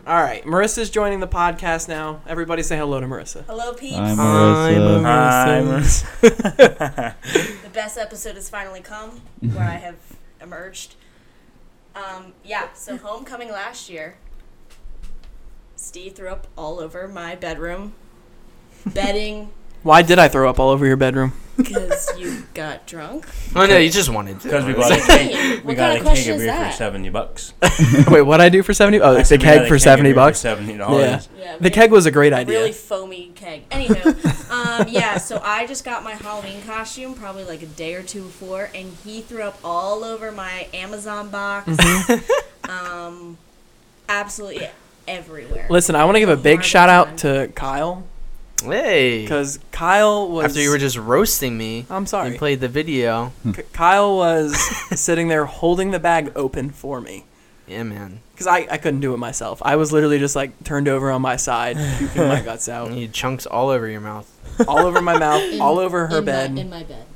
All 0.07 0.20
right, 0.22 0.44
Marissa's 0.44 0.90
joining 0.90 1.20
the 1.20 1.28
podcast 1.28 1.88
now. 1.88 2.20
Everybody 2.26 2.62
say 2.62 2.76
hello 2.76 3.00
to 3.00 3.07
Marissa. 3.07 3.44
Hello, 3.46 3.72
peeps. 3.72 3.96
Hi, 3.96 4.14
Hi, 4.14 4.74
Marissa. 4.74 6.20
Hi, 6.20 7.14
Marissa. 7.22 7.62
the 7.62 7.68
best 7.70 7.96
episode 7.96 8.35
has 8.35 8.50
finally 8.50 8.80
come, 8.80 9.22
where 9.40 9.64
I 9.64 9.76
have 9.76 9.96
emerged. 10.42 10.96
Um, 11.94 12.35
yeah, 12.44 12.72
so 12.74 12.98
homecoming 12.98 13.50
last 13.50 13.88
year. 13.88 14.16
Steve 15.76 16.14
threw 16.14 16.28
up 16.28 16.48
all 16.59 16.80
over 16.80 17.09
my 17.09 17.35
bedroom, 17.37 17.94
bedding, 18.87 19.51
Why 19.83 20.03
did 20.03 20.18
I 20.18 20.29
throw 20.29 20.49
up 20.51 20.59
all 20.59 20.70
over 20.70 20.87
your 20.87 20.97
bedroom? 20.97 21.33
because 21.57 22.11
you 22.18 22.42
got 22.53 22.85
drunk. 22.85 23.29
Oh 23.55 23.64
no, 23.64 23.77
you 23.79 23.88
just 23.88 24.09
wanted 24.09 24.40
to. 24.40 24.44
Because 24.49 24.64
we 24.64 24.75
What 24.75 24.88
bought 24.88 24.88
do 24.88 24.94
a 24.94 24.99
you 24.99 25.05
keg. 25.07 25.27
mean? 25.29 25.51
We 25.51 25.57
What 25.68 25.77
got 25.77 25.83
kind 25.83 25.92
a 25.92 25.94
of 25.94 25.99
keg 25.99 26.03
question 26.03 26.33
of 26.33 26.37
is 26.40 26.42
beer 26.42 26.53
for 26.53 26.59
that? 26.62 26.75
seventy 26.75 27.09
bucks. 27.11 27.53
Wait, 28.11 28.23
what 28.23 28.40
I 28.40 28.49
do 28.49 28.64
for 28.64 28.75
seventy? 28.75 29.01
Oh, 29.01 29.12
it's 29.14 29.31
a 29.31 29.35
we 29.35 29.38
got 29.38 29.44
keg 29.59 29.68
for 29.68 29.77
of 29.77 29.81
seventy 29.81 30.09
beer 30.09 30.14
bucks. 30.16 30.38
seventy 30.40 30.73
Yeah. 30.73 30.79
dollars. 30.79 31.29
Yeah, 31.38 31.57
The 31.61 31.70
keg 31.70 31.92
was 31.92 32.07
a 32.07 32.11
great 32.11 32.33
idea. 32.33 32.59
really 32.59 32.73
foamy 32.73 33.31
keg. 33.37 33.68
Anywho, 33.70 34.51
um, 34.51 34.88
yeah, 34.88 35.16
so 35.18 35.40
I 35.44 35.66
just 35.68 35.85
got 35.85 36.03
my 36.03 36.14
Halloween 36.14 36.61
costume 36.62 37.14
probably 37.14 37.44
like 37.44 37.62
a 37.62 37.66
day 37.66 37.94
or 37.94 38.03
two 38.03 38.23
before, 38.25 38.68
and 38.75 38.92
he 39.05 39.20
threw 39.20 39.42
up 39.42 39.57
all 39.62 40.03
over 40.03 40.33
my 40.33 40.66
Amazon 40.75 41.29
box. 41.31 41.68
Mm-hmm. 41.68 42.70
um, 42.70 43.38
absolutely 44.09 44.68
everywhere. 45.07 45.68
Listen, 45.70 45.94
I 45.94 46.05
want 46.05 46.16
to 46.16 46.20
give 46.20 46.29
a 46.31 46.37
big 46.37 46.57
Marble 46.57 46.62
shout 46.66 46.88
out 46.88 47.07
time. 47.16 47.16
to 47.18 47.53
Kyle 47.55 48.03
Hey. 48.72 49.22
because 49.22 49.59
Kyle 49.72 50.29
was. 50.29 50.46
After 50.46 50.61
you 50.61 50.70
were 50.70 50.79
just 50.79 50.96
roasting 50.96 51.57
me, 51.57 51.87
I'm 51.90 52.07
sorry. 52.07 52.27
you 52.29 52.31
sorry. 52.33 52.38
played 52.38 52.61
the 52.61 52.68
video. 52.68 53.27
Hmm. 53.42 53.53
K- 53.53 53.62
Kyle 53.72 54.16
was 54.16 54.57
sitting 55.00 55.29
there 55.29 55.44
holding 55.44 55.90
the 55.90 55.98
bag 55.98 56.33
open 56.37 56.70
for 56.70 57.00
me 57.00 57.24
Yeah, 57.66 57.83
man. 57.85 58.20
because 58.33 58.46
I, 58.46 58.66
I 58.70 58.79
couldn't 58.79 59.00
do 59.00 59.14
it 59.14 59.18
myself. 59.18 59.61
I 59.64 59.77
was 59.77 59.92
literally 59.92 60.18
just 60.18 60.37
like 60.37 60.62
turned 60.65 60.88
over 60.88 61.10
on 61.10 61.23
my 61.23 61.37
side, 61.37 61.77
puking 61.98 62.27
my 62.29 62.40
guts 62.40 62.69
out, 62.69 62.92
You 62.92 63.02
had 63.02 63.12
chunks 63.12 63.46
all 63.46 63.69
over 63.71 63.88
your 63.88 64.00
mouth. 64.00 64.31
all 64.69 64.81
over 64.87 65.00
my 65.00 65.19
mouth, 65.19 65.42
In- 65.52 65.60
all 65.60 65.79
over 65.79 66.06
her 66.08 66.19
in 66.19 66.25
bed. 66.25 66.54
My, 66.54 66.60
in 66.60 66.71
my 66.71 66.83
bed. 66.85 67.06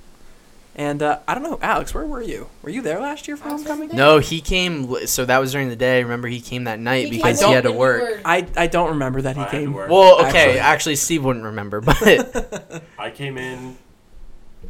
And 0.78 1.02
uh, 1.02 1.18
I 1.28 1.34
don't 1.34 1.42
know, 1.42 1.58
Alex, 1.60 1.92
where 1.92 2.06
were 2.06 2.22
you? 2.22 2.48
Were 2.62 2.70
you 2.70 2.80
there 2.80 3.00
last 3.00 3.28
year 3.28 3.36
for 3.36 3.48
I 3.48 3.50
homecoming? 3.50 3.88
No, 3.94 4.18
he 4.20 4.40
came. 4.40 5.06
So 5.06 5.24
that 5.26 5.38
was 5.38 5.52
during 5.52 5.68
the 5.68 5.76
day. 5.76 6.02
Remember, 6.02 6.28
he 6.28 6.40
came 6.40 6.64
that 6.64 6.78
night 6.78 7.06
He 7.06 7.10
because 7.18 7.40
he 7.42 7.50
had 7.50 7.64
to 7.64 7.68
and 7.70 7.76
we 7.76 7.80
work. 7.80 8.00
were- 8.02 8.20
I, 8.24 8.46
I 8.56 8.66
don't 8.68 8.90
remember 8.90 9.20
that 9.22 9.36
he 9.36 9.42
I 9.42 9.44
had 9.44 9.50
to 9.52 9.58
came. 9.58 9.72
work. 9.74 9.90
Well, 9.90 10.24
okay, 10.26 10.38
Actually. 10.58 10.58
actually, 10.60 10.96
Steve 10.96 11.24
wouldn't 11.24 11.44
remember, 11.46 11.80
but 11.82 12.82
I 12.98 13.10
came 13.10 13.36
in, 13.36 13.76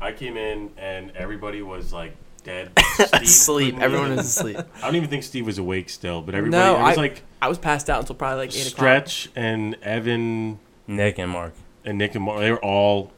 I 0.01 0.13
came 0.13 0.37
in, 0.37 0.71
and 0.79 1.13
everybody 1.15 1.63
was 1.63 1.93
like 1.93 2.17
dead, 2.45 2.73
Steve 2.95 3.09
asleep. 3.23 3.67
couldn't 3.75 3.83
Everyone 3.83 4.07
even- 4.07 4.17
was 4.17 4.27
asleep. 4.27 4.57
I 4.77 4.81
don't 4.87 4.97
even 4.97 5.11
think 5.11 5.23
Steve 5.25 5.45
was 5.47 5.59
awake 5.59 5.91
still, 5.91 6.23
but 6.23 6.35
everybody 6.35 6.63
No, 6.63 6.77
it 6.79 6.83
was 6.83 6.99
I- 6.99 7.01
like 7.01 7.23
I 7.43 7.49
was 7.49 7.59
passed 7.59 7.91
out 7.91 8.01
until 8.01 8.17
probably 8.17 8.39
like 8.47 8.51
eight 8.57 8.63
o'clock. 8.63 8.71
Stretch 9.09 9.29
and 9.37 9.77
Evan 9.83 10.59
Nick 10.87 11.19
and 11.19 11.31
Mark. 11.31 11.53
and 11.85 11.99
Nick 11.99 12.15
and 12.15 12.25
Mark. 12.25 12.41
They 12.41 12.51
were 12.51 12.65
all 12.65 13.13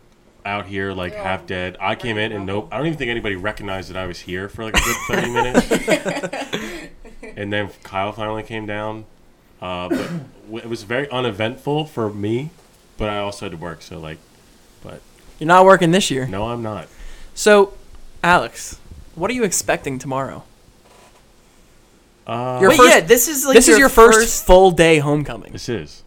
out 0.44 0.66
here 0.66 0.92
like 0.92 1.12
Yeah. 1.12 1.22
half 1.22 1.46
dead. 1.46 1.76
I 1.80 1.94
came 1.94 2.16
in 2.18 2.32
and 2.32 2.46
nope. 2.46 2.68
I 2.72 2.76
don't 2.78 2.86
even 2.86 2.98
think 2.98 3.10
anybody 3.10 3.36
recognized 3.36 3.90
that 3.90 3.96
I 3.96 4.06
was 4.06 4.20
here 4.20 4.48
for 4.48 4.64
like 4.64 4.74
a 4.76 4.80
good 4.80 4.96
thirty 5.08 5.30
minutes. 5.32 6.90
and 7.36 7.52
then 7.52 7.70
Kyle 7.82 8.12
finally 8.12 8.42
came 8.42 8.66
down. 8.66 9.04
Uh, 9.60 9.88
but 9.88 10.62
it 10.64 10.68
was 10.68 10.84
very 10.84 11.10
uneventful 11.10 11.84
for 11.84 12.10
me. 12.10 12.50
But 12.96 13.08
I 13.10 13.18
also 13.18 13.46
had 13.46 13.52
to 13.52 13.56
work, 13.58 13.82
so 13.82 13.98
like, 13.98 14.18
but 14.82 15.00
You're 15.38 15.46
not 15.48 15.64
working 15.64 15.90
this 15.90 16.10
year. 16.10 16.26
no, 16.26 16.48
I'm 16.48 16.62
not. 16.62 16.88
So, 17.34 17.72
Alex, 18.22 18.78
what 19.14 19.30
are 19.30 19.34
you 19.34 19.44
expecting 19.44 19.98
tomorrow? 19.98 20.44
Uh, 22.26 22.58
Your 22.60 22.70
Wait, 22.70 22.76
first- 22.76 22.90
yeah, 22.94 23.00
this 23.00 23.28
is 23.28 23.44
like 23.46 23.54
this 23.54 23.68
is 23.68 23.78
your 23.78 23.88
first, 23.88 24.46
full 24.46 24.70
day 24.70 24.98
homecoming. 24.98 25.52
this 25.52 25.68
is. 25.68 26.02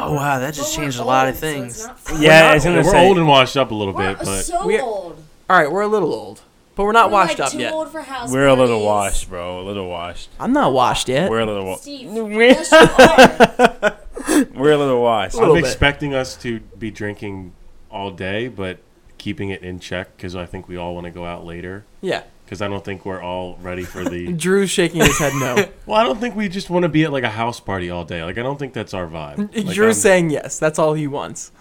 Oh 0.00 0.14
wow, 0.14 0.38
that 0.38 0.54
just 0.54 0.72
But 0.74 0.78
we're 0.78 0.84
changed 0.84 0.98
a 1.00 1.04
lot 1.04 1.28
of 1.28 1.34
old, 1.34 1.40
so 1.40 1.46
it's 1.48 1.56
things. 1.76 1.86
not 1.86 1.98
fun. 2.00 2.22
Yeah, 2.22 2.50
I 2.50 2.54
was 2.54 2.64
gonna 2.64 2.76
we're 2.78 2.84
say. 2.90 3.06
old 3.06 3.18
and 3.18 3.26
washed 3.28 3.56
up 3.56 3.70
a 3.70 3.74
little 3.74 3.94
We're 3.94 4.14
bit, 4.14 4.18
but 4.24 4.42
so 4.42 4.66
We're- 4.66 4.78
so 4.80 4.84
old. 4.86 5.24
All 5.50 5.58
right, 5.58 5.70
we're 5.70 5.82
a 5.82 5.88
little 5.88 6.12
old, 6.12 6.42
but 6.76 6.84
we're 6.84 6.92
not 6.92 7.08
We're, 7.08 7.12
washed 7.14 7.38
like, 7.38 7.46
up 7.46 7.52
too 7.52 7.58
yet. 7.58 7.72
old 7.72 7.90
for 7.90 8.02
house 8.02 8.30
We're 8.30 8.46
a 8.46 8.54
little 8.54 8.84
parties. 8.84 8.84
washed, 8.86 9.30
bro. 9.30 9.60
A 9.60 9.64
little 9.64 9.88
washed. 9.88 10.28
I'm 10.38 10.52
not 10.52 10.72
washed 10.72 11.08
yet. 11.08 11.30
We're 11.30 11.40
a 11.40 11.46
little. 11.46 11.64
Wa- 11.64 11.76
Steve, 11.76 12.10
We're- 12.10 12.48
yes, 12.48 12.70
you 12.72 12.78
are. 12.78 14.46
We're 14.54 14.72
a 14.72 14.78
little 14.78 15.02
washed. 15.02 15.34
little 15.36 15.54
I'm 15.54 15.62
bit. 15.62 15.68
expecting 15.68 16.14
us 16.14 16.36
to 16.38 16.60
be 16.78 16.90
drinking 16.90 17.52
all 17.90 18.10
day, 18.10 18.48
but 18.48 18.78
keeping 19.16 19.50
it 19.50 19.62
in 19.62 19.80
check 19.80 20.16
because 20.16 20.36
I 20.36 20.46
think 20.46 20.68
we 20.68 20.76
all 20.76 20.94
want 20.94 21.04
to 21.06 21.10
go 21.10 21.24
out 21.24 21.44
later. 21.44 21.84
yeah. 22.00 22.22
Because 22.48 22.62
I 22.62 22.68
don't 22.68 22.82
think 22.82 23.04
we're 23.04 23.20
all 23.20 23.58
ready 23.60 23.82
for 23.82 24.02
the. 24.08 24.32
Drew's 24.32 24.70
shaking 24.70 25.02
his 25.02 25.18
head 25.18 25.34
no. 25.34 25.68
well, 25.86 25.98
I 26.00 26.02
don't 26.02 26.18
think 26.18 26.34
we 26.34 26.48
just 26.48 26.70
want 26.70 26.84
to 26.84 26.88
be 26.88 27.04
at 27.04 27.12
like 27.12 27.22
a 27.24 27.28
house 27.28 27.60
party 27.60 27.90
all 27.90 28.04
day. 28.06 28.24
Like 28.24 28.38
I 28.38 28.42
don't 28.42 28.58
think 28.58 28.72
that's 28.72 28.94
our 28.94 29.06
vibe. 29.06 29.54
Like, 29.66 29.74
Drew's 29.74 29.96
I'm- 29.98 30.02
saying 30.02 30.30
yes. 30.30 30.58
That's 30.58 30.78
all 30.78 30.94
he 30.94 31.06
wants. 31.06 31.52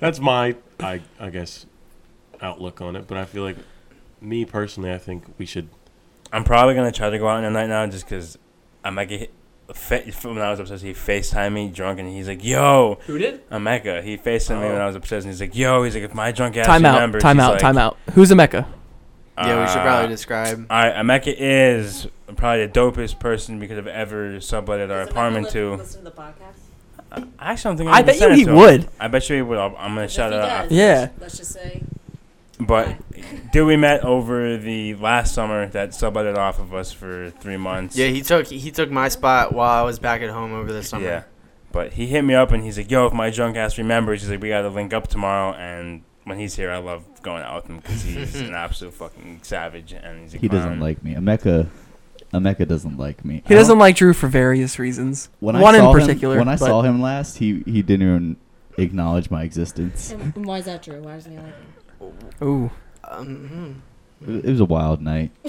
that's 0.00 0.20
my, 0.20 0.56
I 0.80 1.02
I 1.20 1.28
guess, 1.28 1.66
outlook 2.40 2.80
on 2.80 2.96
it. 2.96 3.06
But 3.06 3.18
I 3.18 3.26
feel 3.26 3.42
like, 3.42 3.58
me 4.22 4.46
personally, 4.46 4.90
I 4.90 4.96
think 4.96 5.24
we 5.36 5.44
should. 5.44 5.68
I'm 6.32 6.44
probably 6.44 6.74
gonna 6.74 6.92
try 6.92 7.10
to 7.10 7.18
go 7.18 7.28
out 7.28 7.36
in 7.38 7.44
the 7.44 7.50
night 7.50 7.66
now, 7.68 7.86
just 7.86 8.06
because 8.06 8.38
I 8.82 8.88
might 8.88 9.10
get. 9.10 9.20
hit- 9.20 9.32
Fa- 9.74 10.02
when 10.22 10.38
I 10.38 10.50
was 10.50 10.60
obsessed, 10.60 10.82
he 10.82 10.92
FaceTimed 10.92 11.52
me 11.52 11.68
drunk, 11.68 11.98
and 11.98 12.08
he's 12.08 12.28
like, 12.28 12.44
"Yo, 12.44 12.98
Who 13.06 13.16
did? 13.16 13.48
Emeka." 13.50 14.02
He 14.02 14.18
FaceTimed 14.18 14.60
me 14.60 14.66
Oh. 14.66 14.72
when 14.72 14.80
I 14.80 14.86
was 14.86 14.96
obsessed, 14.96 15.24
and 15.24 15.32
he's 15.32 15.40
like, 15.40 15.54
"Yo," 15.56 15.82
he's 15.82 15.94
like, 15.94 16.04
"If 16.04 16.14
my 16.14 16.30
drunk 16.32 16.56
ass 16.56 16.66
Time 16.66 16.84
out. 16.84 16.94
remembers, 16.94 17.22
Time 17.22 17.40
out. 17.40 17.52
like, 17.52 17.60
Time 17.62 17.78
out. 17.78 17.96
Who's 18.14 18.30
Emeka? 18.30 18.66
Yeah, 19.38 19.60
we 19.62 19.68
should 19.68 19.78
uh, 19.78 19.82
probably 19.84 20.08
describe. 20.08 20.66
All 20.68 20.78
right, 20.82 20.94
Emeka 20.94 21.34
is 21.38 22.06
probably 22.36 22.66
the 22.66 22.72
dopest 22.72 23.18
person 23.18 23.58
we 23.58 23.66
could 23.66 23.78
have 23.78 23.86
ever 23.86 24.36
subletted 24.40 24.90
our 24.90 25.04
Does 25.04 25.08
apartment 25.10 25.46
li- 25.46 25.52
to. 25.52 25.74
Listen 25.76 26.04
to 26.04 26.10
the 26.10 26.16
podcast. 26.16 27.24
I 27.38 27.52
actually 27.52 27.70
don't 27.70 27.76
think 27.78 27.90
I 27.90 27.98
I'm 28.00 28.04
bet 28.06 28.20
you 28.20 28.30
he 28.34 28.44
would. 28.46 28.88
I 29.00 29.08
bet 29.08 29.28
you 29.30 29.36
he 29.36 29.42
would. 29.42 29.58
I'll, 29.58 29.74
I'm 29.78 29.92
gonna 29.94 30.02
If 30.02 30.10
shout 30.10 30.32
it 30.32 30.38
out. 30.40 30.48
after 30.48 30.74
Yeah. 30.74 31.08
Let's 31.20 31.38
just 31.38 31.52
say. 31.52 31.82
But 32.66 32.96
dude, 33.52 33.66
we 33.66 33.76
met 33.76 34.04
over 34.04 34.56
the 34.56 34.94
last 34.96 35.34
summer 35.34 35.66
that 35.68 35.90
subletted 35.90 36.36
off 36.36 36.58
of 36.58 36.72
us 36.74 36.92
for 36.92 37.30
three 37.40 37.56
months. 37.56 37.96
Yeah, 37.96 38.08
he 38.08 38.22
took 38.22 38.46
he 38.46 38.70
took 38.70 38.90
my 38.90 39.08
spot 39.08 39.52
while 39.52 39.70
I 39.70 39.82
was 39.82 39.98
back 39.98 40.22
at 40.22 40.30
home 40.30 40.52
over 40.52 40.72
the 40.72 40.82
summer. 40.82 41.04
Yeah. 41.04 41.22
But 41.72 41.94
he 41.94 42.06
hit 42.06 42.22
me 42.22 42.34
up 42.34 42.52
and 42.52 42.62
he's 42.62 42.76
like, 42.76 42.90
"Yo, 42.90 43.06
if 43.06 43.12
my 43.14 43.30
drunk 43.30 43.56
ass 43.56 43.78
remembers, 43.78 44.20
he's 44.22 44.30
like, 44.30 44.42
we 44.42 44.48
gotta 44.50 44.68
link 44.68 44.92
up 44.92 45.08
tomorrow." 45.08 45.54
And 45.54 46.02
when 46.24 46.38
he's 46.38 46.54
here, 46.54 46.70
I 46.70 46.78
love 46.78 47.04
going 47.22 47.42
out 47.42 47.62
with 47.62 47.70
him 47.70 47.76
because 47.78 48.02
he's 48.02 48.40
an 48.40 48.54
absolute 48.54 48.92
fucking 48.94 49.40
savage 49.42 49.92
and 49.92 50.20
he's 50.20 50.34
a 50.34 50.38
He 50.38 50.48
doesn't 50.48 50.68
clown. 50.68 50.80
like 50.80 51.02
me. 51.02 51.14
Emeka, 51.14 51.68
Emeka 52.34 52.68
doesn't 52.68 52.98
like 52.98 53.24
me. 53.24 53.42
He 53.46 53.54
I 53.54 53.58
doesn't 53.58 53.72
don't- 53.74 53.78
like 53.80 53.96
Drew 53.96 54.12
for 54.12 54.26
various 54.28 54.78
reasons. 54.78 55.30
When 55.40 55.58
One 55.58 55.74
I 55.74 55.78
in 55.78 55.84
saw 55.84 55.92
particular. 55.94 56.34
Him, 56.34 56.40
when 56.40 56.48
I 56.48 56.56
but- 56.56 56.66
saw 56.66 56.82
him 56.82 57.00
last, 57.00 57.38
he 57.38 57.62
he 57.64 57.80
didn't 57.82 58.06
even 58.06 58.36
acknowledge 58.76 59.30
my 59.30 59.42
existence. 59.42 60.12
And 60.12 60.44
why 60.46 60.58
is 60.58 60.66
that 60.66 60.82
true? 60.82 61.00
Why 61.02 61.14
doesn't 61.14 61.32
he 61.32 61.38
like 61.38 61.46
it? 61.48 61.54
Ooh. 62.42 62.70
Um, 63.08 63.82
It 64.26 64.44
it 64.44 64.50
was 64.50 64.60
a 64.60 64.64
wild 64.64 65.00
night. 65.02 65.30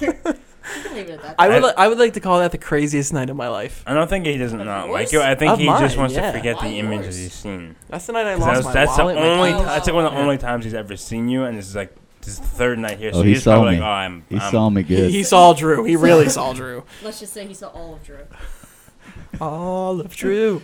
You 0.00 0.82
can 0.82 0.94
leave 0.96 1.08
it 1.08 1.12
at 1.12 1.22
that. 1.22 1.34
I 1.38 1.48
would. 1.48 1.62
I- 1.62 1.66
li- 1.68 1.74
I 1.78 1.88
would 1.88 1.98
like 1.98 2.14
to 2.14 2.20
call 2.20 2.40
that 2.40 2.50
the 2.50 2.58
craziest 2.58 3.12
night 3.12 3.30
of 3.30 3.36
my 3.36 3.46
life. 3.48 3.84
I 3.86 3.94
don't 3.94 4.08
think 4.08 4.26
he 4.26 4.36
doesn't 4.36 4.58
not 4.64 4.90
like 4.90 5.12
you. 5.12 5.22
I 5.22 5.36
think 5.36 5.52
Of 5.52 5.58
he 5.60 5.66
just 5.66 5.94
mine, 5.94 5.96
wants 6.02 6.14
yeah. 6.16 6.32
to 6.32 6.36
forget 6.38 6.56
Why 6.56 6.68
the 6.68 6.78
images 6.80 7.04
yours? 7.06 7.16
he's 7.18 7.32
seen. 7.34 7.76
That's 7.88 8.04
the 8.06 8.12
night 8.14 8.26
I 8.26 8.34
lost 8.34 8.46
That 8.46 8.56
was, 8.56 8.64
my 8.66 8.72
that's 8.72 8.96
the 8.96 9.02
wallet. 9.04 9.16
my 9.16 9.22
only. 9.28 9.50
keys. 9.52 9.58
Ti- 9.60 9.64
that's 9.64 9.86
like 9.86 9.94
one 9.94 10.04
of 10.06 10.10
the 10.12 10.16
Yeah. 10.18 10.22
only 10.24 10.38
times 10.38 10.64
he's 10.64 10.74
ever 10.74 10.96
seen 10.96 11.28
you, 11.28 11.44
and 11.44 11.56
this 11.56 11.68
is 11.68 11.76
like 11.76 11.94
this 12.20 12.30
is 12.34 12.40
the 12.40 12.46
third 12.46 12.80
night 12.80 12.98
here. 12.98 13.12
So 13.12 13.20
Oh, 13.20 13.22
he 13.22 13.28
he's 13.34 13.44
saw 13.44 13.52
probably 13.54 13.76
me. 13.76 13.80
like, 13.80 13.86
"Oh, 13.86 13.90
I'm." 13.92 14.24
He 14.28 14.36
I'm 14.38 14.50
saw 14.50 14.68
me 14.70 14.82
He, 14.82 14.96
good. 14.96 15.10
he 15.12 15.22
saw 15.22 15.52
Drew. 15.54 15.84
He 15.84 15.94
really 15.94 16.28
saw 16.38 16.52
Drew. 16.52 16.82
Let's 17.04 17.20
just 17.20 17.32
say 17.32 17.46
he 17.46 17.54
saw 17.54 17.68
all 17.68 17.94
of 17.94 18.02
Drew. 18.04 18.18
All 19.40 20.00
of 20.00 20.14
Drew. 20.16 20.62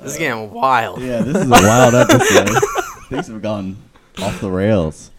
this 0.00 0.12
is 0.12 0.18
getting 0.18 0.50
wild. 0.52 1.00
yeah, 1.00 1.20
this 1.22 1.36
is 1.36 1.46
a 1.46 1.50
wild 1.50 1.94
episode. 1.94 2.50
Things 3.08 3.28
have 3.28 3.40
gone 3.40 3.76
off 4.22 4.40
the 4.40 4.50
rails. 4.50 5.10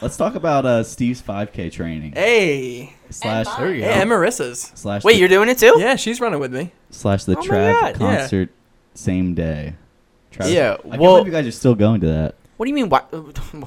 Let's 0.00 0.16
talk 0.16 0.34
about 0.34 0.66
uh, 0.66 0.82
Steve's 0.82 1.22
5K 1.22 1.70
training 1.72 2.12
Hey. 2.12 2.94
slash 3.10 3.46
And 3.46 3.58
There 3.58 3.74
you 3.74 3.82
Hey, 3.82 3.94
go. 3.94 4.00
and 4.00 4.10
Marissa's. 4.10 4.72
slash 4.74 5.04
Wait, 5.04 5.14
the, 5.14 5.20
you're 5.20 5.28
doing 5.28 5.48
it 5.48 5.58
too? 5.58 5.76
Yeah, 5.78 5.96
she's 5.96 6.20
running 6.20 6.40
with 6.40 6.52
me. 6.52 6.72
slash 6.90 7.24
the 7.24 7.36
Oh 7.38 7.40
Trav 7.42 7.80
God, 7.80 7.84
yeah. 7.84 7.92
concert 8.18 8.50
same 8.94 9.34
day. 9.34 9.74
Travis, 10.30 10.52
Yeah, 10.52 10.72
I 10.72 10.76
can't 10.88 11.00
well- 11.00 11.14
believe 11.16 11.26
you 11.26 11.32
guys 11.32 11.46
are 11.46 11.52
still 11.52 11.74
going 11.74 12.00
to 12.02 12.06
that 12.08 12.34
What 12.56 12.66
do 12.66 12.70
you 12.70 12.74
mean? 12.74 12.88
Why? 12.88 13.00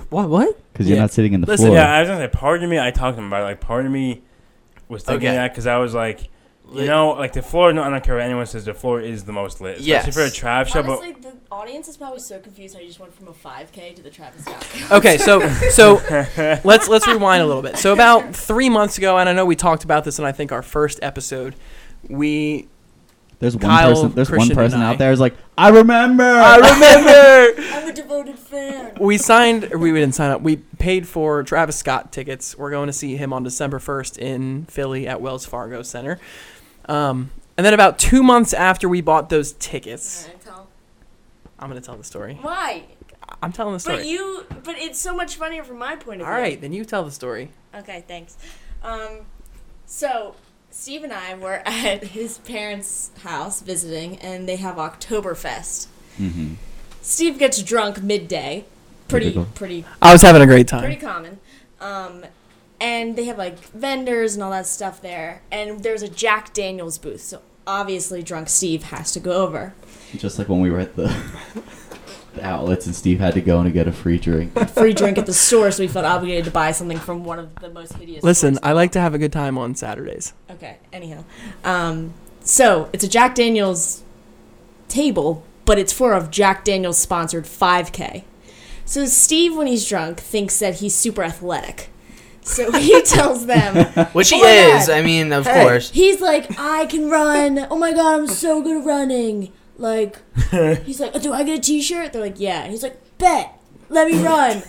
What? 0.09 0.29
What? 0.29 0.59
because 0.73 0.87
you're 0.87 0.95
Yeah. 0.97 1.03
not 1.03 1.11
sitting 1.11 1.33
in 1.33 1.41
the 1.41 1.47
Listen, 1.47 1.67
floor. 1.67 1.77
Yeah, 1.77 1.91
I 1.93 2.01
was 2.01 2.09
gonna 2.09 2.21
say 2.23 2.27
part 2.27 2.61
of 2.61 2.69
me. 2.69 2.77
I 2.79 2.91
talked 2.91 3.17
to 3.17 3.21
him 3.23 3.27
about 3.27 3.41
it. 3.41 3.45
Like 3.45 3.61
part 3.61 3.85
of 3.85 3.91
me 3.91 4.21
was 4.89 5.03
thinking 5.03 5.29
Okay. 5.29 5.35
that 5.37 5.51
because 5.51 5.65
I 5.65 5.77
was 5.77 5.93
like, 5.95 6.29
you 6.69 6.75
Lit. 6.79 6.87
know, 6.87 7.11
like 7.11 7.33
the 7.33 7.41
floor. 7.41 7.71
No, 7.71 7.83
I 7.83 7.89
don't 7.89 8.03
care 8.03 8.15
what 8.15 8.23
anyone 8.23 8.45
says. 8.45 8.65
The 8.65 8.73
floor 8.73 8.99
is 9.01 9.23
the 9.23 9.31
most 9.31 9.61
lit, 9.61 9.77
especially 9.79 9.87
Yes. 9.89 10.13
for 10.13 10.21
a 10.21 10.25
Trav 10.29 10.67
show. 10.67 10.83
But 10.83 10.97
Honestly, 10.99 11.13
the 11.13 11.33
audience 11.51 11.87
is 11.87 11.95
probably 11.97 12.19
so 12.19 12.39
confused 12.39 12.75
how 12.75 12.81
you 12.81 12.87
just 12.87 12.99
went 12.99 13.13
from 13.13 13.27
a 13.29 13.31
5K 13.33 13.95
to 13.95 14.01
the 14.01 14.09
Travis 14.09 14.41
Scott. 14.43 14.67
Okay, 14.91 15.17
so 15.17 15.47
so 15.69 15.95
let's 16.63 16.87
let's 16.89 17.07
rewind 17.07 17.41
a 17.41 17.45
little 17.45 17.61
bit. 17.61 17.77
So 17.77 17.93
about 17.93 18.35
three 18.35 18.69
months 18.69 18.97
ago, 18.97 19.17
and 19.17 19.29
I 19.29 19.33
know 19.33 19.45
we 19.45 19.55
talked 19.55 19.83
about 19.85 20.03
this 20.03 20.19
in 20.19 20.25
I 20.25 20.31
think 20.31 20.51
our 20.51 20.61
first 20.61 20.99
episode. 21.01 21.55
We 22.09 22.67
There's 23.39 23.55
one 23.55 23.61
Kyle, 23.61 23.89
person. 23.93 24.11
There's 24.13 24.29
Christian, 24.29 24.55
one 24.55 24.65
person 24.65 24.81
I- 24.81 24.89
out 24.91 24.97
there 24.97 25.09
who's 25.09 25.19
like, 25.19 25.35
I 25.57 25.69
remember. 25.69 26.23
I 26.23 26.55
remember 26.57 27.61
I'm 27.73 27.89
a 27.89 27.93
devoted 27.93 28.37
fan. 28.37 28.97
we 28.99 29.17
signed. 29.17 29.69
Or 29.73 29.77
we 29.77 29.91
didn't 29.93 30.15
sign 30.15 30.31
up. 30.31 30.41
We 30.41 30.57
paid 30.57 31.07
for 31.07 31.43
Travis 31.43 31.75
Scott 31.77 32.11
tickets. 32.11 32.57
We're 32.57 32.71
going 32.71 32.87
to 32.87 32.93
see 32.93 33.15
him 33.17 33.33
on 33.33 33.43
December 33.43 33.79
first 33.79 34.17
in 34.17 34.65
Philly 34.65 35.07
at 35.07 35.21
Wells 35.21 35.45
Fargo 35.45 35.81
Center. 35.81 36.19
Um, 36.87 37.31
and 37.57 37.65
then 37.65 37.73
about 37.73 37.99
two 37.99 38.23
months 38.23 38.53
after 38.53 38.87
we 38.87 39.01
bought 39.01 39.29
those 39.29 39.53
tickets, 39.53 40.25
Alright, 40.25 40.41
tell- 40.41 40.67
I'm 41.59 41.67
gonna 41.69 41.81
tell 41.81 41.97
the 41.97 42.03
story. 42.03 42.37
Why? 42.41 42.83
I'm 43.41 43.51
telling 43.51 43.73
the 43.73 43.79
story. 43.79 43.97
But 43.97 44.05
you, 44.05 44.45
but 44.63 44.77
it's 44.77 44.99
so 44.99 45.15
much 45.15 45.35
funnier 45.35 45.63
from 45.63 45.77
my 45.79 45.95
point 45.95 46.21
of 46.21 46.27
All 46.27 46.33
view. 46.33 46.41
right, 46.43 46.61
then 46.61 46.71
you 46.73 46.85
tell 46.85 47.03
the 47.03 47.11
story. 47.11 47.49
Okay, 47.75 48.03
thanks. 48.07 48.37
Um, 48.83 49.25
so 49.85 50.35
Steve 50.71 51.03
and 51.03 51.11
I 51.11 51.35
were 51.35 51.61
at 51.65 52.03
his 52.05 52.37
parents' 52.39 53.11
house 53.23 53.61
visiting, 53.61 54.17
and 54.19 54.47
they 54.47 54.55
have 54.57 54.75
Oktoberfest. 54.75 55.87
hmm 56.17 56.53
Steve 57.01 57.37
gets 57.39 57.61
drunk 57.63 58.01
midday. 58.03 58.65
Pretty, 59.07 59.27
Typical. 59.27 59.45
pretty, 59.55 59.85
I 60.01 60.11
was 60.11 60.21
having 60.21 60.41
a 60.41 60.45
great 60.45 60.67
time. 60.67 60.81
pretty 60.81 60.97
common. 60.99 61.39
Um, 61.79 62.25
and 62.79 63.15
they 63.15 63.25
have 63.25 63.37
like 63.37 63.59
vendors 63.59 64.35
and 64.35 64.43
all 64.43 64.51
that 64.51 64.67
stuff 64.67 65.01
there. 65.01 65.41
And 65.51 65.83
there's 65.83 66.01
a 66.01 66.07
Jack 66.07 66.53
Daniels 66.53 66.97
booth, 66.97 67.21
so 67.21 67.41
obviously 67.65 68.23
drunk 68.23 68.49
Steve 68.49 68.83
has 68.83 69.11
to 69.13 69.19
go 69.19 69.31
over. 69.31 69.73
Just 70.15 70.39
like 70.39 70.47
when 70.49 70.61
we 70.61 70.69
were 70.69 70.79
at 70.79 70.95
the, 70.95 71.13
the 72.35 72.45
outlets 72.45 72.85
and 72.85 72.95
Steve 72.95 73.19
had 73.19 73.33
to 73.33 73.41
go 73.41 73.59
in 73.59 73.65
and 73.65 73.73
get 73.73 73.87
a 73.87 73.91
free 73.91 74.17
drink. 74.17 74.57
Free 74.69 74.93
drink 74.93 75.17
at 75.17 75.25
the 75.25 75.33
store, 75.33 75.69
so 75.71 75.83
we 75.83 75.87
felt 75.87 76.05
obligated 76.05 76.45
to 76.45 76.51
buy 76.51 76.71
something 76.71 76.97
from 76.97 77.23
one 77.23 77.39
of 77.39 77.53
the 77.55 77.69
most 77.69 77.93
hideous. 77.93 78.23
Listen, 78.23 78.55
stores. 78.55 78.69
I 78.69 78.73
like 78.73 78.91
to 78.93 79.01
have 79.01 79.13
a 79.13 79.17
good 79.17 79.33
time 79.33 79.57
on 79.57 79.75
Saturdays. 79.75 80.33
Okay. 80.49 80.77
Anyhow, 80.93 81.25
um, 81.63 82.13
so 82.41 82.89
it's 82.93 83.03
a 83.03 83.09
Jack 83.09 83.35
Daniels 83.35 84.03
table, 84.87 85.43
but 85.65 85.77
it's 85.77 85.91
for 85.91 86.13
a 86.13 86.25
Jack 86.27 86.63
Daniels 86.63 86.97
sponsored 86.97 87.43
5K. 87.43 88.23
So 88.85 89.05
Steve, 89.05 89.57
when 89.57 89.67
he's 89.67 89.87
drunk, 89.87 90.21
thinks 90.21 90.59
that 90.59 90.75
he's 90.75 90.95
super 90.95 91.21
athletic. 91.23 91.89
So 92.47 92.71
he 92.71 93.01
tells 93.03 93.45
them, 93.45 93.75
Which 94.13 94.31
oh 94.33 94.37
he 94.37 94.41
Oh 94.43 94.77
is. 94.77 94.87
God. 94.87 94.93
I 94.97 95.01
mean, 95.03 95.31
of 95.33 95.45
Hey, 95.45 95.63
course. 95.63 95.91
He's 95.91 96.21
like, 96.21 96.57
I 96.57 96.85
can 96.87 97.09
run. 97.09 97.67
Oh 97.69 97.77
my 97.77 97.91
god, 97.93 98.19
I'm 98.21 98.27
so 98.27 98.61
good 98.61 98.81
at 98.81 98.85
running. 98.85 99.51
Like, 99.77 100.17
he's 100.85 100.99
like, 100.99 101.21
do 101.21 101.33
I 101.33 101.43
get 101.43 101.59
a 101.59 101.61
T-shirt? 101.61 102.13
They're 102.13 102.21
like, 102.21 102.39
yeah. 102.39 102.63
And 102.63 102.71
he's 102.71 102.81
like, 102.83 102.99
bet. 103.17 103.53
Let 103.89 104.09
me 104.09 104.17
run. 104.23 104.63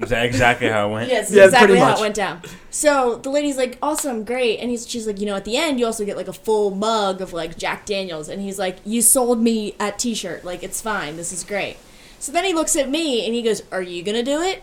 is 0.00 0.08
that 0.08 0.24
exactly 0.24 0.68
how 0.68 0.88
it 0.88 0.92
went? 0.92 1.10
Yes, 1.10 1.30
Yeah, 1.32 1.44
exactly 1.44 1.66
pretty 1.68 1.80
how 1.80 1.90
much. 1.90 1.98
it 1.98 2.02
went 2.02 2.14
down. 2.14 2.42
So 2.70 3.16
the 3.16 3.30
lady's 3.30 3.56
like, 3.56 3.78
awesome, 3.82 4.24
great. 4.24 4.58
And 4.58 4.70
he's 4.70 4.88
she's 4.88 5.06
like, 5.06 5.20
you 5.20 5.26
know, 5.26 5.34
at 5.36 5.44
the 5.44 5.56
end 5.56 5.78
you 5.80 5.86
also 5.86 6.04
get 6.04 6.16
like 6.16 6.28
a 6.28 6.32
full 6.32 6.70
mug 6.70 7.20
of 7.20 7.32
like 7.32 7.56
Jack 7.58 7.84
Daniels. 7.86 8.28
And 8.28 8.40
he's 8.42 8.58
like, 8.58 8.78
you 8.84 9.02
sold 9.02 9.40
me 9.42 9.74
at 9.78 9.98
T-shirt. 9.98 10.44
Like 10.44 10.62
it's 10.62 10.80
fine. 10.80 11.16
This 11.16 11.32
is 11.32 11.44
great. 11.44 11.76
So 12.18 12.32
then 12.32 12.44
he 12.44 12.52
looks 12.54 12.76
at 12.76 12.88
me 12.88 13.24
and 13.26 13.34
he 13.34 13.42
goes, 13.42 13.62
are 13.72 13.82
you 13.82 14.02
gonna 14.02 14.22
do 14.22 14.40
it? 14.40 14.62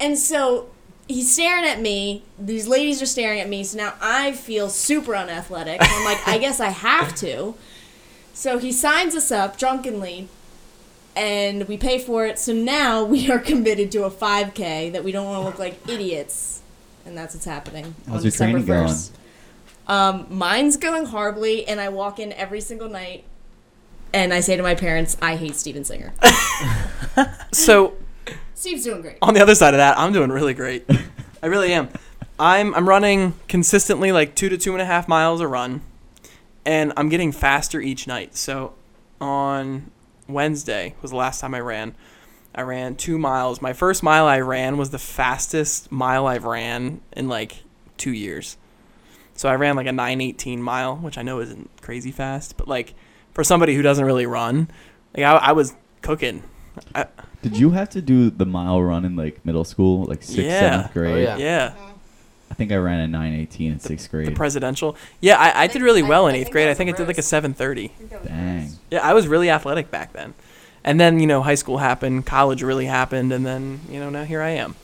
And 0.00 0.18
so 0.18 0.70
he's 1.08 1.32
staring 1.32 1.64
at 1.64 1.80
me. 1.80 2.24
These 2.38 2.66
ladies 2.66 3.02
are 3.02 3.06
staring 3.06 3.38
at 3.40 3.48
me. 3.48 3.62
So 3.64 3.76
now 3.76 3.94
I 4.00 4.32
feel 4.32 4.68
super 4.70 5.14
unathletic. 5.14 5.78
I'm 5.80 6.04
like, 6.04 6.26
I 6.26 6.38
guess 6.44 6.58
I 6.60 6.70
have 6.70 7.14
to. 7.16 7.54
So 8.32 8.58
he 8.58 8.72
signs 8.72 9.14
us 9.14 9.30
up 9.30 9.58
drunkenly. 9.58 10.28
and 11.14 11.68
we 11.68 11.76
pay 11.76 11.98
for 11.98 12.24
it. 12.26 12.38
So 12.38 12.52
now 12.54 13.04
we 13.04 13.30
are 13.30 13.38
committed 13.38 13.92
to 13.92 14.04
a 14.04 14.10
5K 14.10 14.92
that 14.92 15.04
we 15.04 15.12
don't 15.12 15.26
want 15.26 15.42
to 15.42 15.46
look 15.46 15.58
like 15.58 15.76
idiots, 15.88 16.62
and 17.04 17.18
that's 17.18 17.34
what's 17.34 17.44
happening. 17.44 17.94
How's 18.06 18.18
on 18.18 18.22
your 18.22 18.30
December 18.30 18.58
training 18.60 18.66
going? 18.66 18.88
1st. 18.94 19.10
Um, 19.88 20.26
mine's 20.30 20.76
going 20.76 21.06
horribly, 21.06 21.66
and 21.66 21.80
I 21.80 21.88
walk 21.88 22.20
in 22.20 22.32
every 22.34 22.60
single 22.60 22.88
night, 22.88 23.24
and 24.14 24.32
I 24.32 24.38
say 24.40 24.56
to 24.56 24.62
my 24.62 24.76
parents, 24.76 25.16
"I 25.20 25.34
hate 25.36 25.56
Steven 25.56 25.84
Singer." 25.84 26.12
So 27.52 27.94
Steve's 28.60 28.84
doing 28.84 29.00
great. 29.00 29.16
on 29.22 29.32
the 29.32 29.40
other 29.40 29.54
side 29.54 29.72
of 29.72 29.78
that, 29.78 29.98
I'm 29.98 30.12
doing 30.12 30.28
really 30.28 30.52
great. 30.52 30.84
I 31.42 31.46
really 31.46 31.72
am. 31.72 31.88
I'm 32.38 32.74
I'm 32.74 32.86
running 32.86 33.32
consistently 33.48 34.12
like 34.12 34.34
two 34.34 34.50
to 34.50 34.58
two 34.58 34.72
and 34.72 34.82
a 34.82 34.84
half 34.84 35.08
miles 35.08 35.40
a 35.40 35.48
run, 35.48 35.80
and 36.66 36.92
I'm 36.94 37.08
getting 37.08 37.32
faster 37.32 37.80
each 37.80 38.06
night. 38.06 38.36
So 38.36 38.74
on 39.18 39.90
Wednesday 40.28 40.94
was 41.00 41.10
the 41.10 41.16
last 41.16 41.40
time 41.40 41.54
I 41.54 41.60
ran. 41.60 41.94
I 42.54 42.60
ran 42.60 42.96
two 42.96 43.16
miles. 43.16 43.62
My 43.62 43.72
first 43.72 44.02
mile 44.02 44.26
I 44.26 44.40
ran 44.40 44.76
was 44.76 44.90
the 44.90 44.98
fastest 44.98 45.90
mile 45.90 46.26
I've 46.26 46.44
ran 46.44 47.00
in 47.12 47.28
like 47.30 47.62
two 47.96 48.12
years. 48.12 48.58
So 49.32 49.48
I 49.48 49.54
ran 49.54 49.74
like 49.74 49.86
a 49.86 49.92
918 49.92 50.60
mile, 50.60 50.96
which 50.96 51.16
I 51.16 51.22
know 51.22 51.40
isn't 51.40 51.70
crazy 51.80 52.12
fast, 52.12 52.58
but 52.58 52.68
like 52.68 52.92
for 53.32 53.42
somebody 53.42 53.74
who 53.74 53.80
doesn't 53.80 54.04
really 54.04 54.26
run, 54.26 54.68
like 55.16 55.24
I, 55.24 55.36
I 55.36 55.52
was 55.52 55.74
cooking. 56.02 56.42
I, 56.94 57.06
Did 57.42 57.56
you 57.56 57.70
have 57.70 57.90
to 57.90 58.02
do 58.02 58.30
the 58.30 58.46
mile 58.46 58.82
run 58.82 59.04
in 59.04 59.16
like 59.16 59.44
middle 59.44 59.64
school, 59.64 60.04
like 60.04 60.22
sixth, 60.22 60.38
Yeah. 60.38 60.60
seventh 60.60 60.86
oh, 60.90 60.92
grade? 60.92 61.24
yeah. 61.24 61.36
yeah. 61.36 61.74
I 62.50 62.54
think 62.54 62.72
I 62.72 62.76
ran 62.76 63.00
a 63.00 63.06
918 63.06 63.72
in 63.72 63.80
sixth 63.80 64.10
grade. 64.10 64.26
the 64.26 64.32
presidential. 64.32 64.96
Yeah, 65.20 65.36
I, 65.38 65.62
I 65.64 65.66
did 65.68 65.82
really 65.82 66.02
I- 66.02 66.08
well 66.08 66.26
in 66.26 66.34
eighth 66.34 66.44
think 66.46 66.52
grade. 66.52 66.64
that 66.64 66.68
I 66.68 66.70
was 66.72 66.78
think 66.78 66.90
a 66.90 66.94
I 66.94 66.96
did 66.96 67.06
like 67.06 67.16
a 67.16 67.20
rose. 67.20 67.26
seven 67.26 67.54
thirty. 67.54 67.92
Dang. 68.24 68.70
Yeah, 68.90 69.06
I 69.06 69.14
was 69.14 69.28
really 69.28 69.48
athletic 69.50 69.90
back 69.90 70.12
then. 70.12 70.34
And 70.82 70.98
then 71.00 71.20
you 71.20 71.26
know 71.26 71.42
high 71.42 71.54
school 71.54 71.78
happened, 71.78 72.26
college 72.26 72.62
really 72.62 72.86
happened, 72.86 73.32
and 73.32 73.46
then 73.46 73.80
you 73.88 74.00
know 74.00 74.10
now 74.10 74.24
here 74.24 74.42
I 74.42 74.50
am. 74.50 74.74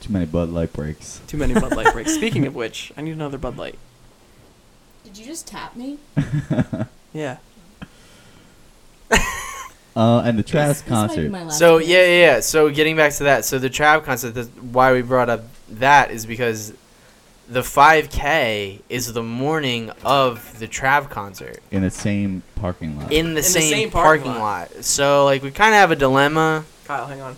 Too 0.00 0.12
many 0.12 0.26
Bud 0.26 0.50
Light 0.50 0.72
breaks. 0.72 1.20
Too 1.26 1.38
many 1.38 1.54
Bud 1.54 1.74
Light 1.74 1.92
breaks. 1.94 2.12
Speaking 2.14 2.46
of 2.46 2.54
which, 2.54 2.92
I 2.96 3.00
need 3.00 3.12
another 3.12 3.38
Bud 3.38 3.56
Light. 3.56 3.78
Did 5.04 5.16
you 5.16 5.24
just 5.24 5.46
tap 5.46 5.74
me? 5.76 5.98
Yeah. 7.14 7.36
Uh, 9.96 10.22
and 10.24 10.38
the 10.38 10.42
Trav 10.42 10.68
This- 10.68 10.80
this 10.82 10.90
might 10.90 11.06
be 11.08 11.14
concert. 11.14 11.30
my 11.30 11.48
So 11.48 11.78
yeah, 11.78 11.98
yeah, 12.04 12.06
yeah. 12.34 12.40
So 12.40 12.68
getting 12.70 12.96
back 12.96 13.12
to 13.14 13.24
that, 13.24 13.44
so 13.44 13.58
the 13.58 13.70
Trav 13.70 14.04
concert. 14.04 14.32
That's 14.34 14.48
why 14.48 14.92
we 14.92 15.02
brought 15.02 15.28
up 15.30 15.44
that 15.68 16.10
is 16.10 16.26
because 16.26 16.72
the 17.48 17.60
5K 17.60 18.80
is 18.88 19.12
the 19.12 19.22
morning 19.22 19.90
of 20.04 20.58
the 20.58 20.66
Trav 20.66 21.10
concert 21.10 21.58
in 21.70 21.82
the 21.82 21.90
same 21.90 22.42
parking 22.56 22.98
lot. 22.98 23.12
in 23.12 23.28
the, 23.30 23.34
the 23.36 23.42
same, 23.42 23.70
same 23.70 23.90
parking, 23.90 24.24
parking 24.32 24.42
lot. 24.42 24.84
So 24.84 25.24
like 25.26 25.42
we 25.42 25.50
kind 25.50 25.74
of 25.74 25.78
have 25.78 25.90
a 25.90 25.96
dilemma. 25.96 26.64
Kyle, 26.86 27.06
hang 27.06 27.20
on. 27.20 27.36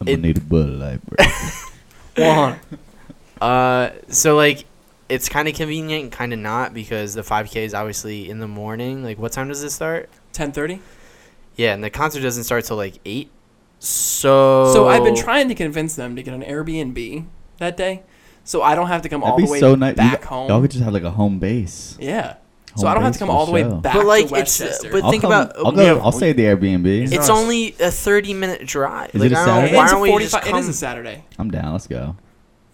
I'm 0.00 0.06
gonna 0.06 0.16
need 0.18 0.38
a 0.38 0.40
Bud 0.40 0.68
Light 0.68 1.00
break. 1.06 1.28
Hold 2.18 2.38
on. 2.38 2.58
Uh, 3.40 3.90
so 4.08 4.36
like 4.36 4.64
it's 5.08 5.28
kind 5.28 5.46
of 5.48 5.54
convenient, 5.54 6.02
and 6.04 6.12
kind 6.12 6.32
of 6.32 6.38
not 6.38 6.74
because 6.74 7.14
the 7.14 7.22
5K 7.22 7.56
is 7.64 7.74
obviously 7.74 8.28
in 8.28 8.38
the 8.40 8.48
morning. 8.48 9.02
Like 9.04 9.18
what 9.18 9.32
time 9.32 9.48
does 9.48 9.62
it 9.62 9.70
start? 9.70 10.08
Ten 10.36 10.52
thirty. 10.52 10.80
Yeah, 11.54 11.72
and 11.72 11.82
the 11.82 11.88
concert 11.88 12.20
doesn't 12.20 12.44
start 12.44 12.66
till 12.66 12.76
like 12.76 12.98
eight. 13.06 13.30
So 13.78 14.70
So 14.74 14.86
I've 14.88 15.02
been 15.02 15.16
trying 15.16 15.48
to 15.48 15.54
convince 15.54 15.96
them 15.96 16.14
to 16.16 16.22
get 16.22 16.34
an 16.34 16.42
Airbnb 16.42 17.24
that 17.58 17.78
day, 17.78 18.02
so 18.44 18.60
I 18.60 18.74
don't 18.74 18.88
have 18.88 19.00
to 19.02 19.08
come 19.08 19.22
all 19.24 19.30
That'd 19.36 19.44
the 19.44 19.46
be 19.48 19.52
way 19.52 19.60
so 19.60 19.74
nice. 19.74 19.96
back 19.96 20.20
you, 20.20 20.26
home. 20.26 20.48
Y'all 20.50 20.60
could 20.60 20.70
just 20.72 20.84
have 20.84 20.92
like 20.92 21.04
a 21.04 21.10
home 21.10 21.38
base. 21.38 21.96
yeah. 21.98 22.34
So 22.76 22.86
I 22.86 22.92
don't 22.92 23.02
have 23.04 23.14
to 23.14 23.16
base 23.16 23.18
come 23.20 23.28
for 23.28 23.34
all 23.34 23.46
the 23.46 23.52
way 23.52 23.62
show. 23.62 23.76
back 23.76 23.94
But, 23.94 24.04
like, 24.04 24.28
to 24.28 24.34
it's, 24.34 24.60
uh, 24.60 24.64
West 24.66 24.80
Chester. 24.82 24.90
but- 24.92 25.04
I'll 25.04 25.10
think 25.10 25.22
come, 25.22 25.32
about- 25.32 25.56
I'll 25.56 25.72
go. 25.72 25.82
yeah, 25.82 25.92
I'll 26.02 26.12
stay 26.12 26.28
at 26.28 26.36
the 26.36 26.42
Airbnb. 26.44 27.04
It's 27.10 27.26
there 27.28 27.34
only 27.34 27.74
a 27.80 27.90
30 27.90 28.34
minute 28.34 28.66
drive. 28.66 29.14
Is 29.14 29.20
like, 29.22 29.30
it 29.30 29.34
a 29.34 29.38
I 29.38 29.46
don't 29.46 29.46
know, 29.46 29.54
Saturday? 29.62 29.76
why 29.76 29.82
it's 29.84 29.92
a 29.92 29.94
don't 29.94 30.02
we 30.02 30.08
just 30.18 30.32
45 30.32 30.42
come? 30.50 30.58
It 30.58 30.60
is 30.60 30.68
a 30.68 30.72
Saturday. 30.74 31.24
I'm 31.38 31.50
down. 31.50 31.72
Let's 31.72 31.86
go. 31.86 32.16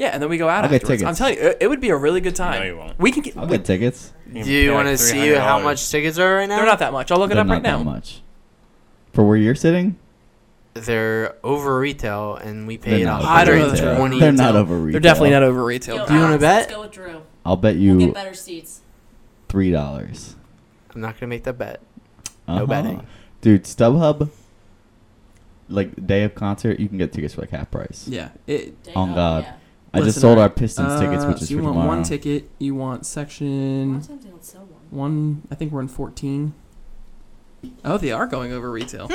Yeah, 0.03 0.09
and 0.09 0.21
then 0.21 0.29
we 0.29 0.37
go 0.37 0.49
out 0.49 0.65
I'll 0.65 0.71
get 0.71 0.83
afterwards. 0.83 1.05
I'm 1.05 1.15
telling 1.15 1.37
you, 1.37 1.43
it, 1.43 1.59
it 1.61 1.69
would 1.69 1.81
be 1.81 1.91
a 1.91 1.97
really 1.97 2.21
good 2.21 2.35
time. 2.35 2.59
No, 2.59 2.67
you 2.67 2.77
won't. 2.77 2.99
We 2.99 3.13
can 3.13 3.23
get. 3.23 3.37
I'll 3.37 3.47
we- 3.47 3.57
get 3.57 3.65
tickets. 3.65 4.13
Do 4.33 4.41
you 4.41 4.73
want 4.73 4.89
to 4.89 4.99
see 4.99 5.29
how 5.33 5.61
much 5.61 5.89
tickets 5.91 6.19
are 6.19 6.35
right 6.39 6.49
now? 6.49 6.57
they're 6.57 6.67
not 6.67 6.81
that 6.81 6.93
much. 6.93 7.13
I'll 7.13 7.19
look 7.19 7.31
it 7.31 7.35
They're 7.35 7.43
up 7.43 7.47
not 7.47 7.53
right 7.55 7.63
that 7.63 7.79
now. 7.79 7.85
much. 7.85 8.21
For 9.13 9.23
where 9.25 9.37
you're 9.37 9.55
sitting, 9.55 9.97
They're 10.75 11.37
over 11.45 11.79
retail, 11.79 12.35
and 12.35 12.67
we 12.67 12.79
they're 12.79 12.99
paid 12.99 13.05
not. 13.05 13.23
I 13.25 13.45
don't 13.45 13.59
know 13.61 13.67
over 13.67 13.77
the 13.77 13.83
retail. 13.83 14.01
120. 14.01 14.21
They're 14.21 14.33
not 14.33 14.57
over 14.57 14.75
retail. 14.77 14.93
They're 14.93 15.01
definitely 15.01 15.31
not 15.31 15.43
over 15.45 15.65
retail. 15.65 15.97
Yo, 15.99 16.07
Do 16.07 16.15
you 16.15 16.19
wanna 16.21 16.29
Alex, 16.33 16.41
bet? 16.43 16.57
Let's 16.63 16.73
go 16.75 16.81
with 16.81 16.91
Drew. 16.91 17.23
I'll 17.47 17.57
bet 17.57 17.75
We'll 17.75 17.83
you 17.85 17.99
get 18.01 18.15
better 18.15 18.35
seats. 18.35 18.81
three 19.49 19.71
dollars. 19.71 20.35
I'm 20.93 21.01
not 21.01 21.15
gonna 21.21 21.29
make 21.31 21.45
that 21.45 21.59
bet. 21.59 21.81
Uh-huh. 22.49 22.59
No 22.59 22.67
betting. 22.67 23.07
Dude, 23.41 23.65
StubHub. 23.65 24.31
Like 25.69 26.07
day 26.07 26.25
of 26.25 26.35
concert, 26.35 26.81
you 26.81 26.89
can 26.89 26.99
get 26.99 27.13
tickets 27.13 27.35
for 27.35 27.43
like 27.43 27.51
half 27.51 27.71
price. 27.71 28.09
Yeah. 28.09 28.31
It, 28.49 28.83
Day 28.83 28.93
On 28.95 29.15
God. 29.15 29.45
yeah. 29.45 29.53
I 29.95 30.01
just 30.01 30.21
sold 30.21 30.39
alright. 30.39 30.51
our 30.51 30.55
Pistons 30.57 30.99
tickets, 31.01 31.25
Uh, 31.25 31.29
which 31.29 31.39
so 31.39 31.43
is 31.43 31.51
you 31.51 31.59
for 31.59 31.65
want 31.65 31.75
tomorrow. 31.75 31.89
one 31.89 32.03
ticket. 32.03 32.49
You 32.59 32.75
want 32.75 33.05
section 33.07 33.95
lot 33.95 34.09
they 34.23 34.29
don't 34.31 34.45
sell 34.45 34.63
one. 34.63 34.81
one. 34.91 35.43
I 35.51 35.55
think 35.55 35.71
we're 35.73 35.81
in 35.83 35.89
14. 35.89 36.55
Oh, 37.85 37.97
they 37.97 38.11
are 38.11 38.27
going 38.27 38.53
over 38.53 38.71
retail. 38.73 39.09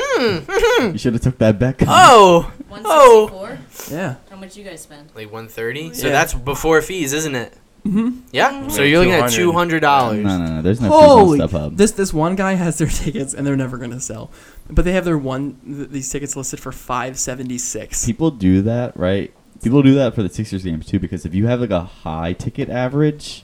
You 0.80 0.97
should 0.97 1.13
have 1.13 1.21
took 1.21 1.38
that 1.39 1.59
back. 1.59 1.82
Oh, 1.86 2.51
164? 2.69 3.59
Yeah. 3.97 4.15
How 4.30 4.38
much 4.38 4.55
you 4.55 4.63
guys 4.63 4.82
spend? 4.82 5.09
like 5.15 5.32
130. 5.32 5.93
So 5.93 6.07
Yeah. 6.07 6.13
that's 6.13 6.34
before 6.34 6.82
fees, 6.82 7.11
isn't 7.11 7.36
it? 7.36 7.57
Mm-hmm. 7.86 8.19
Yeah. 8.32 8.67
So 8.67 8.82
Like 8.82 8.89
you're 8.89 8.99
looking 8.99 9.13
at 9.13 9.30
200. 9.30 9.36
two 9.36 9.51
hundred 9.53 9.82
No, 9.82 9.88
dollars. 9.88 10.23
no, 10.25 10.38
no. 10.45 10.61
There's 10.61 10.80
no 10.82 10.89
Holy! 10.89 11.39
fees 11.39 11.53
on 11.53 11.71
StubHub. 11.71 11.78
This 11.78 11.91
this 11.91 12.13
one 12.13 12.36
guy 12.36 12.53
has 12.53 12.78
their 12.78 12.88
tickets 13.01 13.34
and 13.34 13.45
they're 13.47 13.55
never 13.57 13.78
gonna 13.78 13.99
sell, 14.01 14.30
but 14.69 14.84
they 14.86 14.91
have 14.93 15.05
their 15.05 15.17
one 15.17 15.57
th- 15.65 15.89
these 15.89 16.09
tickets 16.09 16.36
listed 16.36 16.59
for 16.59 16.71
576. 16.73 18.05
People 18.05 18.32
do 18.32 18.61
that, 18.63 18.95
right? 18.97 19.34
People 19.64 19.82
do 19.84 19.95
that 19.95 20.14
for 20.16 20.24
the 20.24 20.30
Sixers 20.30 20.64
games 20.64 20.86
too, 20.86 20.99
because 20.99 21.26
if 21.26 21.34
you 21.34 21.47
have 21.47 21.60
like 21.62 21.72
a 21.72 21.82
high 21.84 22.34
ticket 22.34 22.70
average, 22.70 23.43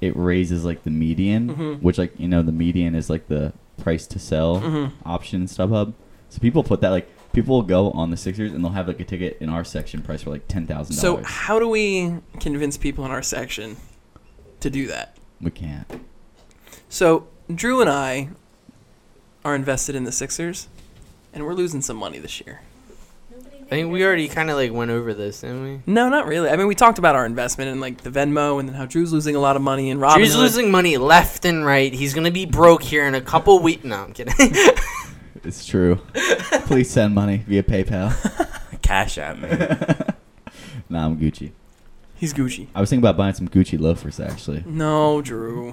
it 0.00 0.16
raises 0.16 0.64
like 0.64 0.82
the 0.84 0.90
median, 0.90 1.54
Mhm. 1.54 1.82
which 1.82 1.98
like 1.98 2.18
you 2.18 2.28
know 2.28 2.42
the 2.42 2.52
median 2.52 2.94
is 2.94 3.08
like 3.10 3.28
the 3.28 3.52
price 3.76 4.06
to 4.08 4.18
sell 4.18 4.60
Mhm. 4.60 4.92
option 5.04 5.42
in 5.42 5.46
StubHub. 5.46 5.92
So 6.30 6.38
people 6.40 6.62
put 6.64 6.80
that 6.80 6.90
like 6.90 7.08
people 7.32 7.54
will 7.56 7.62
go 7.62 7.90
on 7.92 8.10
the 8.10 8.16
Sixers 8.16 8.52
and 8.52 8.64
they'll 8.64 8.72
have 8.72 8.88
like 8.88 9.00
a 9.00 9.04
ticket 9.04 9.36
in 9.40 9.48
our 9.48 9.64
section 9.64 10.00
price 10.02 10.22
for 10.22 10.30
like 10.30 10.48
ten 10.48 10.66
thousand 10.66 10.96
So 10.96 11.20
how 11.22 11.58
do 11.58 11.68
we 11.68 12.14
convince 12.40 12.76
people 12.76 13.04
in 13.04 13.10
our 13.10 13.22
section 13.22 13.76
to 14.60 14.70
do 14.70 14.86
that? 14.86 15.16
we 15.40 15.50
can't. 15.50 15.86
So 16.88 17.26
Drew 17.54 17.80
and 17.82 17.90
I 17.90 18.30
are 19.44 19.54
invested 19.54 19.94
in 19.94 20.04
the 20.04 20.12
Sixers, 20.12 20.66
and 21.34 21.44
we're 21.44 21.54
losing 21.54 21.80
some 21.82 21.96
money 21.98 22.18
this 22.18 22.40
year. 22.40 22.60
I 23.66 23.70
think 23.70 23.92
we 23.92 24.04
already 24.04 24.28
kind 24.28 24.48
of 24.48 24.56
like 24.56 24.72
went 24.72 24.92
over 24.92 25.12
this, 25.12 25.40
didn't 25.40 25.62
we? 25.64 25.92
No, 25.92 26.08
not 26.08 26.26
really. 26.26 26.48
I 26.48 26.56
mean, 26.56 26.68
we 26.68 26.76
talked 26.76 26.98
about 26.98 27.16
our 27.16 27.26
investment 27.26 27.70
and 27.70 27.80
like 27.80 28.02
the 28.02 28.10
Venmo, 28.10 28.60
and 28.60 28.68
then 28.68 28.76
how 28.76 28.86
Drew's 28.86 29.12
losing 29.12 29.34
a 29.34 29.40
lot 29.40 29.56
of 29.56 29.62
money 29.62 29.90
in 29.90 29.98
Robinhood. 29.98 30.16
Drew's 30.16 30.36
losing 30.36 30.70
money 30.70 30.96
left 30.98 31.44
and 31.44 31.66
right. 31.66 31.92
He's 31.92 32.14
gonna 32.14 32.30
be 32.30 32.46
broke 32.46 32.82
here 32.82 33.06
in 33.06 33.16
a 33.16 33.20
couple 33.20 33.58
weeks. 33.58 33.82
No, 33.84 33.96
I'm 33.96 34.12
kidding. 34.12 34.34
It's 35.44 35.64
true. 35.64 36.00
Please 36.64 36.90
send 36.90 37.14
money 37.14 37.44
via 37.46 37.62
PayPal. 37.62 38.12
Cash 38.82 39.16
at 39.16 39.38
me. 39.38 39.48
nah, 40.88 41.06
I'm 41.06 41.16
Gucci. 41.18 41.52
He's 42.16 42.34
Gucci. 42.34 42.66
I 42.74 42.80
was 42.80 42.90
thinking 42.90 43.04
about 43.04 43.16
buying 43.16 43.34
some 43.34 43.46
Gucci 43.48 43.78
loafers 43.78 44.18
actually. 44.18 44.64
No, 44.66 45.22
Drew. 45.22 45.72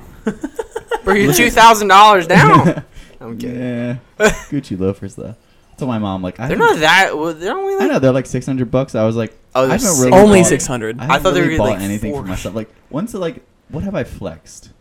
Bring 1.03 1.23
your 1.23 1.33
two 1.33 1.49
thousand 1.49 1.87
dollars 1.87 2.27
down. 2.27 2.83
I'm 3.19 3.37
kidding. 3.39 3.59
Yeah, 3.59 3.97
Gucci 4.19 4.79
loafers 4.79 5.15
though. 5.15 5.35
I 5.73 5.75
told 5.75 5.89
my 5.89 5.97
mom 5.97 6.21
like 6.21 6.39
I 6.39 6.47
They're 6.47 6.57
haven't- 6.57 6.75
not 6.75 6.79
that. 6.81 7.17
well, 7.17 7.33
They're 7.33 7.57
only 7.57 7.73
I 7.73 7.77
like. 7.79 7.91
know 7.91 7.99
they're 7.99 8.11
like 8.11 8.27
six 8.27 8.45
hundred 8.45 8.69
bucks. 8.71 8.93
I 8.95 9.03
was 9.05 9.15
like, 9.15 9.35
Oh, 9.55 9.63
I 9.63 9.67
they're 9.67 9.77
haven't 9.79 9.99
really 9.99 10.11
Only 10.13 10.39
bought- 10.41 10.47
six 10.49 10.67
hundred. 10.67 10.99
I 10.99 11.03
I 11.03 11.05
haven't 11.07 11.23
thought 11.23 11.33
they 11.33 11.41
really 11.41 11.53
were, 11.53 11.57
bought 11.57 11.69
like, 11.71 11.79
anything 11.81 12.11
four. 12.13 12.21
for 12.21 12.27
myself. 12.27 12.55
Like, 12.55 12.69
once, 12.89 13.13
it 13.13 13.19
like? 13.19 13.43
What 13.69 13.83
have 13.83 13.95
I 13.95 14.03
flexed? 14.03 14.71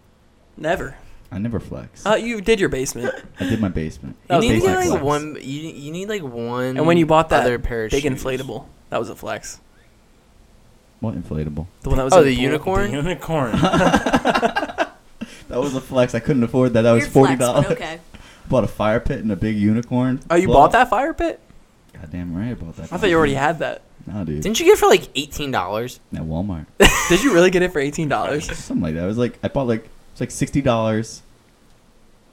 Never. 0.56 0.96
I 1.30 1.38
never 1.38 1.58
flex. 1.60 2.04
Uh, 2.04 2.14
you 2.16 2.42
did 2.42 2.60
your 2.60 2.68
basement, 2.68 3.14
I 3.40 3.44
did 3.48 3.58
my 3.58 3.70
basement. 3.70 4.16
That 4.28 4.42
You 4.42 4.48
was 4.52 4.56
need 4.56 4.60
to 4.60 4.66
a 4.66 4.68
get 4.68 4.76
flex. 4.76 4.90
like 4.90 5.02
one. 5.02 5.36
You, 5.40 5.60
you 5.70 5.90
need 5.90 6.08
like 6.10 6.22
one. 6.22 6.76
and 6.76 6.86
when 6.86 6.98
you 6.98 7.06
bought 7.06 7.30
that 7.30 7.40
other 7.42 7.58
pair 7.58 7.86
of 7.86 7.90
big 7.90 8.02
shoes. 8.02 8.22
inflatable, 8.22 8.66
that 8.90 8.98
was 9.00 9.08
a 9.08 9.16
flex. 9.16 9.58
What 11.00 11.14
inflatable? 11.14 11.66
The 11.80 11.88
one 11.88 11.96
that 11.98 12.04
was 12.04 12.12
Oh, 12.12 12.20
in 12.20 12.26
the 12.26 12.34
pool. 12.34 12.42
unicorn. 12.44 12.90
The 12.90 12.96
unicorn. 12.98 13.52
That 15.48 15.60
was 15.60 15.74
a 15.74 15.80
flex. 15.82 16.14
I 16.14 16.20
couldn't 16.20 16.42
afford 16.44 16.72
that. 16.74 16.82
That 16.82 16.92
was 16.92 17.02
Weird 17.04 17.12
forty 17.12 17.36
flex, 17.36 17.40
dollars. 17.52 17.66
okay. 17.72 18.00
Bought 18.52 18.64
a 18.64 18.68
fire 18.68 19.00
pit 19.00 19.20
and 19.20 19.32
a 19.32 19.36
big 19.36 19.56
unicorn. 19.56 20.20
Oh, 20.28 20.34
you 20.34 20.46
bought 20.46 20.72
that 20.72 20.90
fire 20.90 21.14
pit? 21.14 21.40
Goddamn 21.94 22.36
right, 22.36 22.50
I 22.50 22.54
bought 22.54 22.76
that. 22.76 22.92
I 22.92 22.98
thought 22.98 23.08
you 23.08 23.16
already 23.16 23.32
had 23.32 23.60
that. 23.60 23.80
No, 24.06 24.26
dude. 24.26 24.42
Didn't 24.42 24.60
you 24.60 24.66
get 24.66 24.72
it 24.72 24.78
for 24.78 24.88
like 24.88 25.08
eighteen 25.14 25.50
dollars? 25.50 26.00
At 26.14 26.20
Walmart, 26.20 26.66
Did 27.08 27.22
you 27.22 27.32
really 27.32 27.50
get 27.50 27.62
it 27.62 27.72
for 27.72 27.78
eighteen 27.78 28.10
dollars? 28.10 28.44
something 28.58 28.82
like 28.82 28.94
that. 28.94 29.04
It 29.04 29.06
was 29.06 29.16
like 29.16 29.38
I 29.42 29.48
bought 29.48 29.68
like 29.68 29.88
it's 30.12 30.20
like 30.20 30.30
sixty 30.30 30.60
dollars 30.60 31.22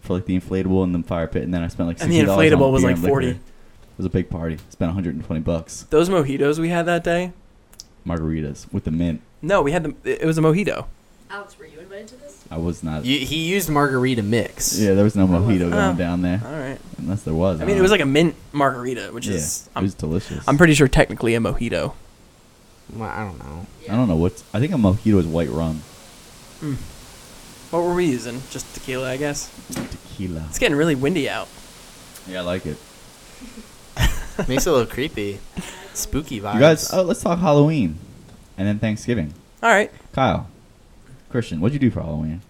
for 0.01 0.11
like 0.13 0.25
the 0.25 0.37
inflatable 0.37 0.83
and 0.83 0.93
the 0.93 1.07
fire 1.07 1.25
pit, 1.25 1.43
and 1.43 1.53
then 1.53 1.63
I 1.63 1.69
spent 1.69 1.87
like 1.87 2.01
And 2.01 2.11
the 2.11 2.15
sixty 2.17 2.25
dollars. 2.25 2.49
The 2.49 2.55
inflatable 2.57 2.71
was 2.73 2.83
like 2.83 2.97
40. 2.97 3.27
It 3.29 3.37
was 3.95 4.05
a 4.05 4.09
big 4.09 4.29
party. 4.29 4.57
Spent 4.71 4.89
one 4.89 4.95
hundred 4.95 5.15
and 5.15 5.23
twenty 5.23 5.41
bucks. 5.41 5.83
Those 5.89 6.09
mojitos 6.09 6.59
we 6.59 6.67
had 6.67 6.85
that 6.87 7.05
day. 7.05 7.31
Margaritas 8.05 8.71
with 8.73 8.83
the 8.83 8.91
mint. 8.91 9.21
No, 9.41 9.61
we 9.61 9.71
had 9.71 9.83
the. 9.83 10.21
It 10.21 10.25
was 10.25 10.37
a 10.37 10.41
mojito. 10.41 10.87
Alex, 11.29 11.57
were 11.57 11.65
you 11.65 11.79
invited 11.79 12.09
to 12.09 12.15
this? 12.17 12.38
I 12.51 12.57
was 12.57 12.83
not. 12.83 13.05
You, 13.05 13.19
he 13.19 13.47
used 13.47 13.69
margarita 13.69 14.23
mix. 14.23 14.77
yeah, 14.79 14.95
there 14.95 15.03
was 15.03 15.15
no 15.15 15.27
mojito 15.27 15.67
Oh. 15.67 15.69
going 15.69 15.73
oh, 15.73 15.95
down 15.95 16.21
there, 16.23 16.41
All 16.43 16.51
right. 16.51 16.79
unless 16.97 17.23
there 17.23 17.33
was. 17.33 17.61
I 17.61 17.65
mean, 17.65 17.77
it 17.77 17.81
was 17.81 17.91
like 17.91 18.01
a 18.01 18.05
mint 18.05 18.35
margarita, 18.51 19.09
which 19.13 19.27
yeah, 19.27 19.35
is 19.35 19.67
it 19.67 19.71
I'm, 19.75 19.83
was 19.83 19.93
delicious. 19.93 20.47
I'm 20.47 20.57
pretty 20.57 20.73
sure 20.73 20.87
technically 20.87 21.35
a 21.35 21.39
mojito. 21.39 21.93
Well, 22.95 23.07
I 23.09 23.23
don't 23.23 23.37
know. 23.37 23.67
I 23.87 23.95
don't 23.95 24.07
know 24.07 24.15
what. 24.15 24.41
I 24.53 24.59
think 24.59 24.73
a 24.73 24.77
mojito 24.77 25.19
is 25.19 25.27
white 25.27 25.49
rum. 25.49 25.83
Hmm. 26.59 26.73
What 27.69 27.83
were 27.83 27.93
we 27.93 28.05
using? 28.07 28.41
Just 28.49 28.73
tequila, 28.73 29.11
I 29.11 29.17
guess. 29.17 29.51
Tequila. 29.91 30.45
It's 30.49 30.57
getting 30.57 30.75
really 30.75 30.95
windy 30.95 31.29
out. 31.29 31.47
Yeah, 32.27 32.39
I 32.39 32.41
like 32.41 32.65
it. 32.65 32.77
Makes 34.47 34.65
it 34.65 34.69
a 34.69 34.73
little 34.73 34.85
creepy. 34.87 35.39
Spooky 35.93 36.41
vibes. 36.41 36.55
You 36.55 36.59
guys, 36.61 36.91
oh, 36.93 37.03
let's 37.03 37.21
talk 37.21 37.37
Halloween, 37.39 37.99
and 38.57 38.67
then 38.67 38.79
Thanksgiving. 38.79 39.33
All 39.61 39.69
right. 39.69 39.91
Kyle, 40.13 40.47
Christian, 41.29 41.61
what'd 41.61 41.73
you 41.73 41.79
do 41.79 41.91
for 41.93 42.01
Halloween? 42.01 42.41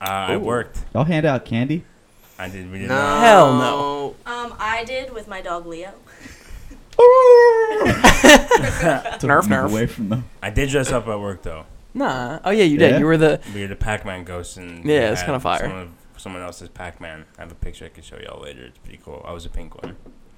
Uh, 0.00 0.04
I 0.04 0.36
worked. 0.36 0.80
Y'all 0.94 1.04
hand 1.04 1.26
out 1.26 1.44
candy? 1.44 1.84
I 2.38 2.48
did. 2.48 2.70
We 2.70 2.78
did 2.80 2.88
no. 2.88 2.94
not. 2.96 3.24
Hell 3.24 3.54
no. 3.58 4.16
Um, 4.26 4.54
I 4.58 4.84
did 4.84 5.12
with 5.12 5.28
my 5.28 5.40
dog 5.40 5.66
Leo. 5.66 5.92
To 6.92 6.96
Nerf, 9.26 9.42
nerf. 9.44 9.70
Away 9.70 9.86
from 9.86 10.08
them. 10.08 10.24
I 10.42 10.50
did 10.50 10.70
dress 10.70 10.90
up 10.92 11.06
at 11.08 11.18
work 11.20 11.42
though. 11.42 11.64
Nah. 11.94 12.40
Oh 12.44 12.50
yeah, 12.50 12.64
you 12.64 12.78
did. 12.78 12.92
Yeah? 12.92 12.98
You 12.98 13.06
were 13.06 13.16
the. 13.16 13.40
We 13.54 13.62
were 13.62 13.68
the 13.68 13.76
Pac-Man 13.76 14.24
ghost, 14.24 14.56
and 14.56 14.84
Yeah, 14.84 15.12
it's 15.12 15.22
kinda 15.22 15.40
fire. 15.40 15.60
Someone, 15.60 15.80
of- 15.82 15.90
someone 16.20 16.42
else's 16.42 16.68
Pac-Man. 16.68 17.24
I 17.38 17.42
have 17.42 17.52
a 17.52 17.54
picture 17.54 17.86
I 17.86 17.88
can 17.88 18.02
show 18.02 18.18
y'all 18.22 18.42
later. 18.42 18.64
It's 18.66 18.78
pretty 18.78 19.00
cool. 19.02 19.24
I 19.26 19.32
was 19.32 19.46
a 19.46 19.50
pink 19.50 19.80
one. 19.82 19.96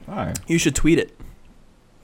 All 0.08 0.14
right. 0.16 0.38
You 0.46 0.58
should 0.58 0.74
tweet 0.74 0.98
it 0.98 1.16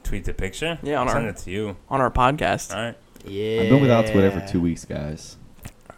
Tweet 0.04 0.24
the 0.24 0.34
picture. 0.34 0.78
Yeah, 0.82 1.00
on 1.00 1.08
I'll 1.08 1.14
our- 1.14 1.20
send 1.20 1.28
it 1.28 1.36
to 1.38 1.50
you. 1.50 1.76
on 1.88 2.00
our 2.00 2.10
podcast. 2.10 2.74
All 2.74 2.82
right. 2.82 2.96
Yeah. 3.26 3.62
I've 3.62 3.68
been 3.70 3.80
without 3.80 4.06
Twitter 4.06 4.30
for 4.30 4.46
two 4.46 4.60
weeks, 4.60 4.84
guys. 4.84 5.36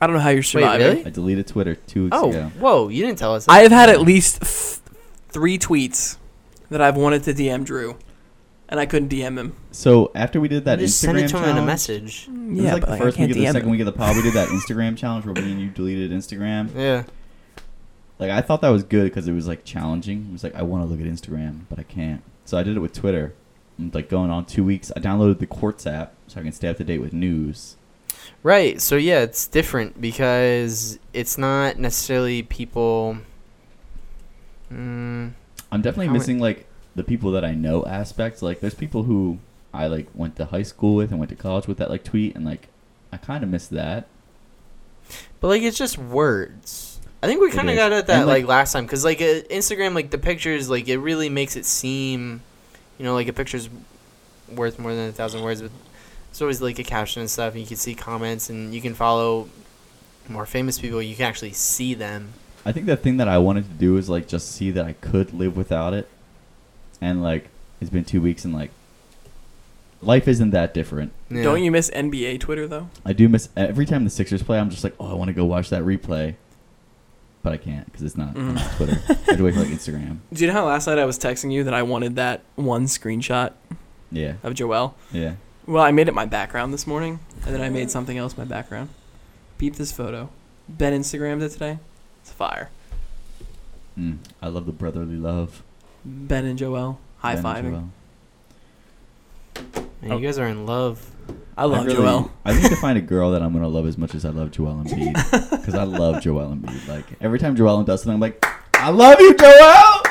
I 0.00 0.06
don't 0.06 0.14
know 0.16 0.20
how 0.22 0.30
you're 0.30 0.42
surviving. 0.42 0.86
really? 0.86 1.06
I 1.06 1.10
deleted 1.10 1.46
Twitter 1.46 1.74
two 1.74 2.04
weeks 2.04 2.16
Oh, 2.20 2.28
ago. 2.30 2.50
whoa! 2.58 2.88
You 2.88 3.04
didn't 3.04 3.18
tell 3.18 3.34
us. 3.34 3.46
I 3.48 3.60
have 3.60 3.72
had 3.72 3.88
at 3.88 4.00
least 4.02 4.42
th- 4.42 4.80
three 5.30 5.58
tweets 5.58 6.18
that 6.70 6.80
I've 6.82 6.96
wanted 6.96 7.22
to 7.24 7.32
DM 7.32 7.64
Drew, 7.64 7.96
and 8.68 8.78
I 8.78 8.84
couldn't 8.84 9.08
DM 9.10 9.38
him. 9.38 9.54
So 9.72 10.12
after 10.14 10.38
we 10.38 10.48
did 10.48 10.66
that 10.66 10.78
just 10.80 11.02
Instagram 11.02 11.06
send 11.06 11.18
it 11.18 11.28
to 11.28 11.38
him 11.38 11.48
in 11.56 11.56
a 11.62 11.64
message. 11.66 12.28
It 12.28 12.32
was 12.52 12.62
yeah, 12.64 12.72
like 12.74 12.82
but 12.82 12.86
the 12.86 12.92
like, 12.92 13.00
first 13.02 13.16
I 13.16 13.18
can't 13.18 13.28
week 13.28 13.36
of 13.36 13.42
the 13.42 13.46
DM 13.48 13.52
second 13.52 13.68
him. 13.68 13.70
week 13.70 13.80
of 13.80 13.86
the 13.86 13.92
pod. 13.92 14.16
We 14.16 14.22
did 14.22 14.34
that 14.34 14.48
Instagram 14.50 14.96
challenge 14.98 15.24
where 15.24 15.34
me 15.34 15.50
and 15.52 15.60
you 15.60 15.70
deleted 15.70 16.10
Instagram. 16.10 16.74
Yeah. 16.76 17.04
Like 18.18 18.30
I 18.30 18.40
thought 18.42 18.60
that 18.62 18.68
was 18.70 18.82
good 18.82 19.04
because 19.04 19.26
it 19.28 19.32
was 19.32 19.46
like 19.48 19.64
challenging. 19.64 20.26
It 20.28 20.32
was 20.32 20.44
like 20.44 20.54
I 20.54 20.62
want 20.62 20.84
to 20.84 20.88
look 20.90 21.00
at 21.00 21.06
Instagram, 21.06 21.60
but 21.70 21.78
I 21.78 21.82
can't. 21.84 22.22
So 22.44 22.58
I 22.58 22.62
did 22.62 22.76
it 22.76 22.80
with 22.80 22.92
Twitter. 22.92 23.34
I'm 23.78 23.90
like 23.94 24.08
going 24.10 24.30
on 24.30 24.44
two 24.46 24.64
weeks. 24.64 24.92
I 24.94 25.00
downloaded 25.00 25.38
the 25.38 25.46
Quartz 25.46 25.86
app 25.86 26.12
so 26.28 26.40
I 26.40 26.42
can 26.42 26.52
stay 26.52 26.68
up 26.68 26.76
to 26.78 26.84
date 26.84 26.98
with 27.00 27.12
news. 27.12 27.76
Right. 28.42 28.80
So 28.80 28.96
yeah, 28.96 29.20
it's 29.20 29.46
different 29.46 30.00
because 30.00 30.98
it's 31.12 31.36
not 31.38 31.78
necessarily 31.78 32.42
people. 32.42 33.18
Mm, 34.72 35.32
I'm 35.70 35.82
definitely 35.82 36.12
missing 36.12 36.38
like 36.38 36.66
the 36.94 37.04
people 37.04 37.32
that 37.32 37.44
I 37.44 37.54
know 37.54 37.84
aspects. 37.84 38.42
Like 38.42 38.60
there's 38.60 38.74
people 38.74 39.04
who 39.04 39.38
I 39.72 39.86
like 39.86 40.08
went 40.14 40.36
to 40.36 40.46
high 40.46 40.62
school 40.62 40.94
with 40.96 41.10
and 41.10 41.18
went 41.18 41.30
to 41.30 41.36
college 41.36 41.66
with 41.66 41.78
that 41.78 41.90
like 41.90 42.04
tweet 42.04 42.34
and 42.34 42.44
like 42.44 42.68
I 43.12 43.16
kind 43.16 43.44
of 43.44 43.50
miss 43.50 43.68
that. 43.68 44.06
but 45.40 45.48
like 45.48 45.62
it's 45.62 45.78
just 45.78 45.98
words. 45.98 47.00
I 47.22 47.28
think 47.28 47.40
we 47.40 47.50
kind 47.50 47.70
of 47.70 47.76
got 47.76 47.92
at 47.92 48.06
that 48.08 48.18
And, 48.18 48.26
like, 48.26 48.42
like- 48.42 48.48
last 48.48 48.72
time 48.72 48.84
because 48.84 49.04
like 49.04 49.20
uh, 49.20 49.42
Instagram, 49.50 49.94
like 49.94 50.10
the 50.10 50.18
pictures, 50.18 50.68
like 50.68 50.86
it 50.88 50.98
really 50.98 51.28
makes 51.28 51.56
it 51.56 51.64
seem, 51.64 52.42
you 52.98 53.04
know, 53.04 53.14
like 53.14 53.26
a 53.28 53.32
picture's 53.32 53.68
worth 54.54 54.78
more 54.78 54.94
than 54.94 55.08
a 55.08 55.12
thousand 55.12 55.42
words. 55.42 55.62
But 55.62 55.70
it's 56.37 56.43
always 56.43 56.61
like 56.61 56.78
a 56.78 56.84
caption 56.84 57.20
and 57.22 57.30
stuff. 57.30 57.55
And 57.55 57.62
you 57.62 57.66
can 57.66 57.78
see 57.78 57.95
comments 57.95 58.51
and 58.51 58.74
you 58.74 58.82
can 58.82 58.93
follow 58.93 59.49
more 60.28 60.45
famous 60.45 60.78
people. 60.78 61.01
You 61.01 61.16
can 61.16 61.24
actually 61.24 61.53
see 61.55 61.95
them. 61.95 62.34
I 62.66 62.72
think 62.72 62.84
the 62.84 62.95
thing 62.97 63.16
that 63.16 63.26
I 63.26 63.39
wanted 63.39 63.64
to 63.64 63.70
do 63.70 63.97
is 63.97 64.11
like 64.11 64.28
just 64.28 64.53
see 64.53 64.70
that 64.72 64.84
I 64.84 64.93
could 64.93 65.32
live 65.32 65.57
without 65.57 65.95
it. 65.95 66.09
And 67.01 67.22
like 67.22 67.49
it's 67.80 67.89
been 67.89 68.05
two 68.05 68.20
weeks 68.20 68.45
and 68.45 68.53
like 68.53 68.70
life 70.03 70.28
isn't 70.28 70.51
that 70.51 70.74
different. 70.74 71.12
Yeah. 71.30 71.43
Don't 71.43 71.62
you 71.64 71.70
miss 71.70 71.91
NBA 71.91 72.41
Twitter 72.41 72.68
though? 72.68 72.91
I 73.05 73.14
do 73.14 73.30
miss 73.30 73.49
every 73.57 73.87
time 73.87 74.05
the 74.05 74.11
Sixers 74.11 74.43
play. 74.43 74.59
I'm 74.59 74.68
just 74.68 74.84
like, 74.84 74.95
oh, 75.01 75.11
I 75.11 75.14
want 75.14 75.28
to 75.28 75.32
go 75.34 75.47
watch 75.47 75.70
that 75.70 75.84
replay, 75.84 76.34
but 77.43 77.55
I 77.55 77.57
can't 77.57 77.87
because 77.87 78.03
it's 78.03 78.16
not 78.18 78.37
on 78.37 78.57
Mm. 78.59 78.76
Twitter. 78.76 79.01
I 79.09 79.12
have 79.30 79.37
to 79.39 79.43
wait 79.45 79.55
for 79.55 79.61
like 79.61 79.68
Instagram. 79.70 80.18
Do 80.34 80.45
you 80.45 80.49
know 80.49 80.53
how 80.53 80.66
last 80.66 80.87
night 80.87 80.99
I 80.99 81.07
was 81.07 81.18
texting 81.18 81.51
you 81.51 81.64
that 81.64 81.72
I 81.72 81.82
wanted 81.82 82.16
that 82.16 82.43
one 82.57 82.84
screenshot 82.84 83.53
Yeah, 84.12 84.34
of 84.43 84.53
Joel? 84.53 84.95
yeah. 85.12 85.37
Well, 85.66 85.82
I 85.82 85.90
made 85.90 86.08
it 86.08 86.14
my 86.14 86.26
background 86.26 86.72
this 86.72 86.86
morning, 86.86 87.18
and 87.44 87.54
then 87.54 87.60
I 87.60 87.68
made 87.68 87.90
something 87.90 88.16
else 88.16 88.36
my 88.38 88.44
background. 88.44 88.88
Beep 89.58 89.74
this 89.76 89.90
photo. 89.90 90.28
Ben 90.68 90.92
Instagrammed 90.98 91.42
it 91.42 91.50
today. 91.50 91.78
It's 92.22 92.30
fire. 92.30 92.70
Mm, 93.98 94.18
I 94.42 94.48
love 94.48 94.66
the 94.66 94.72
brotherly 94.72 95.16
love. 95.16 95.62
Ben 96.04 96.44
and 96.44 96.58
Joel 96.58 97.00
high 97.18 97.34
Ben 97.36 97.46
and 97.46 97.66
fiving. 97.66 97.70
Joel. 97.72 97.88
Man, 100.02 100.12
Oh. 100.12 100.18
you 100.18 100.26
guys 100.26 100.38
are 100.38 100.46
in 100.46 100.66
love. 100.66 101.10
I 101.56 101.64
love 101.64 101.86
really- 101.86 101.96
Joel. 101.96 102.30
I 102.44 102.52
need 102.52 102.68
to 102.68 102.76
find 102.76 102.98
a 102.98 103.00
girl 103.14 103.30
that 103.32 103.42
I'm 103.42 103.52
gonna 103.52 103.66
love 103.68 103.86
as 103.86 103.96
much 103.98 104.14
as 104.14 104.24
I 104.24 104.28
love 104.28 104.50
Joel 104.52 104.84
Embiid 104.84 105.50
because 105.50 105.74
I 105.74 105.84
love 105.84 106.20
Joel 106.22 106.54
Embiid. 106.54 106.86
Like 106.86 107.06
every 107.20 107.38
time 107.38 107.56
Joel 107.56 107.82
does 107.82 108.02
something, 108.02 108.14
I'm 108.14 108.20
like, 108.20 108.44
I 108.74 108.90
love 108.90 109.18
you, 109.18 109.34
Joel. 109.34 110.02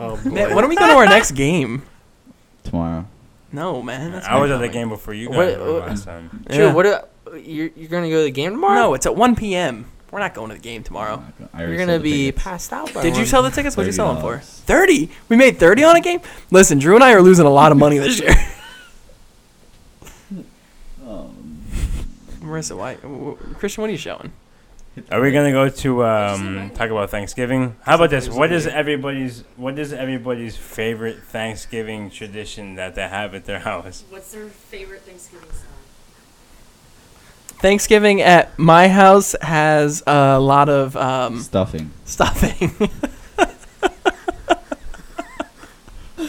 Oh 0.00 0.20
boy. 0.24 0.30
Man, 0.30 0.54
when 0.54 0.64
are 0.64 0.68
we 0.68 0.76
going 0.76 0.90
to 0.90 0.96
our 0.96 1.06
next 1.06 1.30
game? 1.32 1.82
Tomorrow. 2.64 3.06
No, 3.54 3.80
man. 3.82 4.12
That's 4.12 4.26
I 4.26 4.38
was 4.40 4.50
at 4.50 4.58
the 4.58 4.68
game 4.68 4.88
before 4.88 5.14
you 5.14 5.28
guys 5.28 5.36
What- 5.36 5.58
were 5.60 5.72
what- 5.74 5.88
last 5.88 6.04
time. 6.04 6.44
True. 6.50 6.64
Yeah. 6.66 6.72
What? 6.74 6.86
Uh, 6.86 7.02
you're 7.36 7.70
you're 7.76 7.88
gonna 7.88 8.08
go 8.10 8.18
to 8.18 8.24
the 8.24 8.30
game 8.30 8.50
tomorrow? 8.52 8.74
No, 8.74 8.94
it's 8.94 9.06
at 9.06 9.16
1 9.16 9.36
p.m. 9.36 9.86
We're 10.10 10.20
not 10.20 10.34
going 10.34 10.48
to 10.50 10.54
the 10.54 10.60
game 10.60 10.82
tomorrow. 10.84 11.24
I 11.52 11.58
already 11.58 11.72
You're 11.76 11.86
gonna 11.86 11.98
be 11.98 12.26
tickets. 12.26 12.44
passed 12.44 12.72
out. 12.72 12.92
By 12.94 13.02
Did 13.02 13.14
you 13.14 13.20
one. 13.22 13.26
sell 13.26 13.42
the 13.42 13.50
tickets? 13.50 13.76
What'd 13.76 13.88
you 13.88 13.92
sell 13.92 14.12
them 14.14 14.22
for? 14.22 14.36
$30. 14.38 14.42
30. 14.66 15.10
We 15.28 15.36
made 15.36 15.58
30 15.58 15.82
on 15.82 15.96
a 15.96 16.00
game? 16.00 16.20
Listen, 16.52 16.78
Drew 16.78 16.94
and 16.94 17.02
I 17.02 17.12
are 17.14 17.22
losing 17.22 17.46
a 17.46 17.50
lot 17.50 17.72
of 17.72 17.78
money 17.78 17.98
this 17.98 18.20
year. 18.20 18.34
Um, 21.06 21.62
Marissa, 22.40 22.76
why? 22.76 22.94
w- 22.96 23.34
w- 23.36 23.54
Christian, 23.56 23.82
what 23.82 23.88
are 23.88 23.92
you 23.92 23.98
showing? 23.98 24.32
Are 25.10 25.20
we 25.20 25.32
gonna 25.32 25.50
go 25.50 25.68
to 25.68 26.04
um, 26.04 26.70
talk 26.70 26.88
about 26.88 27.10
Thanksgiving? 27.10 27.74
How 27.82 27.96
about 27.96 28.10
this? 28.10 28.28
What 28.28 28.52
is 28.52 28.68
everybody's 28.68 29.42
What 29.56 29.76
is 29.78 29.92
everybody's 29.92 30.56
favorite 30.56 31.20
Thanksgiving 31.24 32.10
tradition 32.10 32.76
that 32.76 32.94
they 32.94 33.08
have 33.08 33.34
at 33.34 33.44
their 33.44 33.58
house? 33.58 34.04
What's 34.08 34.32
their 34.32 34.46
favorite 34.46 35.02
Thanksgiving 35.02 35.48
song? 35.50 35.66
Thanksgiving 37.58 38.20
at 38.20 38.56
my 38.56 38.86
house 38.86 39.34
has 39.40 40.02
a 40.06 40.38
lot 40.38 40.68
of 40.68 40.96
um, 40.96 41.40
stuffing. 41.40 41.90
stuffing. 42.04 42.90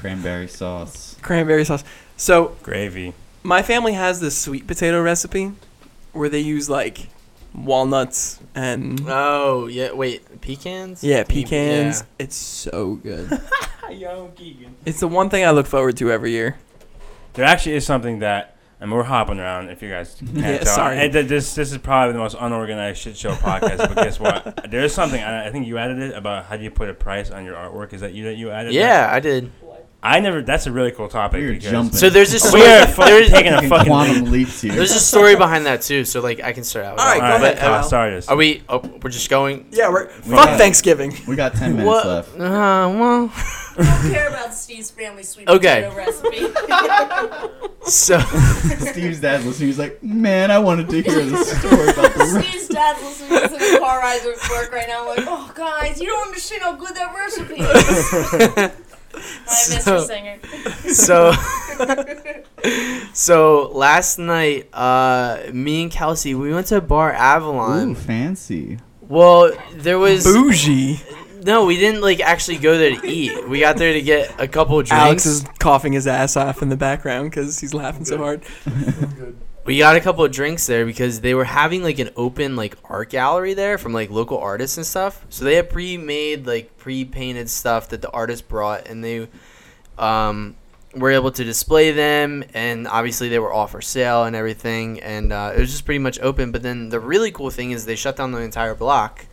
Cranberry 0.00 0.48
sauce. 0.48 1.16
Cranberry 1.20 1.64
sauce. 1.66 1.84
So, 2.16 2.56
Gravy. 2.62 3.12
my 3.42 3.62
family 3.62 3.92
has 3.92 4.20
this 4.20 4.38
sweet 4.38 4.66
potato 4.66 5.02
recipe 5.02 5.52
where 6.12 6.28
they 6.28 6.40
use 6.40 6.70
like 6.70 7.08
walnuts 7.54 8.40
and 8.54 9.00
Oh 9.08 9.66
yeah. 9.66 9.92
Wait, 9.92 10.40
pecans. 10.40 11.02
yeah, 11.04 11.22
Pe- 11.24 11.42
pecans. 11.44 12.04
It's 12.18 12.36
so 12.36 12.94
good. 12.96 13.40
it's 13.90 15.00
the 15.00 15.08
one 15.08 15.30
thing 15.30 15.44
I 15.44 15.50
look 15.50 15.66
forward 15.66 15.96
to 15.98 16.10
every 16.10 16.30
year. 16.32 16.56
There 17.34 17.44
actually 17.44 17.74
is 17.76 17.86
something 17.86 18.20
that, 18.20 18.56
and 18.80 18.90
we're 18.90 19.02
hopping 19.04 19.38
around. 19.38 19.68
If 19.68 19.82
you 19.82 19.88
guys 19.90 20.14
can't 20.18 20.36
Yeah, 20.36 20.58
tell, 20.58 20.74
sorry. 20.74 21.08
This 21.08 21.54
this 21.54 21.72
is 21.72 21.78
probably 21.78 22.12
the 22.12 22.18
most 22.18 22.36
unorganized 22.38 22.98
shit 23.00 23.16
show 23.16 23.32
podcast. 23.34 23.78
but 23.78 23.94
guess 23.96 24.18
what? 24.20 24.58
There 24.70 24.82
is 24.84 24.94
something. 24.94 25.22
I 25.22 25.46
I 25.48 25.50
think 25.50 25.66
you 25.66 25.78
added 25.78 25.98
it 25.98 26.14
about 26.16 26.46
how 26.46 26.56
do 26.56 26.62
you 26.64 26.70
put 26.70 26.88
a 26.88 26.94
price 26.94 27.30
on 27.30 27.44
your 27.44 27.54
artwork. 27.56 27.92
Is 27.92 28.00
that 28.00 28.14
you 28.14 28.24
that 28.24 28.36
you 28.36 28.50
added? 28.50 28.72
Yeah, 28.72 29.06
that? 29.06 29.14
I 29.14 29.20
did. 29.20 29.50
I 30.02 30.20
never. 30.20 30.40
That's 30.40 30.66
a 30.66 30.72
really 30.72 30.92
cool 30.92 31.08
topic. 31.08 31.40
We're 31.42 31.52
because 31.54 31.70
jumping. 31.70 31.96
So 31.98 32.08
there's 32.08 32.32
this. 32.32 32.52
We 32.54 32.64
are 32.64 32.86
fucking 32.86 33.04
there's, 33.04 33.30
taking 33.30 33.52
a 33.52 33.56
Fucking 33.56 33.68
fucking 33.68 33.86
quantum 33.86 34.22
leap. 34.24 34.32
leaps 34.32 34.60
here. 34.62 34.72
there's 34.72 34.92
a 34.92 34.98
story 35.00 35.36
behind 35.36 35.66
that 35.66 35.82
too. 35.82 36.04
So 36.06 36.20
like 36.20 36.40
I 36.42 36.52
can 36.54 36.64
start 36.64 36.86
out. 36.86 36.94
with 36.94 37.00
All 37.00 37.06
right, 37.06 37.20
that. 37.20 37.20
go 37.20 37.24
All 37.26 37.32
right, 37.32 37.42
ahead, 37.42 37.58
Kyle, 37.58 37.74
Kyle. 37.74 37.82
start 37.82 38.12
us. 38.14 38.28
Are 38.28 38.36
we? 38.36 38.62
Oh, 38.68 38.78
we're 39.02 39.10
just 39.10 39.28
going. 39.28 39.66
Yeah, 39.72 39.90
we're 39.90 40.06
We 40.06 40.34
fuck 40.34 40.46
got- 40.46 40.58
Thanksgiving. 40.58 41.14
we 41.28 41.36
got 41.36 41.52
ten 41.54 41.72
minutes 41.76 41.86
What? 41.86 42.06
left. 42.06 42.34
Uh, 42.34 42.38
well, 42.40 43.32
I 43.34 44.00
don't 44.02 44.12
care 44.12 44.28
about 44.28 44.54
Steve's 44.54 44.90
family 44.90 45.22
sweet 45.22 45.48
Okay. 45.48 45.86
potato 45.88 45.96
recipe. 45.96 46.46
so 47.90 48.18
Steve's 48.92 49.20
dad 49.20 49.44
listening. 49.44 49.68
He's 49.68 49.78
like, 49.78 50.02
man, 50.02 50.50
I 50.50 50.58
wanted 50.58 50.88
to 50.88 51.02
hear 51.02 51.24
the 51.26 51.44
story 51.44 51.88
about 51.90 52.14
the. 52.14 52.42
Steve's 52.42 52.68
dad's 52.68 53.02
listening 53.02 53.58
to 53.58 53.72
the 53.72 53.78
car 53.80 53.98
ride 54.00 54.20
to 54.22 54.28
work 54.50 54.72
right 54.72 54.88
now. 54.88 55.06
like, 55.06 55.24
oh 55.26 55.52
guys, 55.54 56.00
you 56.00 56.06
don't 56.08 56.26
understand 56.26 56.62
how 56.62 56.72
good 56.74 56.94
that 56.94 57.14
recipe 57.14 57.60
is. 57.60 58.70
Hi, 59.12 59.76
Mr. 59.76 59.80
So- 59.80 60.04
Singer. 60.06 60.38
so 60.94 61.32
so 63.12 63.70
last 63.74 64.18
night, 64.18 64.68
uh, 64.74 65.40
me 65.52 65.82
and 65.82 65.90
Kelsey, 65.90 66.34
we 66.34 66.52
went 66.52 66.66
to 66.68 66.80
Bar 66.80 67.12
Avalon. 67.12 67.90
Ooh, 67.90 67.94
fancy. 67.94 68.78
Well, 69.02 69.52
there 69.74 69.98
was 69.98 70.24
Bougie. 70.24 71.00
no, 71.42 71.64
we 71.64 71.76
didn't 71.78 72.00
like 72.02 72.20
actually 72.20 72.58
go 72.58 72.78
there 72.78 73.00
to 73.00 73.06
eat. 73.08 73.48
We 73.48 73.60
got 73.60 73.76
there 73.76 73.92
to 73.92 74.02
get 74.02 74.40
a 74.40 74.46
couple 74.46 74.76
drinks. 74.78 74.92
Alex 74.92 75.26
is 75.26 75.44
coughing 75.58 75.92
his 75.92 76.06
ass 76.06 76.36
off 76.36 76.62
in 76.62 76.68
the 76.68 76.76
background 76.76 77.30
because 77.30 77.58
he's 77.58 77.74
laughing 77.74 78.04
so 78.04 78.18
hard. 78.18 78.42
we 79.64 79.78
got 79.78 79.96
a 79.96 80.00
couple 80.00 80.24
of 80.24 80.32
drinks 80.32 80.66
there 80.66 80.86
because 80.86 81.20
they 81.20 81.34
were 81.34 81.44
having 81.44 81.82
like 81.82 81.98
an 81.98 82.10
open 82.16 82.56
like 82.56 82.76
art 82.84 83.10
gallery 83.10 83.54
there 83.54 83.78
from 83.78 83.92
like 83.92 84.10
local 84.10 84.38
artists 84.38 84.76
and 84.76 84.86
stuff. 84.86 85.24
So 85.28 85.44
they 85.44 85.56
had 85.56 85.68
pre-made 85.70 86.46
like 86.46 86.76
pre-painted 86.78 87.50
stuff 87.50 87.88
that 87.90 88.02
the 88.02 88.10
artist 88.10 88.48
brought, 88.48 88.88
and 88.88 89.04
they 89.04 89.28
um, 89.98 90.56
were 90.94 91.10
able 91.10 91.30
to 91.32 91.44
display 91.44 91.92
them. 91.92 92.42
And 92.54 92.88
obviously 92.88 93.28
they 93.28 93.38
were 93.38 93.52
all 93.52 93.66
for 93.66 93.80
sale 93.80 94.24
and 94.24 94.34
everything. 94.34 95.00
And 95.00 95.32
uh, 95.32 95.52
it 95.54 95.60
was 95.60 95.70
just 95.70 95.84
pretty 95.84 95.98
much 95.98 96.18
open. 96.20 96.52
But 96.52 96.62
then 96.62 96.88
the 96.88 97.00
really 97.00 97.30
cool 97.30 97.50
thing 97.50 97.70
is 97.70 97.84
they 97.84 97.96
shut 97.96 98.16
down 98.16 98.32
the 98.32 98.38
entire 98.38 98.74
block. 98.74 99.26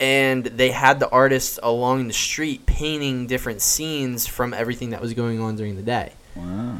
And 0.00 0.44
they 0.44 0.70
had 0.70 1.00
the 1.00 1.08
artists 1.08 1.58
along 1.62 2.08
the 2.08 2.12
street 2.12 2.66
painting 2.66 3.26
different 3.26 3.62
scenes 3.62 4.26
from 4.26 4.52
everything 4.52 4.90
that 4.90 5.00
was 5.00 5.14
going 5.14 5.40
on 5.40 5.56
during 5.56 5.76
the 5.76 5.82
day. 5.82 6.12
Wow. 6.34 6.78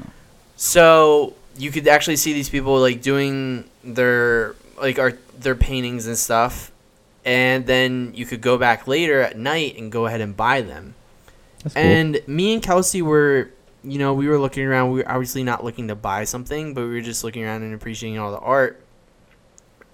So 0.56 1.34
you 1.56 1.70
could 1.70 1.86
actually 1.88 2.16
see 2.16 2.32
these 2.32 2.48
people 2.48 2.78
like 2.80 3.02
doing 3.02 3.64
their 3.82 4.54
like 4.80 4.98
art 4.98 5.20
their 5.40 5.54
paintings 5.54 6.06
and 6.06 6.18
stuff, 6.18 6.72
and 7.24 7.66
then 7.66 8.12
you 8.14 8.26
could 8.26 8.40
go 8.40 8.58
back 8.58 8.86
later 8.86 9.20
at 9.20 9.38
night 9.38 9.76
and 9.78 9.90
go 9.90 10.06
ahead 10.06 10.20
and 10.20 10.36
buy 10.36 10.60
them. 10.60 10.94
That's 11.62 11.74
cool. 11.74 11.82
And 11.82 12.20
me 12.26 12.54
and 12.54 12.62
Kelsey 12.62 13.02
were, 13.02 13.50
you 13.82 13.98
know, 13.98 14.14
we 14.14 14.28
were 14.28 14.38
looking 14.38 14.64
around. 14.64 14.90
We 14.90 15.00
were 15.00 15.08
obviously 15.08 15.44
not 15.44 15.64
looking 15.64 15.88
to 15.88 15.94
buy 15.94 16.24
something, 16.24 16.74
but 16.74 16.82
we 16.82 16.90
were 16.90 17.00
just 17.00 17.24
looking 17.24 17.44
around 17.44 17.62
and 17.62 17.74
appreciating 17.74 18.18
all 18.18 18.30
the 18.32 18.38
art. 18.38 18.80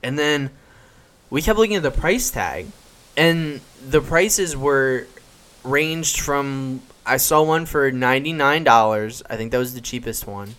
And 0.03 0.19
then 0.19 0.51
we 1.29 1.43
kept 1.43 1.59
looking 1.59 1.77
at 1.77 1.83
the 1.83 1.91
price 1.91 2.31
tag, 2.31 2.67
and 3.17 3.61
the 3.87 4.01
prices 4.01 4.57
were 4.57 5.07
ranged 5.63 6.21
from. 6.21 6.83
I 7.05 7.17
saw 7.17 7.43
one 7.43 7.67
for 7.67 7.91
ninety 7.91 8.33
nine 8.33 8.65
dollars. 8.65 9.23
I 9.29 9.37
think 9.37 9.53
that 9.53 9.59
was 9.59 9.75
the 9.75 9.81
cheapest 9.81 10.27
one. 10.27 10.55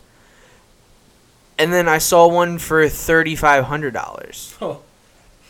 And 1.58 1.72
then 1.72 1.88
I 1.88 2.00
saw 2.00 2.28
one 2.28 2.58
for 2.58 2.88
thirty 2.90 3.36
five 3.36 3.66
hundred 3.66 3.94
dollars. 3.94 4.56
Oh. 4.62 4.82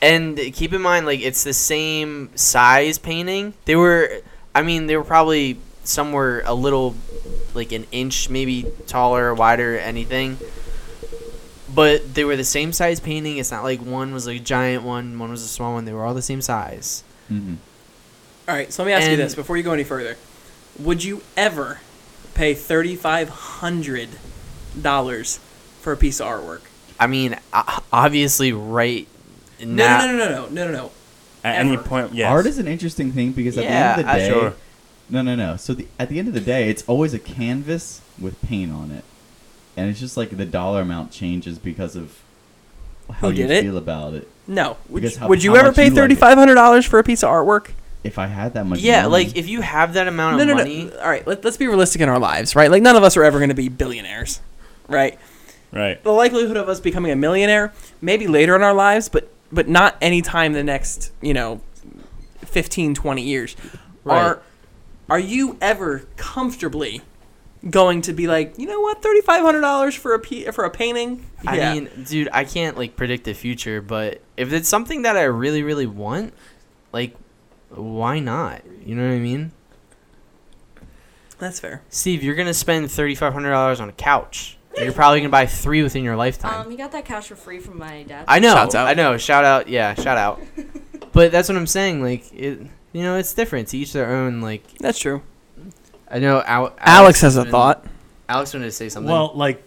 And 0.01 0.37
keep 0.37 0.73
in 0.73 0.81
mind, 0.81 1.05
like 1.05 1.21
it's 1.21 1.43
the 1.43 1.53
same 1.53 2.31
size 2.35 2.97
painting. 2.97 3.53
They 3.65 3.75
were, 3.75 4.21
I 4.55 4.61
mean, 4.63 4.87
they 4.87 4.97
were 4.97 5.03
probably 5.03 5.59
somewhere 5.83 6.41
a 6.45 6.53
little, 6.53 6.95
like 7.53 7.71
an 7.71 7.85
inch 7.91 8.29
maybe 8.29 8.65
taller, 8.87 9.33
wider, 9.33 9.77
anything. 9.77 10.37
But 11.73 12.15
they 12.15 12.25
were 12.25 12.35
the 12.35 12.43
same 12.43 12.73
size 12.73 12.99
painting. 12.99 13.37
It's 13.37 13.51
not 13.51 13.63
like 13.63 13.79
one 13.79 14.13
was 14.13 14.27
like 14.27 14.37
a 14.41 14.43
giant 14.43 14.83
one, 14.83 15.17
one 15.19 15.29
was 15.29 15.43
a 15.43 15.47
small 15.47 15.73
one. 15.73 15.85
They 15.85 15.93
were 15.93 16.03
all 16.03 16.13
the 16.13 16.21
same 16.21 16.41
size. 16.41 17.03
Mhm. 17.31 17.57
All 18.49 18.55
right, 18.55 18.73
so 18.73 18.83
let 18.83 18.87
me 18.87 18.93
ask 18.93 19.09
you 19.09 19.15
this 19.15 19.35
before 19.35 19.55
you 19.55 19.63
go 19.63 19.71
any 19.71 19.83
further: 19.85 20.17
Would 20.79 21.03
you 21.03 21.21
ever 21.37 21.79
pay 22.33 22.53
thirty 22.55 22.95
five 22.95 23.29
hundred 23.29 24.09
dollars 24.81 25.39
for 25.81 25.91
a 25.93 25.97
piece 25.97 26.19
of 26.21 26.27
artwork? 26.27 26.61
I 26.99 27.07
mean, 27.07 27.37
obviously, 27.91 28.53
right 28.53 29.07
now. 29.63 30.05
no, 30.05 30.11
no, 30.11 30.17
no, 30.17 30.29
no, 30.29 30.47
no, 30.49 30.65
no, 30.67 30.71
no. 30.71 30.91
At 31.43 31.65
any 31.65 31.75
point, 31.77 32.13
yes. 32.13 32.29
Art 32.31 32.45
is 32.45 32.59
an 32.59 32.67
interesting 32.67 33.11
thing 33.11 33.31
because 33.31 33.57
at 33.57 33.63
Yeah, 33.63 33.69
the 33.71 33.75
end 33.75 33.99
of 34.01 34.05
the 34.05 34.13
day, 34.13 34.25
Yeah, 34.27 34.31
Sure. 34.33 34.53
no, 35.09 35.21
no, 35.23 35.35
no. 35.35 35.57
So 35.57 35.73
the, 35.73 35.87
at 35.97 36.09
the 36.09 36.19
end 36.19 36.27
of 36.27 36.35
the 36.35 36.39
day, 36.39 36.69
it's 36.69 36.83
always 36.87 37.13
a 37.15 37.19
canvas 37.19 38.01
with 38.19 38.39
paint 38.43 38.71
on 38.71 38.91
it, 38.91 39.03
and 39.75 39.89
it's 39.89 39.99
just 39.99 40.17
like 40.17 40.37
the 40.37 40.45
dollar 40.45 40.81
amount 40.81 41.11
changes 41.11 41.57
because 41.57 41.95
of 41.95 42.19
how 43.09 43.29
Who 43.29 43.35
you 43.35 43.47
it? 43.47 43.63
feel 43.63 43.77
about 43.77 44.13
it. 44.13 44.27
No. 44.47 44.77
Would 44.89 45.15
how- 45.15 45.27
would 45.27 45.43
you 45.43 45.55
ever 45.57 45.71
pay 45.73 45.85
you 45.85 45.89
like 45.89 45.97
it. 45.97 46.01
thirty 46.01 46.15
five 46.15 46.37
hundred 46.37 46.55
dollars 46.55 46.85
for 46.85 46.99
a 46.99 47.03
piece 47.03 47.23
of 47.23 47.29
artwork? 47.29 47.71
If 48.03 48.17
I 48.19 48.27
had 48.27 48.53
that 48.53 48.65
much. 48.65 48.79
Yeah, 48.79 49.07
money, 49.07 49.25
like 49.25 49.35
if 49.37 49.47
you 49.49 49.61
have 49.61 49.93
that 49.93 50.07
amount 50.07 50.37
No, 50.37 50.43
of 50.43 50.47
no, 50.49 50.55
money, 50.55 50.83
no. 50.85 50.97
All 50.99 51.09
right, 51.09 51.25
let, 51.25 51.43
let's 51.43 51.57
be 51.57 51.67
realistic 51.67 52.01
in 52.01 52.09
our 52.09 52.19
lives, 52.19 52.55
right? 52.55 52.69
Like 52.69 52.81
none 52.83 52.95
of 52.95 53.03
us 53.03 53.17
are 53.17 53.23
ever 53.23 53.39
going 53.39 53.49
to 53.49 53.55
be 53.55 53.69
billionaires, 53.69 54.41
right? 54.87 55.17
Right. 55.71 56.03
The 56.03 56.11
likelihood 56.11 56.57
of 56.57 56.67
us 56.67 56.79
becoming 56.79 57.11
a 57.11 57.15
millionaire 57.15 57.71
maybe 58.01 58.27
later 58.27 58.55
in 58.55 58.61
our 58.63 58.73
lives, 58.73 59.07
but 59.09 59.31
but 59.51 59.67
not 59.67 59.97
anytime 60.01 60.53
the 60.53 60.63
next, 60.63 61.11
you 61.21 61.33
know, 61.33 61.61
15, 62.45 62.93
20 62.95 63.21
years. 63.21 63.55
Right. 64.03 64.17
Are 64.17 64.41
are 65.09 65.19
you 65.19 65.57
ever 65.61 66.03
comfortably 66.17 67.01
going 67.69 68.01
to 68.01 68.13
be 68.13 68.27
like, 68.27 68.57
you 68.57 68.65
know 68.65 68.79
what, 68.81 69.01
thirty 69.01 69.21
five 69.21 69.41
hundred 69.43 69.61
dollars 69.61 69.93
for 69.95 70.13
a 70.13 70.19
pe- 70.19 70.51
for 70.51 70.63
a 70.65 70.69
painting? 70.71 71.25
I 71.45 71.57
Yeah. 71.57 71.73
mean, 71.73 71.89
dude, 72.07 72.29
I 72.33 72.43
can't 72.43 72.77
like 72.77 72.95
predict 72.95 73.23
the 73.25 73.33
future, 73.33 73.81
but 73.81 74.21
if 74.37 74.51
it's 74.53 74.67
something 74.69 75.01
that 75.03 75.15
I 75.17 75.23
really, 75.23 75.61
really 75.63 75.85
want, 75.85 76.33
like, 76.91 77.15
why 77.69 78.19
not? 78.19 78.61
You 78.85 78.95
know 78.95 79.07
what 79.07 79.15
I 79.15 79.19
mean? 79.19 79.51
that's 81.39 81.59
fair. 81.59 81.81
Steve, 81.89 82.23
you're 82.23 82.35
gonna 82.35 82.53
spend 82.53 82.91
thirty 82.91 83.15
five 83.15 83.33
hundred 83.33 83.51
dollars 83.51 83.79
on 83.79 83.89
a 83.89 83.93
couch. 83.93 84.57
You're 84.77 84.93
probably 84.93 85.19
gonna 85.19 85.29
buy 85.29 85.45
three 85.45 85.83
within 85.83 86.03
your 86.03 86.15
lifetime. 86.15 86.65
Um, 86.65 86.71
he 86.71 86.77
got 86.77 86.91
that 86.93 87.05
couch 87.05 87.27
for 87.27 87.35
free 87.35 87.59
from 87.59 87.77
my 87.77 88.03
dad. 88.03 88.25
I 88.27 88.39
know, 88.39 88.53
Shouts 88.53 88.75
out. 88.75 88.87
I 88.87 88.93
know. 88.93 89.17
Shout 89.17 89.43
out, 89.43 89.67
yeah, 89.67 89.93
shout 89.93 90.17
out. 90.17 90.41
but 91.11 91.31
that's 91.31 91.49
what 91.49 91.57
I'm 91.57 91.67
saying. 91.67 92.01
Like, 92.01 92.31
it, 92.33 92.59
you 92.93 93.03
know, 93.03 93.17
it's 93.17 93.33
different. 93.33 93.69
To 93.69 93.77
each 93.77 93.93
their 93.93 94.11
own. 94.11 94.41
Like, 94.41 94.77
That's 94.79 94.99
true. 94.99 95.21
I 96.09 96.19
know. 96.19 96.41
Al- 96.45 96.75
Alex 96.79 97.21
has 97.21 97.37
a 97.37 97.45
thought. 97.45 97.85
Alex 98.27 98.53
wanted 98.53 98.65
to 98.65 98.71
say 98.71 98.89
something. 98.89 99.11
Well, 99.11 99.31
like 99.33 99.63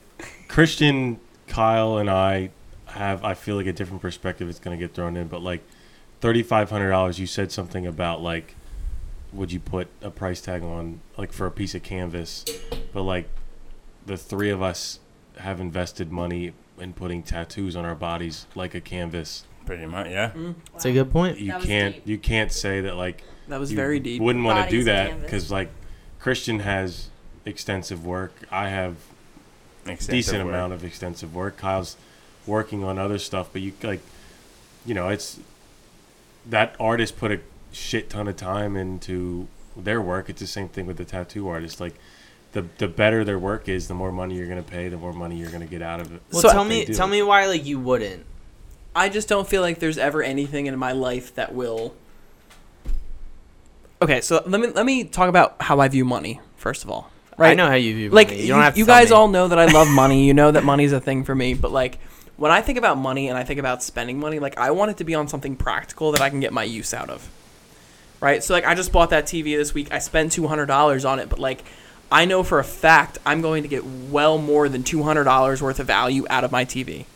Christian, 0.49 1.19
Kyle, 1.49 1.99
and 1.99 2.11
I 2.11 2.51
have, 2.87 3.25
I 3.25 3.35
feel 3.35 3.57
like 3.57 3.67
a 3.67 3.73
different 3.73 4.03
perspective 4.03 4.49
is 4.49 4.59
going 4.59 4.79
to 4.79 4.83
get 4.83 4.95
thrown 4.95 5.17
in. 5.17 5.29
But 5.29 5.43
like 5.43 5.63
thirty 6.21 6.43
five 6.43 6.71
hundred 6.71 6.91
dollars, 6.91 7.19
you 7.19 7.27
said 7.27 7.51
something 7.51 7.87
about 7.87 8.23
like, 8.23 8.55
would 9.33 9.53
you 9.53 9.61
put 9.61 9.89
a 10.03 10.11
price 10.11 10.41
tag 10.41 10.63
on 10.63 11.01
like 11.17 11.33
for 11.33 11.47
a 11.47 11.51
piece 11.51 11.75
of 11.75 11.83
canvas? 11.83 12.45
But 12.93 13.03
like, 13.03 13.29
the 14.07 14.17
three 14.17 14.51
of 14.51 14.63
us 14.63 15.01
have 15.39 15.61
invested 15.61 16.13
money 16.13 16.53
in 16.79 16.93
putting 16.93 17.23
tattoos 17.23 17.77
on 17.77 17.85
our 17.85 17.95
bodies 17.95 18.47
like 18.55 18.75
a 18.75 18.81
canvas. 18.81 19.45
Pretty 19.67 19.87
much, 19.87 20.09
yeah. 20.09 20.33
that's 20.73 20.85
a 20.85 20.93
good 20.93 21.11
point. 21.11 21.39
You 21.39 21.53
can't, 21.59 21.95
deep. 21.95 22.07
you 22.07 22.19
can't 22.19 22.53
say 22.53 22.83
that 22.83 22.97
like 22.97 23.25
That 23.49 23.59
was 23.59 23.71
you 23.71 23.77
very 23.77 23.99
deep. 23.99 24.21
Wouldn't 24.21 24.45
want 24.45 24.63
to 24.63 24.71
do 24.71 24.85
that 24.85 25.23
because 25.23 25.51
like 25.51 25.71
Christian 26.19 26.61
has 26.61 27.09
extensive 27.47 28.05
work. 28.05 28.33
I 28.51 28.69
have 28.69 28.97
Extensive 29.87 30.09
decent 30.11 30.45
work. 30.45 30.55
amount 30.55 30.73
of 30.75 30.85
extensive 30.85 31.35
work. 31.35 31.57
Kyle's 31.57 31.97
working 32.47 32.85
on 32.85 32.99
other 32.99 33.19
stuff, 33.19 33.49
but 33.53 33.63
you 33.63 33.73
like, 33.83 34.01
you 34.85 34.95
know, 34.95 35.09
it's 35.09 35.41
that 36.47 36.75
artist 36.79 37.17
put 37.17 37.33
a 37.33 37.41
shit 37.73 38.11
ton 38.11 38.29
of 38.29 38.37
time 38.37 38.77
into 38.77 39.49
their 39.77 40.01
work. 40.01 40.29
It's 40.29 40.41
the 40.41 40.47
same 40.47 40.69
thing 40.69 40.87
with 40.87 40.97
the 40.97 41.05
tattoo 41.05 41.49
artist. 41.49 41.81
Like, 41.81 41.95
the 42.55 42.65
the 42.79 42.89
better 42.89 43.23
their 43.25 43.39
work 43.39 43.69
is, 43.69 43.87
the 43.89 43.95
more 43.95 44.11
money 44.11 44.35
you're 44.37 44.49
gonna 44.49 44.63
pay, 44.63 44.89
the 44.89 44.97
more 44.97 45.13
money 45.13 45.37
you're 45.37 45.51
gonna 45.51 45.67
get 45.67 45.83
out 45.83 46.01
of 46.01 46.13
it. 46.15 46.23
Well, 46.33 46.41
So- 46.43 46.51
tell 46.53 46.65
me, 46.65 46.85
do. 46.87 46.95
tell 46.95 47.07
me 47.09 47.23
why 47.23 47.47
like 47.47 47.65
you 47.67 47.79
wouldn't. 47.79 48.25
I 48.97 49.09
just 49.09 49.29
don't 49.29 49.47
feel 49.47 49.61
like 49.61 49.79
there's 49.81 49.99
ever 49.99 50.23
anything 50.23 50.67
in 50.67 50.79
my 50.79 50.93
life 50.93 51.35
that 51.35 51.55
will. 51.55 51.95
Okay, 54.03 54.21
so 54.21 54.43
let 54.47 54.61
me 54.61 54.69
let 54.69 54.85
me 54.87 55.05
talk 55.05 55.29
about 55.29 55.57
how 55.61 55.81
I 55.81 55.89
view 55.89 56.05
money 56.05 56.41
first 56.57 56.85
of 56.85 56.91
all. 56.91 57.11
Right? 57.37 57.51
I 57.51 57.55
know 57.55 57.67
how 57.67 57.75
you 57.75 57.95
view 57.95 58.11
Like 58.11 58.29
money. 58.29 58.39
you, 58.41 58.47
You 58.47 58.53
don't 58.53 58.63
have 58.63 58.75
to 58.75 58.79
you 58.79 58.87
guys 58.87 59.11
me. 59.11 59.17
all 59.17 59.27
know 59.29 59.49
that 59.49 59.59
I 59.59 59.65
love 59.67 59.89
money. 59.89 60.25
You 60.27 60.35
know 60.35 60.53
that 60.53 60.63
money's 60.63 60.93
a 60.93 61.01
thing 61.01 61.25
for 61.25 61.35
me. 61.35 61.55
But 61.55 61.73
like 61.73 61.99
when 62.37 62.53
I 62.53 62.61
think 62.61 62.79
about 62.79 62.97
money 62.99 63.29
and 63.29 63.37
I 63.37 63.43
think 63.43 63.59
about 63.59 63.83
spending 63.83 64.21
money, 64.21 64.39
like 64.39 64.57
I 64.59 64.71
want 64.71 64.93
it 64.93 64.99
to 64.99 65.05
be 65.05 65.15
on 65.17 65.27
something 65.27 65.57
practical 65.57 66.13
that 66.13 66.21
I 66.21 66.31
can 66.31 66.39
get 66.41 66.53
my 66.53 66.63
use 66.63 66.95
out 66.95 67.11
of. 67.11 67.29
Right? 68.21 68.43
So 68.45 68.55
like 68.55 68.65
I 68.65 68.75
just 68.75 68.93
bought 68.93 69.11
that 69.11 69.25
TV 69.27 69.57
this 69.57 69.75
week. 69.75 69.89
I 69.93 69.99
spent 69.99 70.31
two 70.33 70.47
hundred 70.47 70.67
dollars 70.67 71.05
on 71.05 71.19
it, 71.19 71.29
but 71.29 71.39
like 71.41 71.65
I 72.15 72.27
know 72.27 72.45
for 72.45 72.61
a 72.61 72.65
fact 72.65 73.19
I'm 73.27 73.41
going 73.43 73.65
to 73.65 73.69
get 73.69 73.85
well 73.85 74.39
more 74.39 74.69
than 74.69 74.85
two 74.85 75.03
hundred 75.03 75.25
dollars 75.25 75.61
worth 75.61 75.81
of 75.81 75.89
value 75.89 76.25
out 76.31 76.45
of 76.45 76.53
my 76.53 76.65
TV. 76.65 77.07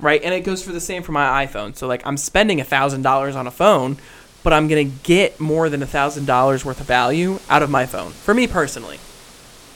Right? 0.00 0.20
And 0.22 0.34
it 0.34 0.40
goes 0.40 0.62
for 0.62 0.72
the 0.72 0.80
same 0.80 1.04
for 1.04 1.12
my 1.12 1.46
iPhone. 1.46 1.76
So 1.76 1.86
like 1.86 2.04
I'm 2.04 2.16
spending 2.16 2.60
thousand 2.64 3.02
dollars 3.02 3.36
on 3.36 3.46
a 3.46 3.52
phone, 3.52 3.96
but 4.42 4.52
I'm 4.52 4.66
gonna 4.66 4.84
get 4.84 5.38
more 5.38 5.68
than 5.68 5.80
thousand 5.86 6.26
dollars 6.26 6.64
worth 6.64 6.80
of 6.80 6.86
value 6.86 7.38
out 7.48 7.62
of 7.62 7.70
my 7.70 7.86
phone. 7.86 8.10
For 8.10 8.34
me 8.34 8.48
personally. 8.48 8.96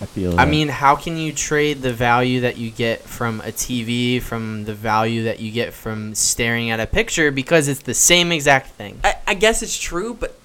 I 0.00 0.06
feel. 0.06 0.32
I 0.32 0.44
that- 0.44 0.50
mean, 0.50 0.66
how 0.66 0.96
can 0.96 1.16
you 1.16 1.32
trade 1.32 1.80
the 1.82 1.92
value 1.92 2.40
that 2.40 2.56
you 2.58 2.72
get 2.72 3.02
from 3.02 3.40
a 3.42 3.52
TV 3.52 4.20
from 4.20 4.64
the 4.64 4.74
value 4.74 5.22
that 5.24 5.38
you 5.38 5.52
get 5.52 5.72
from 5.72 6.16
staring 6.16 6.70
at 6.70 6.80
a 6.80 6.86
picture 6.88 7.30
because 7.30 7.68
it's 7.68 7.82
the 7.82 7.94
same 7.94 8.32
exact 8.32 8.70
thing? 8.70 8.98
I, 9.04 9.14
I 9.28 9.34
guess 9.34 9.62
it's 9.62 9.78
true, 9.78 10.14
but 10.14 10.36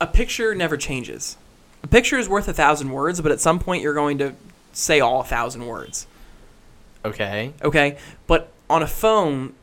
a 0.00 0.06
picture 0.06 0.54
never 0.54 0.78
changes. 0.78 1.36
A 1.82 1.86
picture 1.86 2.18
is 2.18 2.28
worth 2.28 2.48
a 2.48 2.52
thousand 2.52 2.90
words, 2.90 3.20
but 3.20 3.32
at 3.32 3.40
some 3.40 3.58
point 3.58 3.82
you're 3.82 3.94
going 3.94 4.18
to 4.18 4.34
say 4.72 5.00
all 5.00 5.20
a 5.20 5.24
thousand 5.24 5.66
words. 5.66 6.06
Okay. 7.04 7.52
Okay, 7.62 7.98
but 8.26 8.52
on 8.70 8.82
a 8.82 8.86
phone, 8.86 9.54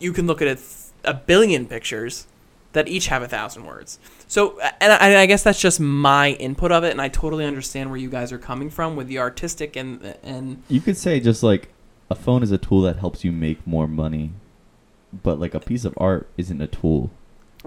you 0.00 0.12
can 0.12 0.26
look 0.26 0.42
at 0.42 0.48
a, 0.48 0.54
th- 0.56 0.66
a 1.04 1.14
billion 1.14 1.66
pictures 1.66 2.26
that 2.72 2.88
each 2.88 3.06
have 3.06 3.22
a 3.22 3.28
thousand 3.28 3.64
words. 3.64 3.98
So, 4.26 4.60
and 4.80 4.92
I, 4.92 5.22
I 5.22 5.26
guess 5.26 5.42
that's 5.42 5.60
just 5.60 5.80
my 5.80 6.32
input 6.32 6.70
of 6.70 6.84
it, 6.84 6.90
and 6.90 7.00
I 7.00 7.08
totally 7.08 7.44
understand 7.44 7.90
where 7.90 7.98
you 7.98 8.10
guys 8.10 8.32
are 8.32 8.38
coming 8.38 8.68
from 8.68 8.94
with 8.94 9.06
the 9.08 9.18
artistic 9.18 9.74
and 9.74 10.16
and 10.22 10.62
you 10.68 10.80
could 10.80 10.96
say 10.96 11.18
just 11.18 11.42
like 11.42 11.70
a 12.10 12.14
phone 12.14 12.42
is 12.42 12.50
a 12.50 12.58
tool 12.58 12.82
that 12.82 12.96
helps 12.96 13.24
you 13.24 13.32
make 13.32 13.66
more 13.66 13.88
money, 13.88 14.32
but 15.22 15.40
like 15.40 15.54
a 15.54 15.60
piece 15.60 15.84
of 15.84 15.94
art 15.96 16.28
isn't 16.36 16.60
a 16.60 16.66
tool. 16.66 17.10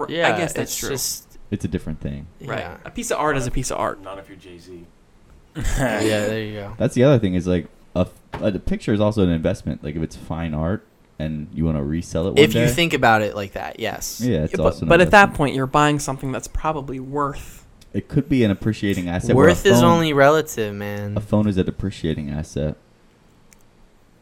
Yeah, 0.07 0.33
I 0.33 0.37
guess 0.37 0.53
that's 0.53 0.71
it's 0.71 0.77
true. 0.77 0.89
Just, 0.89 1.30
It's 1.51 1.65
a 1.65 1.67
different 1.67 1.99
thing. 1.99 2.27
right, 2.43 2.59
Yeah. 2.59 2.77
a 2.85 2.89
piece 2.89 3.11
of 3.11 3.19
art 3.19 3.37
is 3.37 3.45
a 3.45 3.51
piece 3.51 3.69
of 3.71 3.77
art. 3.77 4.01
Not 4.01 4.17
if 4.17 4.27
you're 4.29 4.37
Jay 4.37 4.57
Z. 4.57 4.85
yeah, 5.55 5.99
there 5.99 6.41
you 6.43 6.53
go. 6.53 6.73
That's 6.77 6.95
the 6.95 7.03
other 7.03 7.19
thing 7.19 7.33
is 7.35 7.45
like 7.45 7.67
a, 7.95 8.07
a 8.33 8.37
uh, 8.45 8.49
the 8.49 8.59
picture 8.59 8.93
is 8.93 9.01
also 9.01 9.21
an 9.23 9.29
investment. 9.29 9.83
Like 9.83 9.95
if 9.95 10.01
it's 10.01 10.15
fine 10.15 10.53
art 10.53 10.85
and 11.19 11.47
you 11.53 11.65
want 11.65 11.77
to 11.77 11.83
resell 11.83 12.27
it 12.27 12.29
one 12.35 12.39
If 12.39 12.55
you 12.55 12.67
think 12.69 12.93
about 12.93 13.21
it 13.21 13.35
like 13.35 13.51
that, 13.53 13.79
yes. 13.79 14.21
yeah, 14.23 14.43
it's 14.45 14.53
Yeah, 14.57 14.63
also. 14.63 14.79
but 14.85 14.89
but 14.89 15.01
at 15.01 15.11
that 15.11 15.33
point, 15.33 15.53
you're 15.53 15.67
buying 15.67 15.99
something 15.99 16.31
that's 16.31 16.47
probably 16.47 16.99
worth. 17.01 17.65
it 17.93 18.07
could 18.07 18.29
be 18.29 18.45
an 18.45 18.51
appreciating 18.51 19.09
asset. 19.09 19.35
where 19.35 19.47
a 19.47 19.51
Worth 19.51 19.65
is 19.65 19.83
only 19.83 20.13
relative, 20.13 20.73
man. 20.73 21.17
a 21.17 21.19
phone 21.19 21.47
is 21.49 21.57
a 21.57 21.63
depreciating 21.65 22.29
asset. 22.29 22.77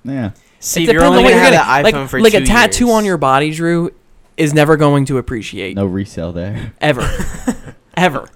Yeah, 0.03 0.31
See, 0.59 0.83
it 0.83 0.89
if 0.89 0.93
you're 0.93 1.01
depends 1.03 1.17
only 1.17 1.19
on 1.19 1.23
what 1.25 1.29
gonna 1.29 1.51
you're 1.51 1.63
have 1.63 1.83
gonna 1.83 1.89
iPhone 1.91 2.01
like. 2.01 2.09
for 2.09 2.21
like 2.21 2.31
two 2.33 2.37
a 2.39 2.45
tattoo 2.45 2.85
years. 2.87 2.95
on 2.95 3.05
your 3.05 3.17
body, 3.17 3.51
Drew, 3.51 3.91
is 4.39 4.53
never 4.53 4.77
going 4.77 5.05
to 5.05 5.17
appreciate 5.19 5.75
no 5.75 5.85
resale 5.85 6.31
there. 6.31 6.73
ever, 6.81 7.07
ever. 7.97 8.27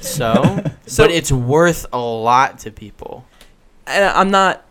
So, 0.00 0.62
So- 0.86 1.04
but 1.04 1.10
it's 1.10 1.30
worth 1.32 1.84
a 1.92 1.98
lot 1.98 2.60
to 2.60 2.70
people. 2.70 3.26
And 3.86 4.04
I'm 4.04 4.30
not. 4.30 4.64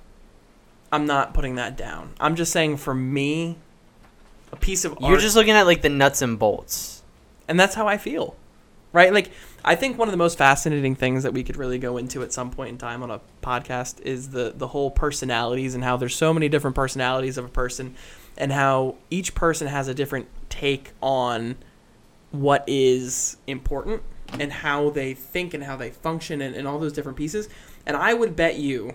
I'm 0.91 1.05
not 1.05 1.33
putting 1.33 1.55
that 1.55 1.75
down. 1.75 2.13
I'm 2.19 2.35
just 2.37 2.51
saying 2.53 2.77
for 2.77 2.93
me, 2.95 3.57
a 4.53 4.55
piece 4.55 4.85
of 4.85 4.95
You're 5.01 5.11
art, 5.13 5.19
just 5.19 5.35
looking 5.35 5.51
at 5.53 5.65
like 5.65 5.81
the 5.81 5.89
nuts 5.89 6.21
and 6.21 6.39
bolts. 6.39 7.03
and 7.49 7.59
that's 7.59 7.75
how 7.75 7.87
I 7.87 7.97
feel, 7.97 8.35
right? 8.93 9.11
Like 9.11 9.31
I 9.65 9.75
think 9.75 9.97
one 9.97 10.07
of 10.07 10.11
the 10.13 10.17
most 10.17 10.37
fascinating 10.37 10.95
things 10.95 11.23
that 11.23 11.33
we 11.33 11.43
could 11.43 11.57
really 11.57 11.77
go 11.77 11.97
into 11.97 12.23
at 12.23 12.31
some 12.31 12.51
point 12.51 12.69
in 12.69 12.77
time 12.77 13.03
on 13.03 13.11
a 13.11 13.19
podcast 13.41 13.99
is 14.01 14.29
the 14.29 14.53
the 14.55 14.67
whole 14.67 14.89
personalities 14.89 15.75
and 15.75 15.83
how 15.83 15.97
there's 15.97 16.15
so 16.15 16.33
many 16.33 16.47
different 16.47 16.75
personalities 16.75 17.37
of 17.37 17.43
a 17.43 17.49
person, 17.49 17.95
and 18.37 18.51
how 18.51 18.95
each 19.09 19.35
person 19.35 19.67
has 19.67 19.87
a 19.87 19.93
different 19.93 20.27
take 20.49 20.91
on 21.01 21.55
what 22.31 22.63
is 22.67 23.37
important 23.47 24.03
and 24.39 24.51
how 24.51 24.89
they 24.89 25.13
think 25.13 25.53
and 25.53 25.63
how 25.63 25.75
they 25.75 25.89
function 25.89 26.41
and, 26.41 26.55
and 26.55 26.67
all 26.67 26.79
those 26.79 26.93
different 26.93 27.17
pieces. 27.17 27.47
And 27.85 27.95
I 27.95 28.13
would 28.13 28.35
bet 28.35 28.57
you 28.57 28.93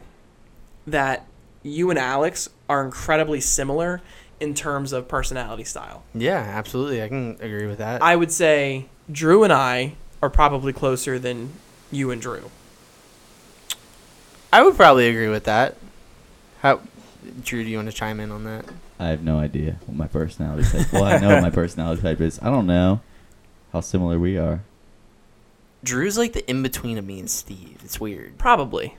that 0.87 1.27
you 1.63 1.91
and 1.91 1.99
Alex 1.99 2.49
are 2.69 2.85
incredibly 2.85 3.41
similar 3.41 4.03
in 4.41 4.55
terms 4.55 4.93
of 4.93 5.09
personality 5.09 5.65
style. 5.65 6.03
Yeah, 6.15 6.39
absolutely. 6.39 7.03
I 7.03 7.09
can 7.09 7.37
agree 7.41 7.67
with 7.67 7.79
that. 7.79 8.03
I 8.03 8.17
would 8.17 8.33
say 8.33 8.87
Drew 9.11 9.45
and 9.45 9.53
I 9.53 9.95
are 10.21 10.31
probably 10.31 10.73
closer 10.73 11.19
than 11.19 11.53
you 11.91 12.11
and 12.11 12.21
Drew. 12.21 12.51
I 14.53 14.63
would 14.63 14.77
probably 14.77 15.09
agree 15.09 15.29
with 15.29 15.45
that. 15.45 15.77
How, 16.61 16.81
Drew? 17.43 17.65
Do 17.65 17.71
you 17.71 17.77
want 17.79 17.91
to 17.91 17.97
chime 17.97 18.21
in 18.21 18.31
on 18.31 18.45
that? 18.45 18.65
I 19.03 19.09
have 19.09 19.23
no 19.23 19.39
idea 19.39 19.77
what 19.87 19.97
my 19.97 20.07
personality 20.07 20.69
type. 20.69 20.93
Well, 20.93 21.05
I 21.05 21.19
know 21.19 21.29
what 21.35 21.43
my 21.43 21.51
personality 21.63 22.03
type 22.03 22.21
is. 22.21 22.39
I 22.43 22.47
don't 22.51 22.67
know 22.67 23.01
how 23.73 23.81
similar 23.81 24.19
we 24.19 24.37
are. 24.39 24.63
Drew's 25.85 26.17
like 26.17 26.33
the 26.33 26.49
in 26.49 26.63
between 26.63 26.97
of 26.99 27.05
me 27.05 27.19
and 27.19 27.29
Steve. 27.29 27.81
It's 27.85 27.99
weird. 27.99 28.39
Probably 28.39 28.97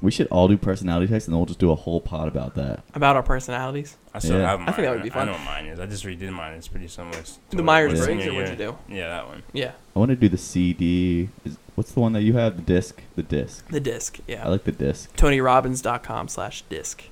We 0.00 0.10
should 0.12 0.26
all 0.28 0.46
do 0.48 0.56
personality 0.56 1.06
tests, 1.08 1.26
and 1.28 1.32
then 1.32 1.38
we'll 1.38 1.46
just 1.46 1.58
do 1.60 1.70
a 1.70 1.76
whole 1.76 2.00
pod 2.00 2.26
about 2.28 2.54
that. 2.56 2.82
about 2.94 3.14
our 3.16 3.22
personalities. 3.22 3.96
I 4.14 4.18
still 4.20 4.38
Yeah. 4.38 4.50
have 4.50 4.60
I 4.60 4.64
mine. 4.64 4.74
think 4.74 4.86
that 4.86 4.94
would 4.94 5.02
be 5.02 5.10
fun. 5.10 5.28
I 5.28 5.32
fun. 5.32 5.40
know 5.44 5.44
what 5.44 5.44
mine 5.62 5.66
is. 5.66 5.78
I 5.80 5.86
just 5.86 6.04
redid 6.04 6.30
mine. 6.32 6.54
It's 6.54 6.66
pretty 6.68 6.88
similar. 6.88 7.12
to 7.22 7.32
The 7.50 7.56
what- 7.56 7.64
Myers 7.64 7.92
what's 7.92 8.00
in 8.02 8.06
Briggs, 8.06 8.24
your 8.24 8.34
or 8.34 8.36
what'd 8.38 8.58
you 8.58 8.66
do? 8.66 8.76
Yeah, 8.88 9.08
that 9.08 9.26
one. 9.28 9.42
Yeah, 9.52 9.72
I 9.94 9.98
want 9.98 10.10
to 10.10 10.16
do 10.16 10.28
the 10.28 10.38
CD. 10.38 11.28
Is 11.44 11.56
what's 11.76 11.92
the 11.92 12.00
one 12.00 12.12
that 12.14 12.22
you 12.22 12.32
have? 12.34 12.56
The 12.56 12.62
disc. 12.62 13.00
The 13.16 13.22
disc. 13.24 13.66
the 13.68 13.80
disc. 13.80 14.18
Yeah, 14.28 14.44
I 14.44 14.48
like 14.48 14.64
the 14.64 14.72
disc. 14.72 15.14
TonyRobbins.com 15.16 16.28
slash 16.28 16.62
disc. 16.62 17.04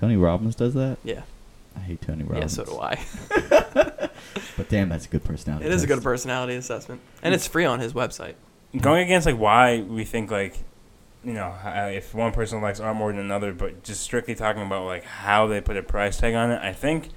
Tony 0.00 0.16
Robbins 0.16 0.54
does 0.54 0.74
that. 0.74 0.98
Yeah, 1.04 1.22
I 1.76 1.80
hate 1.80 2.00
Tony 2.00 2.24
Robbins. 2.24 2.56
yeah. 2.58 2.64
So 2.64 2.70
do 2.72 2.80
I. 2.80 4.08
But 4.56 4.68
damn, 4.68 4.88
that's 4.88 5.06
a 5.06 5.08
good 5.08 5.22
personality. 5.24 5.66
It 5.66 5.72
is 5.72 5.84
a 5.84 5.86
good 5.86 6.02
personality 6.02 6.54
assessment, 6.56 7.00
and 7.22 7.32
it's 7.34 7.46
free 7.46 7.64
on 7.64 7.78
his 7.78 7.92
website. 7.92 8.34
Going 8.80 9.04
against 9.04 9.26
like 9.26 9.38
why 9.38 9.80
we 9.82 10.04
think 10.04 10.30
like, 10.32 10.56
you 11.24 11.32
know, 11.32 11.46
uh, 11.64 11.90
if 11.92 12.12
one 12.14 12.32
person 12.32 12.60
likes 12.60 12.80
art 12.80 12.96
more 12.96 13.12
than 13.12 13.20
another, 13.20 13.52
but 13.52 13.84
just 13.84 14.00
strictly 14.02 14.34
talking 14.34 14.62
about 14.62 14.84
like 14.84 15.04
how 15.04 15.46
they 15.46 15.60
put 15.60 15.76
a 15.76 15.82
price 15.82 16.18
tag 16.18 16.34
on 16.34 16.50
it. 16.50 16.60
I 16.60 16.72
think 16.72 17.10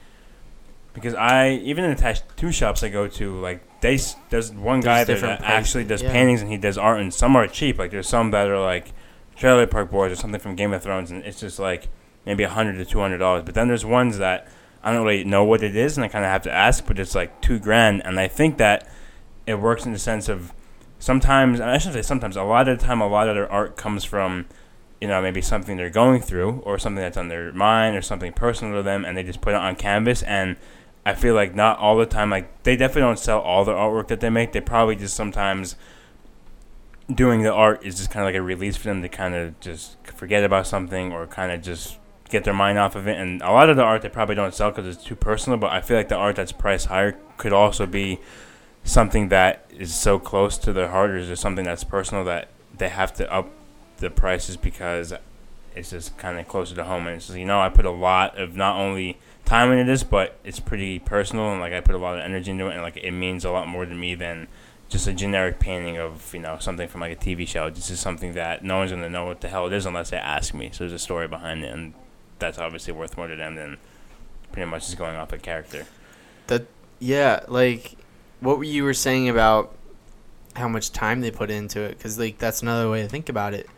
because 0.94 1.16
I 1.16 1.50
even 1.64 1.84
in 1.84 1.90
the 1.96 1.98
tattoo 1.98 2.52
shops 2.52 2.84
I 2.84 2.90
go 2.90 3.08
to, 3.08 3.40
like 3.42 3.82
they 3.82 3.96
s- 3.96 4.16
there's 4.30 4.52
one 4.52 4.80
guy 4.82 5.04
There's 5.04 5.22
there 5.22 5.38
that 5.38 5.42
actually 5.44 5.86
does 5.86 6.04
yeah. 6.04 6.12
paintings 6.12 6.42
and 6.42 6.52
he 6.52 6.58
does 6.58 6.78
art, 6.78 7.02
and 7.02 7.12
some 7.14 7.36
are 7.36 7.48
cheap. 7.48 7.80
Like 7.80 7.90
there's 7.92 8.08
some 8.08 8.30
that 8.32 8.48
are 8.50 8.60
like 8.62 8.94
Trailer 9.36 9.66
Park 9.66 9.90
Boys 9.90 10.12
or 10.12 10.16
something 10.16 10.40
from 10.40 10.56
Game 10.56 10.72
of 10.74 10.84
Thrones, 10.84 11.10
and 11.10 11.24
it's 11.26 11.40
just 11.40 11.58
like 11.60 11.88
maybe 12.26 12.44
a 12.44 12.50
hundred 12.50 12.78
to 12.78 12.86
two 12.86 13.00
hundred 13.00 13.20
dollars. 13.20 13.44
But 13.44 13.56
then 13.56 13.68
there's 13.68 13.86
ones 13.86 14.18
that 14.18 14.48
I 14.84 14.92
don't 14.92 15.06
really 15.06 15.24
know 15.24 15.44
what 15.44 15.64
it 15.64 15.76
is, 15.76 15.98
and 15.98 16.06
I 16.06 16.08
kind 16.08 16.26
of 16.26 16.32
have 16.32 16.44
to 16.44 16.52
ask, 16.52 16.86
but 16.86 17.00
it's 17.00 17.16
like 17.16 17.42
two 17.42 17.60
grand, 17.60 18.02
and 18.06 18.20
I 18.20 18.28
think 18.28 18.58
that 18.58 18.90
it 19.46 19.56
works 19.56 19.86
in 19.86 19.92
the 19.92 20.00
sense 20.00 20.30
of 20.30 20.54
sometimes 21.00 21.60
I 21.60 21.78
shouldn't 21.78 21.96
say 21.96 22.08
sometimes 22.08 22.36
a 22.38 22.44
lot 22.44 22.68
of 22.68 22.80
the 22.80 22.86
time 22.86 23.02
a 23.02 23.08
lot 23.08 23.28
of 23.28 23.36
their 23.36 23.52
art 23.52 23.76
comes 23.76 24.04
from 24.04 24.46
you 25.02 25.08
know 25.08 25.22
maybe 25.22 25.42
something 25.42 25.76
they're 25.76 25.90
going 25.90 26.22
through 26.22 26.62
or 26.64 26.78
something 26.78 27.02
that's 27.02 27.18
on 27.18 27.28
their 27.28 27.52
mind 27.52 27.96
or 27.96 28.02
something 28.02 28.32
personal 28.32 28.78
to 28.78 28.84
them 28.84 29.04
and 29.04 29.18
they 29.18 29.24
just 29.24 29.42
put 29.42 29.54
it 29.54 29.58
on 29.58 29.76
canvas. 29.76 30.22
And 30.24 30.56
I 31.06 31.16
feel 31.16 31.34
like 31.34 31.56
not 31.56 31.80
all 31.80 31.98
the 31.98 32.06
time 32.06 32.30
like 32.30 32.64
they 32.64 32.76
definitely 32.76 33.02
don't 33.02 33.20
sell 33.20 33.40
all 33.40 33.66
the 33.66 33.74
artwork 33.74 34.08
that 34.10 34.20
they 34.20 34.30
make. 34.30 34.52
They 34.52 34.62
probably 34.62 34.96
just 34.96 35.16
sometimes 35.16 35.76
doing 37.14 37.42
the 37.42 37.52
art 37.52 37.84
is 37.84 37.98
just 37.98 38.12
kind 38.12 38.24
of 38.24 38.28
like 38.28 38.40
a 38.40 38.42
release 38.42 38.78
for 38.78 38.84
them 38.86 39.02
to 39.02 39.10
kind 39.10 39.34
of 39.34 39.60
just 39.60 39.98
forget 40.06 40.44
about 40.44 40.68
something 40.68 41.12
or 41.12 41.26
kind 41.28 41.52
of 41.52 41.62
just 41.62 41.98
get 42.32 42.44
their 42.44 42.54
mind 42.54 42.80
off 42.80 42.96
of 42.96 43.08
it. 43.08 43.18
And 43.18 43.42
a 43.42 43.52
lot 43.52 43.70
of 43.70 43.76
the 43.76 43.84
art 43.84 44.02
they 44.02 44.10
probably 44.10 44.36
don't 44.36 44.54
sell 44.56 44.72
because 44.72 44.88
it's 44.88 45.04
too 45.04 45.16
personal 45.16 45.60
but 45.60 45.72
I 45.72 45.82
feel 45.82 45.98
like 45.98 46.10
the 46.10 46.16
art 46.16 46.36
that's 46.36 46.52
priced 46.52 46.88
higher 46.88 47.18
could 47.38 47.54
also 47.54 47.86
be 47.86 48.20
something 48.84 49.30
that 49.30 49.66
is 49.78 49.94
so 49.94 50.18
close 50.18 50.58
to 50.58 50.74
their 50.74 50.88
heart 50.88 51.12
or 51.12 51.18
is 51.18 51.40
something 51.40 51.66
that's 51.66 51.84
personal 51.84 52.24
that 52.26 52.50
they 52.76 52.90
have 52.90 53.14
to 53.16 53.32
up 53.32 53.50
the 53.98 54.10
prices 54.10 54.58
because 54.58 55.14
it's 55.76 55.92
just 55.92 56.18
kind 56.18 56.40
of 56.40 56.48
closer 56.48 56.76
to 56.76 56.84
home. 56.84 57.08
And 57.08 57.22
just, 57.22 57.38
you 57.38 57.46
know 57.46 57.62
I 57.62 57.70
put 57.70 57.86
a 57.86 57.92
lot 57.92 58.40
of 58.40 58.56
not 58.56 58.78
only 58.78 59.18
time 59.46 59.72
into 59.72 59.84
this 59.84 60.04
but 60.04 60.38
it's 60.44 60.60
pretty 60.60 61.00
personal 61.00 61.52
and 61.52 61.60
like 61.60 61.74
I 61.74 61.82
put 61.82 61.96
a 61.96 62.00
lot 62.00 62.16
of 62.16 62.22
energy 62.22 62.52
into 62.52 62.68
it 62.68 62.74
and 62.74 62.82
like 62.82 62.98
it 62.98 63.12
means 63.12 63.46
a 63.46 63.52
lot 63.52 63.68
more 63.68 63.86
to 63.86 63.94
me 63.94 64.16
than 64.16 64.48
just 64.90 65.08
a 65.08 65.14
generic 65.14 65.60
painting 65.60 65.98
of 65.98 66.34
you 66.34 66.40
know 66.40 66.58
something 66.60 66.88
from 66.88 67.02
like 67.02 67.14
a 67.14 67.16
TV 67.16 67.48
show. 67.48 67.70
This 67.70 67.90
is 67.90 68.00
something 68.00 68.34
that 68.34 68.64
no 68.64 68.78
one's 68.78 68.92
gonna 68.92 69.10
know 69.10 69.26
what 69.26 69.42
the 69.42 69.50
hell 69.50 69.68
it 69.68 69.74
is 69.74 69.86
unless 69.86 70.10
they 70.10 70.18
ask 70.18 70.54
me. 70.54 70.70
So 70.74 70.80
there's 70.80 70.94
a 70.94 71.00
story 71.00 71.28
behind 71.28 71.64
it 71.64 71.74
and 71.74 71.94
that's 72.42 72.58
obviously 72.58 72.92
worth 72.92 73.16
more 73.16 73.28
to 73.28 73.38
them 73.38 73.56
than 73.56 73.78
pretty 74.52 74.70
much 74.70 74.88
just 74.88 74.98
going 74.98 75.16
off 75.16 75.32
a 75.32 75.38
character 75.38 75.86
That 76.48 76.66
Yeah, 77.00 77.46
like 77.48 77.96
what 78.42 78.60
you 78.60 78.84
were 78.84 78.94
saying 78.94 79.30
about 79.30 79.74
how 80.56 80.68
much 80.68 80.92
time 80.92 81.22
they 81.22 81.32
put 81.32 81.50
into 81.50 81.80
it, 81.80 81.98
because 81.98 82.20
like 82.20 82.38
that's 82.38 82.62
another 82.62 82.90
way 82.90 83.02
to 83.02 83.08
think 83.08 83.30
about 83.30 83.54
it. 83.54 83.70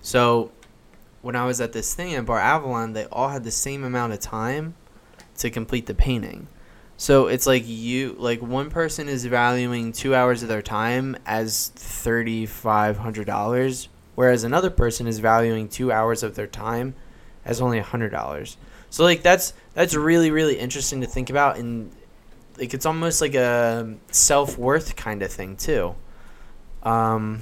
So 0.00 0.50
when 1.20 1.36
I 1.36 1.44
was 1.44 1.60
at 1.60 1.72
this 1.72 1.94
thing 1.94 2.14
at 2.14 2.24
Bar 2.24 2.40
Avalon, 2.40 2.94
they 2.94 3.04
all 3.06 3.28
had 3.28 3.44
the 3.44 3.50
same 3.50 3.84
amount 3.84 4.14
of 4.14 4.20
time 4.20 4.74
to 5.38 5.50
complete 5.50 5.86
the 5.86 5.94
painting. 5.94 6.48
So 6.96 7.26
it's 7.26 7.46
like 7.46 7.64
you 7.66 8.14
like 8.18 8.40
one 8.40 8.70
person 8.70 9.08
is 9.08 9.24
valuing 9.26 9.92
two 9.92 10.14
hours 10.14 10.42
of 10.42 10.48
their 10.48 10.62
time 10.62 11.16
as 11.26 11.72
thirty 11.74 12.46
five 12.46 12.98
hundred 12.98 13.26
dollars, 13.26 13.88
whereas 14.14 14.44
another 14.44 14.70
person 14.70 15.06
is 15.06 15.18
valuing 15.18 15.68
two 15.68 15.92
hours 15.92 16.22
of 16.22 16.34
their 16.36 16.46
time 16.46 16.94
as 17.44 17.60
only 17.60 17.78
a 17.78 17.82
hundred 17.82 18.10
dollars. 18.10 18.56
So 18.90 19.04
like 19.04 19.22
that's 19.22 19.54
that's 19.74 19.94
really 19.94 20.30
really 20.30 20.58
interesting 20.58 21.00
to 21.00 21.06
think 21.06 21.30
about, 21.30 21.58
and 21.58 21.90
like 22.58 22.74
it's 22.74 22.86
almost 22.86 23.20
like 23.20 23.34
a 23.34 23.94
self 24.10 24.58
worth 24.58 24.96
kind 24.96 25.22
of 25.22 25.32
thing 25.32 25.56
too. 25.56 25.94
Um, 26.82 27.40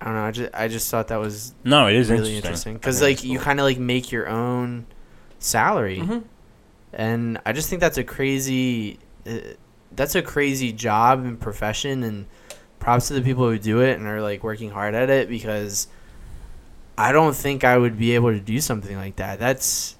I 0.00 0.06
don't 0.06 0.14
know. 0.14 0.24
I 0.24 0.30
just 0.30 0.54
I 0.54 0.68
just 0.68 0.90
thought 0.90 1.08
that 1.08 1.20
was 1.20 1.54
no 1.62 1.86
it 1.86 1.94
is 1.94 2.10
really 2.10 2.36
interesting 2.36 2.74
because 2.74 3.00
like 3.00 3.18
it's 3.18 3.24
you 3.24 3.38
kind 3.38 3.60
of 3.60 3.64
like 3.64 3.78
make 3.78 4.10
your 4.12 4.28
own 4.28 4.86
salary, 5.38 6.00
hmm 6.00 6.18
and 6.92 7.40
I 7.44 7.52
just 7.52 7.68
think 7.68 7.80
that's 7.80 7.98
a 7.98 8.04
crazy 8.04 8.98
uh, 9.26 9.38
that's 9.92 10.14
a 10.14 10.22
crazy 10.22 10.72
job 10.72 11.24
and 11.24 11.40
profession, 11.40 12.02
and 12.02 12.26
props 12.78 13.08
to 13.08 13.14
the 13.14 13.22
people 13.22 13.48
who 13.48 13.58
do 13.58 13.80
it 13.80 13.98
and 13.98 14.06
are 14.06 14.20
like 14.22 14.42
working 14.44 14.70
hard 14.70 14.94
at 14.94 15.10
it 15.10 15.28
because 15.28 15.88
I 16.96 17.12
don't 17.12 17.34
think 17.34 17.64
I 17.64 17.76
would 17.76 17.98
be 17.98 18.14
able 18.14 18.30
to 18.32 18.40
do 18.40 18.60
something 18.60 18.96
like 18.96 19.16
that. 19.16 19.38
That's 19.38 19.96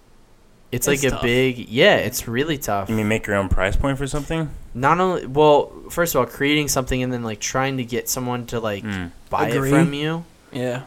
it's, 0.73 0.89
It's 0.89 1.03
like 1.05 1.13
a 1.13 1.21
big 1.23 1.69
yeah, 1.69 1.97
it's 1.97 2.27
really 2.29 2.59
tough. 2.59 2.89
you 2.89 2.97
mean 2.97 3.09
make 3.09 3.27
your 3.27 3.37
own 3.37 3.49
price 3.49 3.77
point 3.77 3.97
for 3.99 4.07
something 4.07 4.51
not 4.75 4.99
only 5.01 5.27
well, 5.27 5.73
first 5.91 6.15
of 6.15 6.21
all, 6.21 6.27
creating 6.27 6.67
something 6.69 7.01
and 7.03 7.13
then 7.13 7.23
like 7.23 7.39
trying 7.41 7.77
to 7.77 7.85
get 7.85 8.09
someone 8.09 8.47
to 8.47 8.59
like 8.61 8.83
Mm. 8.85 9.11
buy 9.31 9.49
Agree. 9.49 9.69
it 9.69 9.73
from 9.73 9.93
you, 9.95 10.25
Yeah. 10.53 10.83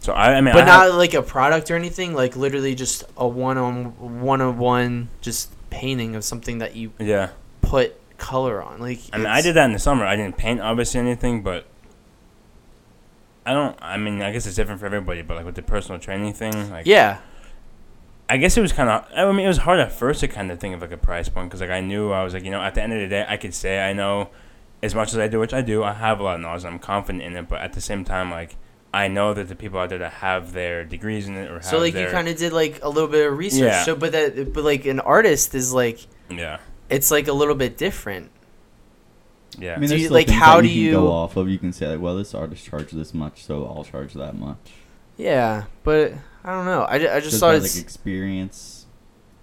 So 0.00 0.12
I, 0.12 0.34
I 0.34 0.40
mean, 0.42 0.52
but 0.54 0.64
I 0.64 0.66
have- 0.66 0.90
not 0.90 0.98
like 0.98 1.14
a 1.14 1.22
product 1.22 1.70
or 1.70 1.76
anything. 1.76 2.14
Like 2.14 2.36
literally 2.36 2.74
just 2.74 3.04
a 3.16 3.26
one 3.26 3.56
on 3.58 3.84
one 4.22 4.40
on 4.40 4.58
one 4.58 5.08
just 5.20 5.50
painting 5.70 6.14
of 6.14 6.22
something 6.24 6.58
that 6.58 6.76
you 6.76 6.92
yeah. 6.98 7.30
put 7.62 7.96
color 8.18 8.62
on. 8.62 8.80
Like 8.80 9.00
I 9.12 9.16
mean, 9.18 9.26
I 9.26 9.40
did 9.40 9.54
that 9.54 9.64
in 9.64 9.72
the 9.72 9.78
summer. 9.78 10.04
I 10.04 10.14
didn't 10.14 10.36
paint 10.36 10.60
obviously 10.60 11.00
anything, 11.00 11.42
but 11.42 11.64
I 13.46 13.52
don't. 13.52 13.76
I 13.80 13.96
mean, 13.96 14.22
I 14.22 14.32
guess 14.32 14.46
it's 14.46 14.56
different 14.56 14.80
for 14.80 14.86
everybody. 14.86 15.22
But 15.22 15.36
like 15.36 15.46
with 15.46 15.54
the 15.54 15.62
personal 15.62 16.00
training 16.00 16.32
thing, 16.32 16.70
like 16.70 16.86
Yeah, 16.86 17.20
I 18.28 18.36
guess 18.38 18.56
it 18.56 18.60
was 18.60 18.72
kind 18.72 18.88
of. 18.88 19.06
I 19.14 19.30
mean, 19.32 19.44
it 19.44 19.48
was 19.48 19.58
hard 19.58 19.80
at 19.80 19.92
first 19.92 20.20
to 20.20 20.28
kind 20.28 20.50
of 20.50 20.58
think 20.58 20.74
of 20.74 20.80
like 20.80 20.92
a 20.92 20.96
price 20.96 21.28
point 21.28 21.48
because 21.48 21.60
like 21.60 21.70
I 21.70 21.80
knew 21.80 22.10
I 22.12 22.24
was 22.24 22.34
like 22.34 22.44
you 22.44 22.50
know 22.50 22.60
at 22.60 22.74
the 22.74 22.82
end 22.82 22.92
of 22.92 23.00
the 23.00 23.08
day 23.08 23.26
I 23.28 23.36
could 23.36 23.54
say 23.54 23.88
I 23.88 23.92
know 23.92 24.30
as 24.82 24.94
much 24.94 25.12
as 25.12 25.18
I 25.18 25.28
do, 25.28 25.40
which 25.40 25.54
I 25.54 25.62
do. 25.62 25.82
I 25.82 25.92
have 25.92 26.20
a 26.20 26.22
lot 26.22 26.36
of 26.36 26.40
knowledge 26.40 26.64
I'm 26.64 26.78
confident 26.78 27.22
in 27.22 27.36
it, 27.36 27.48
but 27.48 27.60
at 27.60 27.72
the 27.72 27.80
same 27.80 28.04
time 28.04 28.30
like 28.30 28.56
I 28.92 29.08
know 29.08 29.34
that 29.34 29.48
the 29.48 29.56
people 29.56 29.80
out 29.80 29.88
there 29.88 29.98
that 29.98 30.12
have 30.12 30.52
their 30.52 30.84
degrees 30.84 31.26
in 31.26 31.36
it 31.36 31.50
or 31.50 31.54
have 31.54 31.64
So 31.64 31.78
like 31.78 31.94
their, 31.94 32.06
you 32.06 32.12
kind 32.12 32.28
of 32.28 32.36
did 32.36 32.52
like 32.52 32.80
a 32.82 32.88
little 32.88 33.08
bit 33.08 33.26
of 33.26 33.36
research. 33.36 33.62
Yeah. 33.62 33.84
So 33.84 33.96
but 33.96 34.12
that 34.12 34.52
but 34.52 34.64
like 34.64 34.86
an 34.86 35.00
artist 35.00 35.54
is 35.54 35.72
like 35.72 36.06
yeah 36.30 36.58
it's 36.88 37.10
like 37.10 37.28
a 37.28 37.32
little 37.32 37.54
bit 37.54 37.76
different. 37.76 38.30
Yeah 39.58 39.74
I 39.74 39.78
mean, 39.78 39.88
So 39.88 39.94
you- 39.94 40.08
like, 40.10 40.28
how 40.28 40.60
do 40.60 40.68
you 40.68 40.92
can 40.92 41.00
go 41.00 41.10
off 41.12 41.36
of? 41.36 41.48
You 41.48 41.58
can 41.58 41.72
say 41.72 41.88
like, 41.88 42.00
well, 42.00 42.16
this 42.16 42.34
artist 42.34 42.64
charged 42.64 42.96
this 42.96 43.12
much, 43.14 43.44
so 43.44 43.64
I'll 43.66 43.84
charge 43.84 44.14
that 44.14 44.36
much. 44.36 44.58
Yeah, 45.16 45.64
but 45.84 46.12
I 46.44 46.52
don't 46.52 46.64
know. 46.66 46.86
I, 46.88 46.98
ju- 46.98 47.08
I 47.08 47.20
just 47.20 47.30
Just 47.30 47.40
thought 47.40 47.54
it's 47.54 47.76
like 47.76 47.82
experience, 47.84 48.86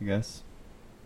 I 0.02 0.06
guess. 0.06 0.44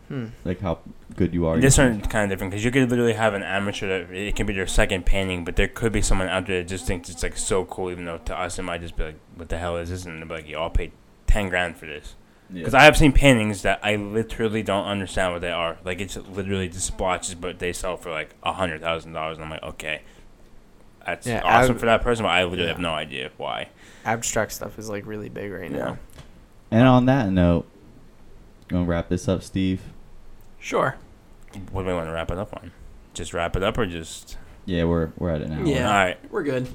hmm. 0.07 0.27
Like 0.43 0.59
how 0.61 0.79
good 1.15 1.33
you 1.33 1.45
are. 1.45 1.59
This 1.59 1.77
one's 1.77 2.07
kind 2.07 2.23
of 2.23 2.29
different 2.29 2.51
because 2.51 2.65
you 2.65 2.71
could 2.71 2.89
literally 2.89 3.13
have 3.13 3.33
an 3.33 3.43
amateur 3.43 3.87
that 4.05 4.11
it 4.15 4.35
can 4.35 4.45
be 4.47 4.53
their 4.53 4.67
second 4.67 5.05
painting, 5.05 5.45
but 5.45 5.55
there 5.55 5.67
could 5.67 5.91
be 5.93 6.01
someone 6.01 6.27
out 6.29 6.47
there 6.47 6.61
that 6.63 6.67
just 6.67 6.85
thinks 6.87 7.09
it's 7.09 7.21
like 7.23 7.37
so 7.37 7.65
cool, 7.65 7.91
even 7.91 8.05
though 8.05 8.17
to 8.19 8.35
us 8.37 8.57
it 8.59 8.63
might 8.63 8.81
just 8.81 8.95
be 8.97 9.03
like, 9.03 9.19
"What 9.35 9.49
the 9.49 9.57
hell 9.59 9.77
is 9.77 9.89
this?" 9.89 10.05
And 10.05 10.19
they'll 10.21 10.27
be 10.27 10.33
like, 10.35 10.49
"Y'all 10.49 10.69
paid 10.71 10.91
ten 11.27 11.49
grand 11.49 11.77
for 11.77 11.85
this." 11.85 12.15
Yeah. 12.51 12.59
Because 12.59 12.73
I 12.75 12.83
have 12.83 12.95
seen 12.95 13.11
paintings 13.11 13.63
that 13.63 13.79
I 13.83 13.95
literally 13.95 14.61
don't 14.63 14.85
understand 14.85 15.33
what 15.33 15.41
they 15.41 15.51
are. 15.51 15.77
Like 15.83 15.99
it's 15.99 16.15
literally 16.15 16.69
just 16.69 16.85
splotches, 16.87 17.35
but 17.35 17.59
they 17.59 17.73
sell 17.73 17.97
for 17.97 18.11
like 18.11 18.35
a 18.43 18.53
hundred 18.53 18.81
thousand 18.81 19.13
dollars, 19.13 19.37
and 19.37 19.43
I'm 19.45 19.49
like, 19.49 19.63
okay, 19.63 20.01
that's 21.05 21.25
Yeah, 21.27 21.41
awesome 21.43 21.75
ab- 21.75 21.79
for 21.79 21.85
that 21.87 22.01
person, 22.03 22.23
but 22.23 22.29
I 22.29 22.43
literally 22.43 22.63
yeah. 22.63 22.69
have 22.69 22.79
no 22.79 22.93
idea 22.93 23.31
why. 23.37 23.69
abstract 24.05 24.51
stuff 24.51 24.77
is 24.77 24.89
like 24.89 25.05
really 25.07 25.29
big 25.29 25.51
right 25.51 25.71
Yeah. 25.71 25.77
now. 25.77 25.97
And 26.71 26.87
on 26.87 27.05
that 27.07 27.31
note, 27.31 27.65
you 28.69 28.77
want 28.77 28.87
to 28.87 28.91
wrap 28.91 29.09
this 29.09 29.27
up, 29.27 29.41
Steve? 29.43 29.81
Sure. 30.59 30.95
What 31.71 31.81
do 31.83 31.87
we 31.87 31.93
want 31.93 32.07
to 32.07 32.11
wrap 32.11 32.29
it 32.31 32.37
up 32.37 32.53
on? 32.53 32.71
Just 33.13 33.33
wrap 33.33 33.55
it 33.55 33.63
up, 33.63 33.77
or 33.77 33.85
just 33.85 34.37
Yeah, 34.65 34.83
we're 34.83 35.09
we're 35.17 35.29
at 35.31 35.41
it 35.41 35.49
now. 35.49 35.63
Yeah. 35.63 35.87
all 35.87 35.93
right? 35.93 36.31
We're 36.31 36.43
good. 36.43 36.67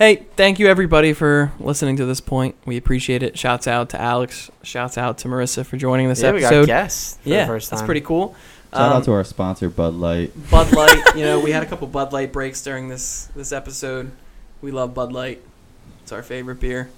Hey, 0.00 0.24
thank 0.34 0.58
you 0.58 0.66
everybody 0.66 1.12
for 1.12 1.52
listening 1.60 1.96
to 1.96 2.06
this 2.06 2.22
point. 2.22 2.54
We 2.64 2.78
appreciate 2.78 3.22
it. 3.22 3.38
Shouts 3.38 3.66
out 3.68 3.90
to 3.90 4.00
Alex. 4.00 4.50
Shouts 4.62 4.96
out 4.96 5.18
to 5.18 5.28
Marissa 5.28 5.64
for 5.66 5.76
joining 5.76 6.08
this 6.08 6.22
yeah, 6.22 6.32
we 6.32 6.40
got 6.40 6.46
episode. 6.54 6.66
guests 6.66 7.18
yeah, 7.22 7.42
the 7.42 7.46
first 7.46 7.68
time. 7.68 7.76
that's 7.76 7.84
pretty 7.86 8.00
cool. 8.00 8.34
Shout 8.72 8.80
Um, 8.80 8.92
out 8.96 9.04
to 9.04 9.12
our 9.12 9.24
sponsor, 9.24 9.68
Bud 9.68 9.92
Light. 9.92 10.32
Bud 10.50 10.72
Light. 10.76 11.02
you 11.16 11.22
know, 11.24 11.38
we 11.40 11.50
had 11.50 11.62
a 11.62 11.66
couple 11.66 11.86
Bud 11.86 12.14
Light 12.14 12.32
breaks 12.32 12.62
during 12.62 12.88
this 12.88 13.28
this 13.36 13.52
episode. 13.52 14.10
We 14.62 14.70
love 14.70 14.94
Bud 14.94 15.12
Light. 15.12 15.42
It's 16.02 16.12
our 16.12 16.22
favorite 16.22 16.60
beer. 16.60 16.88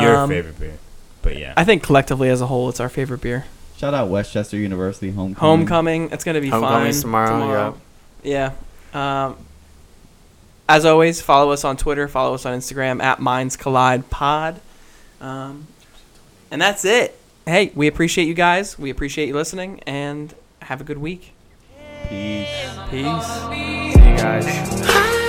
Your 0.00 0.14
Um, 0.16 0.30
favorite 0.30 0.60
beer, 0.60 0.78
but 1.22 1.36
yeah, 1.36 1.54
I 1.56 1.64
think 1.64 1.82
collectively 1.82 2.28
as 2.28 2.40
a 2.40 2.46
whole, 2.46 2.68
it's 2.68 2.78
our 2.78 2.88
favorite 2.88 3.20
beer. 3.20 3.46
Shout 3.78 3.94
out 3.94 4.08
West 4.10 4.32
Chester 4.32 4.56
University 4.56 5.10
Homecoming. 5.10 5.34
Homecoming. 5.66 6.10
It's 6.12 6.22
gonna 6.22 6.40
be 6.40 6.50
Homecoming's 6.50 7.02
fine 7.02 7.26
tomorrow, 7.28 7.76
Yeah. 8.22 8.52
Um, 8.94 9.36
as 10.72 10.86
always, 10.86 11.20
follow 11.20 11.52
us 11.52 11.64
on 11.64 11.76
Twitter. 11.76 12.08
Follow 12.08 12.34
us 12.34 12.46
on 12.46 12.58
Instagram 12.58 13.02
at 13.02 13.20
Minds 13.20 13.56
Collide 13.58 14.08
Pod. 14.08 14.58
Um, 15.20 15.66
and 16.50 16.62
that's 16.62 16.86
it. 16.86 17.18
Hey, 17.44 17.72
we 17.74 17.88
appreciate 17.88 18.26
you 18.26 18.34
guys. 18.34 18.78
We 18.78 18.88
appreciate 18.88 19.28
you 19.28 19.34
listening, 19.34 19.80
and 19.86 20.34
have 20.62 20.80
a 20.80 20.84
good 20.84 20.98
week. 20.98 21.34
Peace. 22.08 22.48
Peace. 22.90 23.26
See 23.26 23.88
you 23.88 24.16
guys. 24.16 25.21